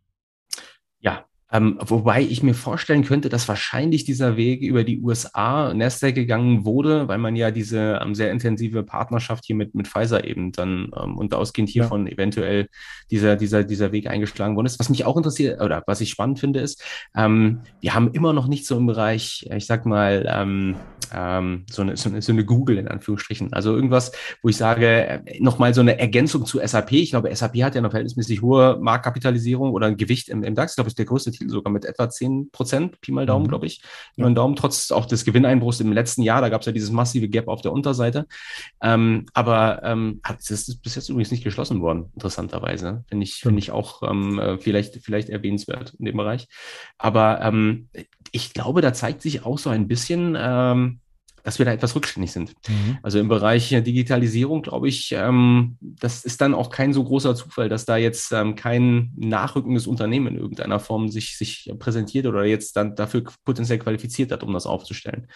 Ähm, 1.53 1.79
wobei 1.81 2.23
ich 2.23 2.43
mir 2.43 2.55
vorstellen 2.55 3.05
könnte, 3.05 3.29
dass 3.29 3.47
wahrscheinlich 3.47 4.05
dieser 4.05 4.37
Weg 4.37 4.63
über 4.63 4.83
die 4.83 5.01
USA, 5.01 5.73
Nasdaq 5.73 6.15
gegangen 6.15 6.65
wurde, 6.65 7.07
weil 7.07 7.19
man 7.19 7.37
ja 7.37 7.53
diese 7.53 8.01
ähm, 8.03 8.17
sehr 8.17 8.33
intensive 8.33 8.83
Partnerschaft 8.83 9.45
hier 9.45 9.55
mit, 9.55 9.75
mit 9.75 9.87
Pfizer 9.87 10.25
eben 10.25 10.51
dann 10.51 10.91
ähm, 11.01 11.17
und 11.17 11.33
ausgehend 11.35 11.71
hiervon 11.71 12.07
ja. 12.07 12.15
eventuell 12.15 12.69
dieser, 13.13 13.37
dieser, 13.37 13.63
dieser 13.63 13.93
Weg 13.93 14.09
eingeschlagen 14.09 14.57
worden 14.57 14.67
ist. 14.67 14.81
Was 14.81 14.89
mich 14.89 15.05
auch 15.05 15.17
interessiert 15.17 15.61
oder 15.61 15.85
was 15.87 16.01
ich 16.01 16.11
spannend 16.11 16.41
finde, 16.41 16.61
ist, 16.61 16.83
ähm, 17.17 17.61
wir 17.81 17.95
haben 17.95 18.11
immer 18.13 18.33
noch 18.33 18.49
nicht 18.49 18.67
so 18.67 18.77
im 18.77 18.87
Bereich, 18.87 19.49
ich 19.55 19.67
sag 19.67 19.87
mal, 19.87 20.27
ähm, 20.29 20.75
ähm, 21.15 21.65
so, 21.71 21.83
eine, 21.83 21.97
so, 21.97 22.09
eine, 22.09 22.23
so 22.23 22.33
eine 22.33 22.45
Google 22.45 22.79
in 22.79 22.89
Anführungsstrichen. 22.89 23.53
Also 23.53 23.75
irgendwas, 23.75 24.13
wo 24.43 24.49
ich 24.49 24.57
sage, 24.57 24.87
äh, 24.87 25.41
nochmal 25.41 25.75
so 25.75 25.81
eine 25.81 25.99
Ergänzung 25.99 26.47
zu 26.47 26.61
SAP. 26.65 26.93
Ich 26.93 27.11
glaube, 27.11 27.35
SAP 27.35 27.63
hat 27.63 27.75
ja 27.75 27.81
noch 27.81 27.91
verhältnismäßig 27.91 28.43
hohe 28.43 28.79
Marktkapitalisierung 28.81 29.71
oder 29.71 29.87
ein 29.87 29.97
Gewicht 29.97 30.29
im, 30.29 30.43
im 30.43 30.55
DAX. 30.55 30.73
Ich 30.73 30.77
glaube, 30.77 30.89
ist 30.89 30.99
der 30.99 31.07
größte 31.07 31.31
Titel 31.39 31.51
sogar 31.51 31.73
mit 31.73 31.85
etwa 31.85 32.09
10 32.09 32.51
Prozent, 32.51 33.01
Pi 33.01 33.13
mal 33.13 33.27
Daumen, 33.27 33.45
mhm. 33.45 33.49
glaube 33.49 33.67
ich. 33.67 33.83
Nur 34.17 34.29
ja. 34.29 34.35
Daumen, 34.35 34.57
trotz 34.57 34.91
auch 34.91 35.07
des 35.07 35.25
Gewinneinbruchs 35.25 35.81
im 35.81 35.93
letzten 35.93 36.23
Jahr, 36.23 36.41
da 36.41 36.49
gab 36.49 36.63
es 36.63 36.67
ja 36.67 36.73
dieses 36.73 36.91
massive 36.91 37.29
Gap 37.29 37.49
auf 37.49 37.63
der 37.63 37.73
Unterseite. 37.73 38.27
Ähm, 38.83 39.27
aber 39.35 39.83
ähm, 39.85 40.21
hat, 40.23 40.39
das 40.39 40.51
ist 40.51 40.83
bis 40.83 40.95
jetzt 40.95 41.09
übrigens 41.09 41.31
nicht 41.31 41.45
geschlossen 41.45 41.81
worden, 41.81 42.11
interessanterweise. 42.15 43.05
Finde 43.09 43.25
ich, 43.25 43.35
finde 43.35 43.59
ich 43.59 43.71
auch 43.71 44.03
ähm, 44.03 44.39
äh, 44.39 44.59
vielleicht, 44.59 44.97
vielleicht 44.97 45.29
erwähnenswert 45.29 45.95
in 45.99 46.05
dem 46.05 46.17
Bereich. 46.17 46.49
Aber 46.99 47.41
ähm, 47.43 47.89
ich 48.33 48.53
glaube, 48.53 48.81
da 48.81 48.93
zeigt 48.93 49.23
sich 49.23 49.45
auch 49.45 49.59
so 49.59 49.71
ein 49.71 49.89
bisschen, 49.89 50.37
ähm, 50.39 51.01
dass 51.47 51.61
wir 51.61 51.65
da 51.65 51.73
etwas 51.73 51.95
rückständig 51.95 52.33
sind. 52.33 52.55
Mhm. 52.69 52.99
Also 53.03 53.21
im 53.21 53.29
Bereich 53.29 53.69
Digitalisierung, 53.69 54.63
glaube 54.63 54.89
ich, 54.89 55.15
ähm, 55.17 55.77
das 55.81 56.25
ist 56.25 56.41
dann 56.41 56.55
auch 56.55 56.71
kein 56.71 56.93
so 56.93 57.05
großer 57.05 57.37
Zufall, 57.37 57.69
dass 57.69 57.85
da 57.85 57.97
jetzt 57.97 58.33
ähm, 58.33 58.57
kein 58.57 59.13
nachrückendes 59.17 59.87
Unternehmen 59.87 60.27
in 60.27 60.39
irgendeiner 60.39 60.81
Form 60.81 61.09
sich, 61.09 61.39
sich 61.39 61.73
präsentiert 61.79 62.27
oder 62.27 62.45
jetzt 62.45 62.77
dann 62.77 62.97
dafür 62.97 63.23
potenziell 63.45 63.79
qualifiziert 63.79 64.33
hat, 64.33 64.43
um 64.43 64.53
das 64.53 64.67
aufzustellen. 64.67 65.29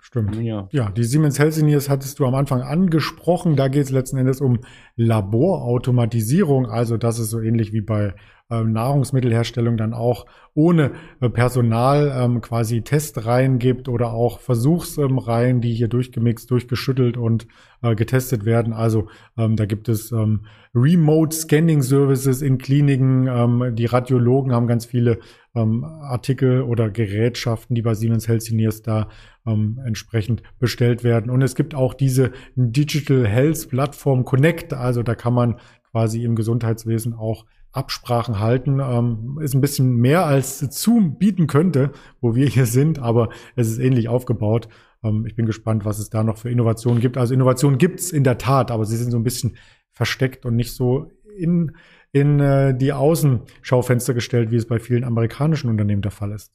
Stimmt. 0.00 0.36
Ja. 0.36 0.68
ja, 0.72 0.90
die 0.90 1.04
Siemens 1.04 1.38
Healthineers 1.38 1.90
hattest 1.90 2.18
du 2.18 2.24
am 2.24 2.34
Anfang 2.34 2.62
angesprochen. 2.62 3.54
Da 3.54 3.68
geht 3.68 3.84
es 3.84 3.90
letzten 3.90 4.16
Endes 4.16 4.40
um 4.40 4.60
Laborautomatisierung. 4.96 6.64
Also 6.64 6.96
das 6.96 7.18
ist 7.18 7.28
so 7.28 7.42
ähnlich 7.42 7.74
wie 7.74 7.82
bei 7.82 8.14
Nahrungsmittelherstellung 8.48 9.76
dann 9.76 9.92
auch 9.92 10.26
ohne 10.54 10.92
äh, 11.20 11.28
Personal 11.28 12.12
ähm, 12.16 12.40
quasi 12.40 12.82
Testreihen 12.82 13.58
gibt 13.58 13.88
oder 13.88 14.12
auch 14.12 14.40
Versuchsreihen, 14.40 15.60
die 15.60 15.74
hier 15.74 15.88
durchgemixt, 15.88 16.50
durchgeschüttelt 16.50 17.16
und 17.16 17.46
äh, 17.82 17.94
getestet 17.94 18.44
werden. 18.44 18.72
Also 18.72 19.08
ähm, 19.36 19.56
da 19.56 19.66
gibt 19.66 19.88
es 19.88 20.12
ähm, 20.12 20.46
Remote 20.74 21.36
Scanning 21.36 21.82
Services 21.82 22.42
in 22.42 22.58
Kliniken. 22.58 23.26
Ähm, 23.26 23.76
die 23.76 23.86
Radiologen 23.86 24.52
haben 24.52 24.66
ganz 24.66 24.86
viele 24.86 25.18
ähm, 25.54 25.84
Artikel 25.84 26.62
oder 26.62 26.90
Gerätschaften, 26.90 27.74
die 27.74 27.82
bei 27.82 27.94
Siemens 27.94 28.28
Healthineers 28.28 28.82
da 28.82 29.08
ähm, 29.46 29.78
entsprechend 29.84 30.42
bestellt 30.58 31.04
werden. 31.04 31.30
Und 31.30 31.42
es 31.42 31.54
gibt 31.54 31.74
auch 31.74 31.94
diese 31.94 32.32
Digital 32.56 33.26
Health 33.26 33.68
Plattform 33.68 34.24
Connect. 34.24 34.72
Also 34.72 35.02
da 35.02 35.14
kann 35.14 35.34
man 35.34 35.56
quasi 35.90 36.24
im 36.24 36.34
Gesundheitswesen 36.34 37.14
auch 37.14 37.44
Absprachen 37.78 38.40
halten. 38.40 38.80
Ähm, 38.80 39.38
ist 39.40 39.54
ein 39.54 39.60
bisschen 39.60 39.96
mehr 39.96 40.26
als 40.26 40.58
Zoom 40.58 41.18
bieten 41.18 41.46
könnte, 41.46 41.92
wo 42.20 42.34
wir 42.34 42.46
hier 42.46 42.66
sind, 42.66 42.98
aber 42.98 43.30
es 43.56 43.68
ist 43.68 43.78
ähnlich 43.78 44.08
aufgebaut. 44.08 44.68
Ähm, 45.02 45.24
ich 45.26 45.36
bin 45.36 45.46
gespannt, 45.46 45.84
was 45.84 45.98
es 45.98 46.10
da 46.10 46.22
noch 46.24 46.38
für 46.38 46.50
Innovationen 46.50 47.00
gibt. 47.00 47.16
Also 47.16 47.34
Innovationen 47.34 47.78
gibt's 47.78 48.10
in 48.10 48.24
der 48.24 48.38
Tat, 48.38 48.70
aber 48.70 48.84
sie 48.84 48.96
sind 48.96 49.10
so 49.10 49.16
ein 49.16 49.24
bisschen 49.24 49.56
versteckt 49.92 50.44
und 50.44 50.56
nicht 50.56 50.74
so 50.74 51.10
in, 51.36 51.76
in 52.12 52.40
äh, 52.40 52.76
die 52.76 52.92
Außenschaufenster 52.92 54.12
gestellt, 54.12 54.50
wie 54.50 54.56
es 54.56 54.66
bei 54.66 54.78
vielen 54.78 55.04
amerikanischen 55.04 55.70
Unternehmen 55.70 56.02
der 56.02 56.10
Fall 56.10 56.32
ist. 56.32 56.52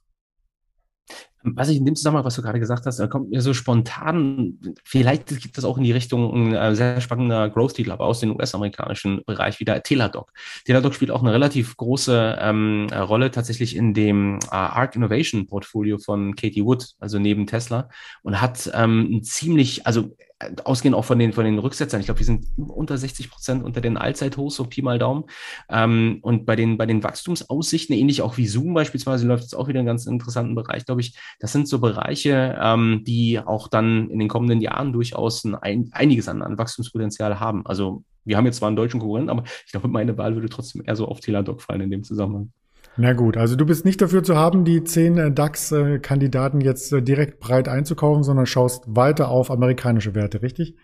Was 1.45 1.67
ich 1.67 1.77
in 1.77 1.85
dem 1.85 1.95
Zusammenhang, 1.95 2.23
was 2.23 2.35
du 2.35 2.41
gerade 2.41 2.59
gesagt 2.59 2.85
hast, 2.85 3.09
kommt 3.09 3.29
mir 3.29 3.41
so 3.41 3.53
spontan, 3.53 4.59
vielleicht 4.85 5.27
gibt 5.27 5.57
es 5.57 5.65
auch 5.65 5.77
in 5.77 5.83
die 5.83 5.91
Richtung 5.91 6.31
ein 6.33 6.55
äh, 6.55 6.73
sehr 6.73 7.01
spannender 7.01 7.49
Growth-Titel, 7.49 7.91
aber 7.91 8.05
aus 8.05 8.21
dem 8.21 8.33
US-amerikanischen 8.33 9.21
Bereich 9.25 9.59
wieder 9.59 9.83
Teladoc. 9.83 10.31
Teladoc 10.63 10.93
spielt 10.95 11.11
auch 11.11 11.21
eine 11.21 11.33
relativ 11.33 11.75
große 11.75 12.37
ähm, 12.39 12.87
Rolle 12.93 13.29
tatsächlich 13.29 13.75
in 13.75 13.93
dem 13.93 14.39
äh, 14.43 14.55
Arc 14.55 14.95
Innovation 14.95 15.45
Portfolio 15.45 15.97
von 15.97 16.35
Katie 16.35 16.63
Wood, 16.63 16.93
also 16.99 17.19
neben 17.19 17.45
Tesla, 17.45 17.89
und 18.21 18.39
hat 18.39 18.71
ähm, 18.73 19.09
ein 19.11 19.23
ziemlich, 19.23 19.85
also 19.85 20.15
ausgehend 20.63 20.95
auch 20.95 21.05
von 21.05 21.19
den, 21.19 21.33
von 21.33 21.45
den 21.45 21.59
Rücksetzern. 21.59 21.99
Ich 21.99 22.07
glaube, 22.07 22.19
wir 22.19 22.25
sind 22.25 22.45
unter 22.57 22.97
60 22.97 23.29
Prozent 23.29 23.63
unter 23.63 23.81
den 23.81 23.97
Allzeithochs, 23.97 24.55
so 24.55 24.65
Pi 24.65 24.81
mal 24.81 24.99
Daumen. 24.99 25.25
Ähm, 25.69 26.19
und 26.21 26.45
bei 26.45 26.55
den, 26.55 26.77
bei 26.77 26.85
den 26.85 27.03
Wachstumsaussichten, 27.03 27.95
ähnlich 27.95 28.21
auch 28.21 28.37
wie 28.37 28.47
Zoom 28.47 28.73
beispielsweise, 28.73 29.27
läuft 29.27 29.43
jetzt 29.43 29.55
auch 29.55 29.67
wieder 29.67 29.79
einen 29.79 29.87
ganz 29.87 30.05
interessanten 30.05 30.55
Bereich, 30.55 30.85
glaube 30.85 31.01
ich. 31.01 31.17
Das 31.39 31.51
sind 31.51 31.67
so 31.67 31.79
Bereiche, 31.79 32.57
ähm, 32.61 33.03
die 33.05 33.39
auch 33.39 33.67
dann 33.67 34.09
in 34.09 34.19
den 34.19 34.27
kommenden 34.27 34.61
Jahren 34.61 34.93
durchaus 34.93 35.45
ein, 35.45 35.91
einiges 35.91 36.27
an, 36.27 36.41
an 36.41 36.57
Wachstumspotenzial 36.57 37.39
haben. 37.39 37.65
Also 37.65 38.03
wir 38.25 38.37
haben 38.37 38.45
jetzt 38.45 38.57
zwar 38.57 38.67
einen 38.67 38.75
deutschen 38.75 38.99
Konkurrenten, 38.99 39.29
aber 39.29 39.43
ich 39.65 39.71
glaube, 39.71 39.87
meine 39.87 40.17
Wahl 40.17 40.35
würde 40.35 40.49
trotzdem 40.49 40.83
eher 40.85 40.95
so 40.95 41.07
auf 41.07 41.19
Teladoc 41.19 41.61
fallen 41.61 41.81
in 41.81 41.91
dem 41.91 42.03
Zusammenhang. 42.03 42.51
Na 42.95 43.13
gut, 43.13 43.37
also 43.37 43.55
du 43.55 43.65
bist 43.65 43.85
nicht 43.85 44.01
dafür 44.01 44.23
zu 44.23 44.37
haben, 44.37 44.65
die 44.65 44.83
zehn 44.83 45.17
äh, 45.17 45.31
DAX-Kandidaten 45.31 46.61
jetzt 46.61 46.93
äh, 46.93 47.01
direkt 47.01 47.39
breit 47.39 47.67
einzukaufen, 47.67 48.23
sondern 48.23 48.45
schaust 48.45 48.83
weiter 48.87 49.29
auf 49.29 49.49
amerikanische 49.49 50.13
Werte, 50.13 50.41
richtig? 50.41 50.75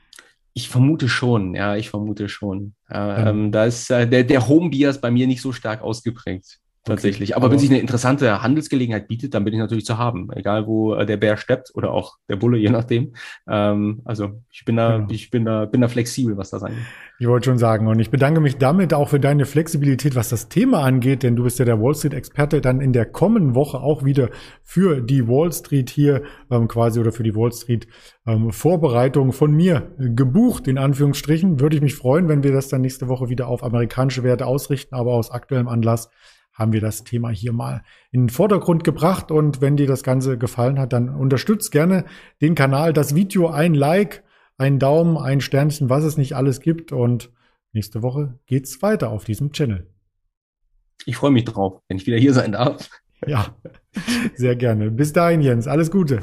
Ich 0.54 0.70
vermute 0.70 1.08
schon, 1.08 1.54
ja, 1.54 1.76
ich 1.76 1.90
vermute 1.90 2.28
schon. 2.28 2.74
Ähm, 2.90 3.52
da 3.52 3.66
ist 3.66 3.92
äh, 3.92 4.08
der, 4.08 4.24
der 4.24 4.48
Home-Bias 4.48 5.00
bei 5.00 5.12
mir 5.12 5.28
nicht 5.28 5.42
so 5.42 5.52
stark 5.52 5.82
ausgeprägt 5.82 6.60
tatsächlich. 6.84 7.32
Okay. 7.32 7.36
Aber, 7.36 7.46
Aber, 7.46 7.54
wenn 7.54 7.60
sich 7.60 7.70
eine 7.70 7.80
interessante 7.80 8.42
Handelsgelegenheit 8.42 9.08
bietet, 9.08 9.34
dann 9.34 9.44
bin 9.44 9.54
ich 9.54 9.60
natürlich 9.60 9.86
zu 9.86 9.98
haben. 9.98 10.30
Egal 10.34 10.68
wo 10.68 10.96
äh, 10.96 11.06
der 11.06 11.18
Bär 11.18 11.38
steppt 11.38 11.72
oder 11.74 11.92
auch 11.92 12.18
der 12.28 12.36
Bulle, 12.36 12.58
je 12.58 12.70
nachdem. 12.70 13.14
Ähm, 13.48 14.02
also 14.06 14.42
ich 14.52 14.66
bin 14.66 14.76
da, 14.76 14.98
genau. 14.98 15.10
ich 15.10 15.30
bin 15.30 15.46
da, 15.46 15.66
bin 15.66 15.82
da 15.82 15.88
flexibel, 15.88 16.38
was 16.38 16.50
das 16.50 16.64
angeht. 16.64 16.84
Ich 17.20 17.28
wollte 17.28 17.50
schon 17.50 17.58
sagen, 17.58 17.88
und 17.88 18.00
ich 18.00 18.12
bedanke 18.12 18.40
mich 18.40 18.58
damit 18.58 18.94
auch 18.94 19.10
für 19.10 19.20
deine 19.20 19.46
Flexibilität, 19.46 20.16
was 20.16 20.30
das 20.30 20.48
Thema 20.48 20.84
angeht, 20.84 21.24
denn 21.24 21.36
du 21.36 21.44
bist 21.44 21.60
ja 21.60 21.66
der 21.66 21.82
Wall 21.82 21.94
Street 21.94 22.14
Experte, 22.14 22.62
dann 22.62 22.80
in 22.80 22.94
der 22.94 23.06
kommenden 23.06 23.56
Woche 23.56 23.80
auch 23.80 24.06
wieder 24.06 24.30
für 24.64 25.02
die 25.02 25.28
Wall 25.28 25.52
Street 25.52 25.90
hier 25.90 26.24
ähm, 26.50 26.68
quasi 26.68 27.00
oder 27.00 27.12
für 27.12 27.24
die 27.24 27.36
Wall 27.36 27.52
Street 27.52 27.88
ähm, 28.26 28.52
Vorbereitung 28.52 29.34
von 29.34 29.52
mir 29.52 29.92
gebucht, 29.98 30.68
in 30.68 30.78
Anführungsstrichen. 30.78 31.60
Würde 31.60 31.76
ich 31.76 31.82
mich 31.82 31.96
freuen, 31.96 32.30
wenn 32.30 32.44
wir 32.44 32.54
das 32.54 32.70
dann 32.70 32.82
nächste 32.82 33.08
Woche 33.10 33.30
wieder 33.30 33.48
auf 33.48 33.64
amerikanische 33.64 34.24
Werte 34.24 34.46
ausrichten, 34.46 34.96
aber 34.96 35.14
aus 35.14 35.32
aktuellem 35.32 35.68
Anlass 35.68 36.10
haben 36.60 36.74
wir 36.74 36.82
das 36.82 37.04
Thema 37.04 37.30
hier 37.30 37.54
mal 37.54 37.82
in 38.12 38.24
den 38.24 38.30
Vordergrund 38.30 38.84
gebracht. 38.84 39.32
Und 39.32 39.62
wenn 39.62 39.78
dir 39.78 39.88
das 39.88 40.04
Ganze 40.04 40.38
gefallen 40.38 40.78
hat, 40.78 40.94
dann 40.94 41.10
unterstützt 41.10 41.72
gerne 41.72 42.06
den 42.42 42.54
Kanal, 42.54 42.94
das 42.94 43.16
Video, 43.16 43.48
ein 43.48 43.74
Like, 43.74 44.24
ein 44.58 44.78
Daumen, 44.78 45.18
ein 45.18 45.42
Sternchen, 45.42 45.90
was 45.90 46.04
es 46.04 46.18
nicht 46.18 46.36
alles 46.36 46.60
gibt. 46.60 46.92
Und 46.92 47.32
nächste 47.72 48.04
Woche 48.04 48.38
geht's 48.46 48.82
weiter 48.82 49.10
auf 49.10 49.24
diesem 49.24 49.54
Channel. 49.54 49.88
Ich 51.06 51.16
freue 51.16 51.32
mich 51.32 51.46
drauf, 51.46 51.82
wenn 51.88 51.98
ich 51.98 52.06
wieder 52.06 52.18
hier 52.18 52.34
sein 52.34 52.52
darf. 52.52 52.90
Ja, 53.26 53.56
sehr 54.36 54.56
gerne. 54.56 54.92
Bis 54.92 55.14
dahin, 55.14 55.42
Jens. 55.42 55.68
Alles 55.68 55.92
Gute. 55.92 56.22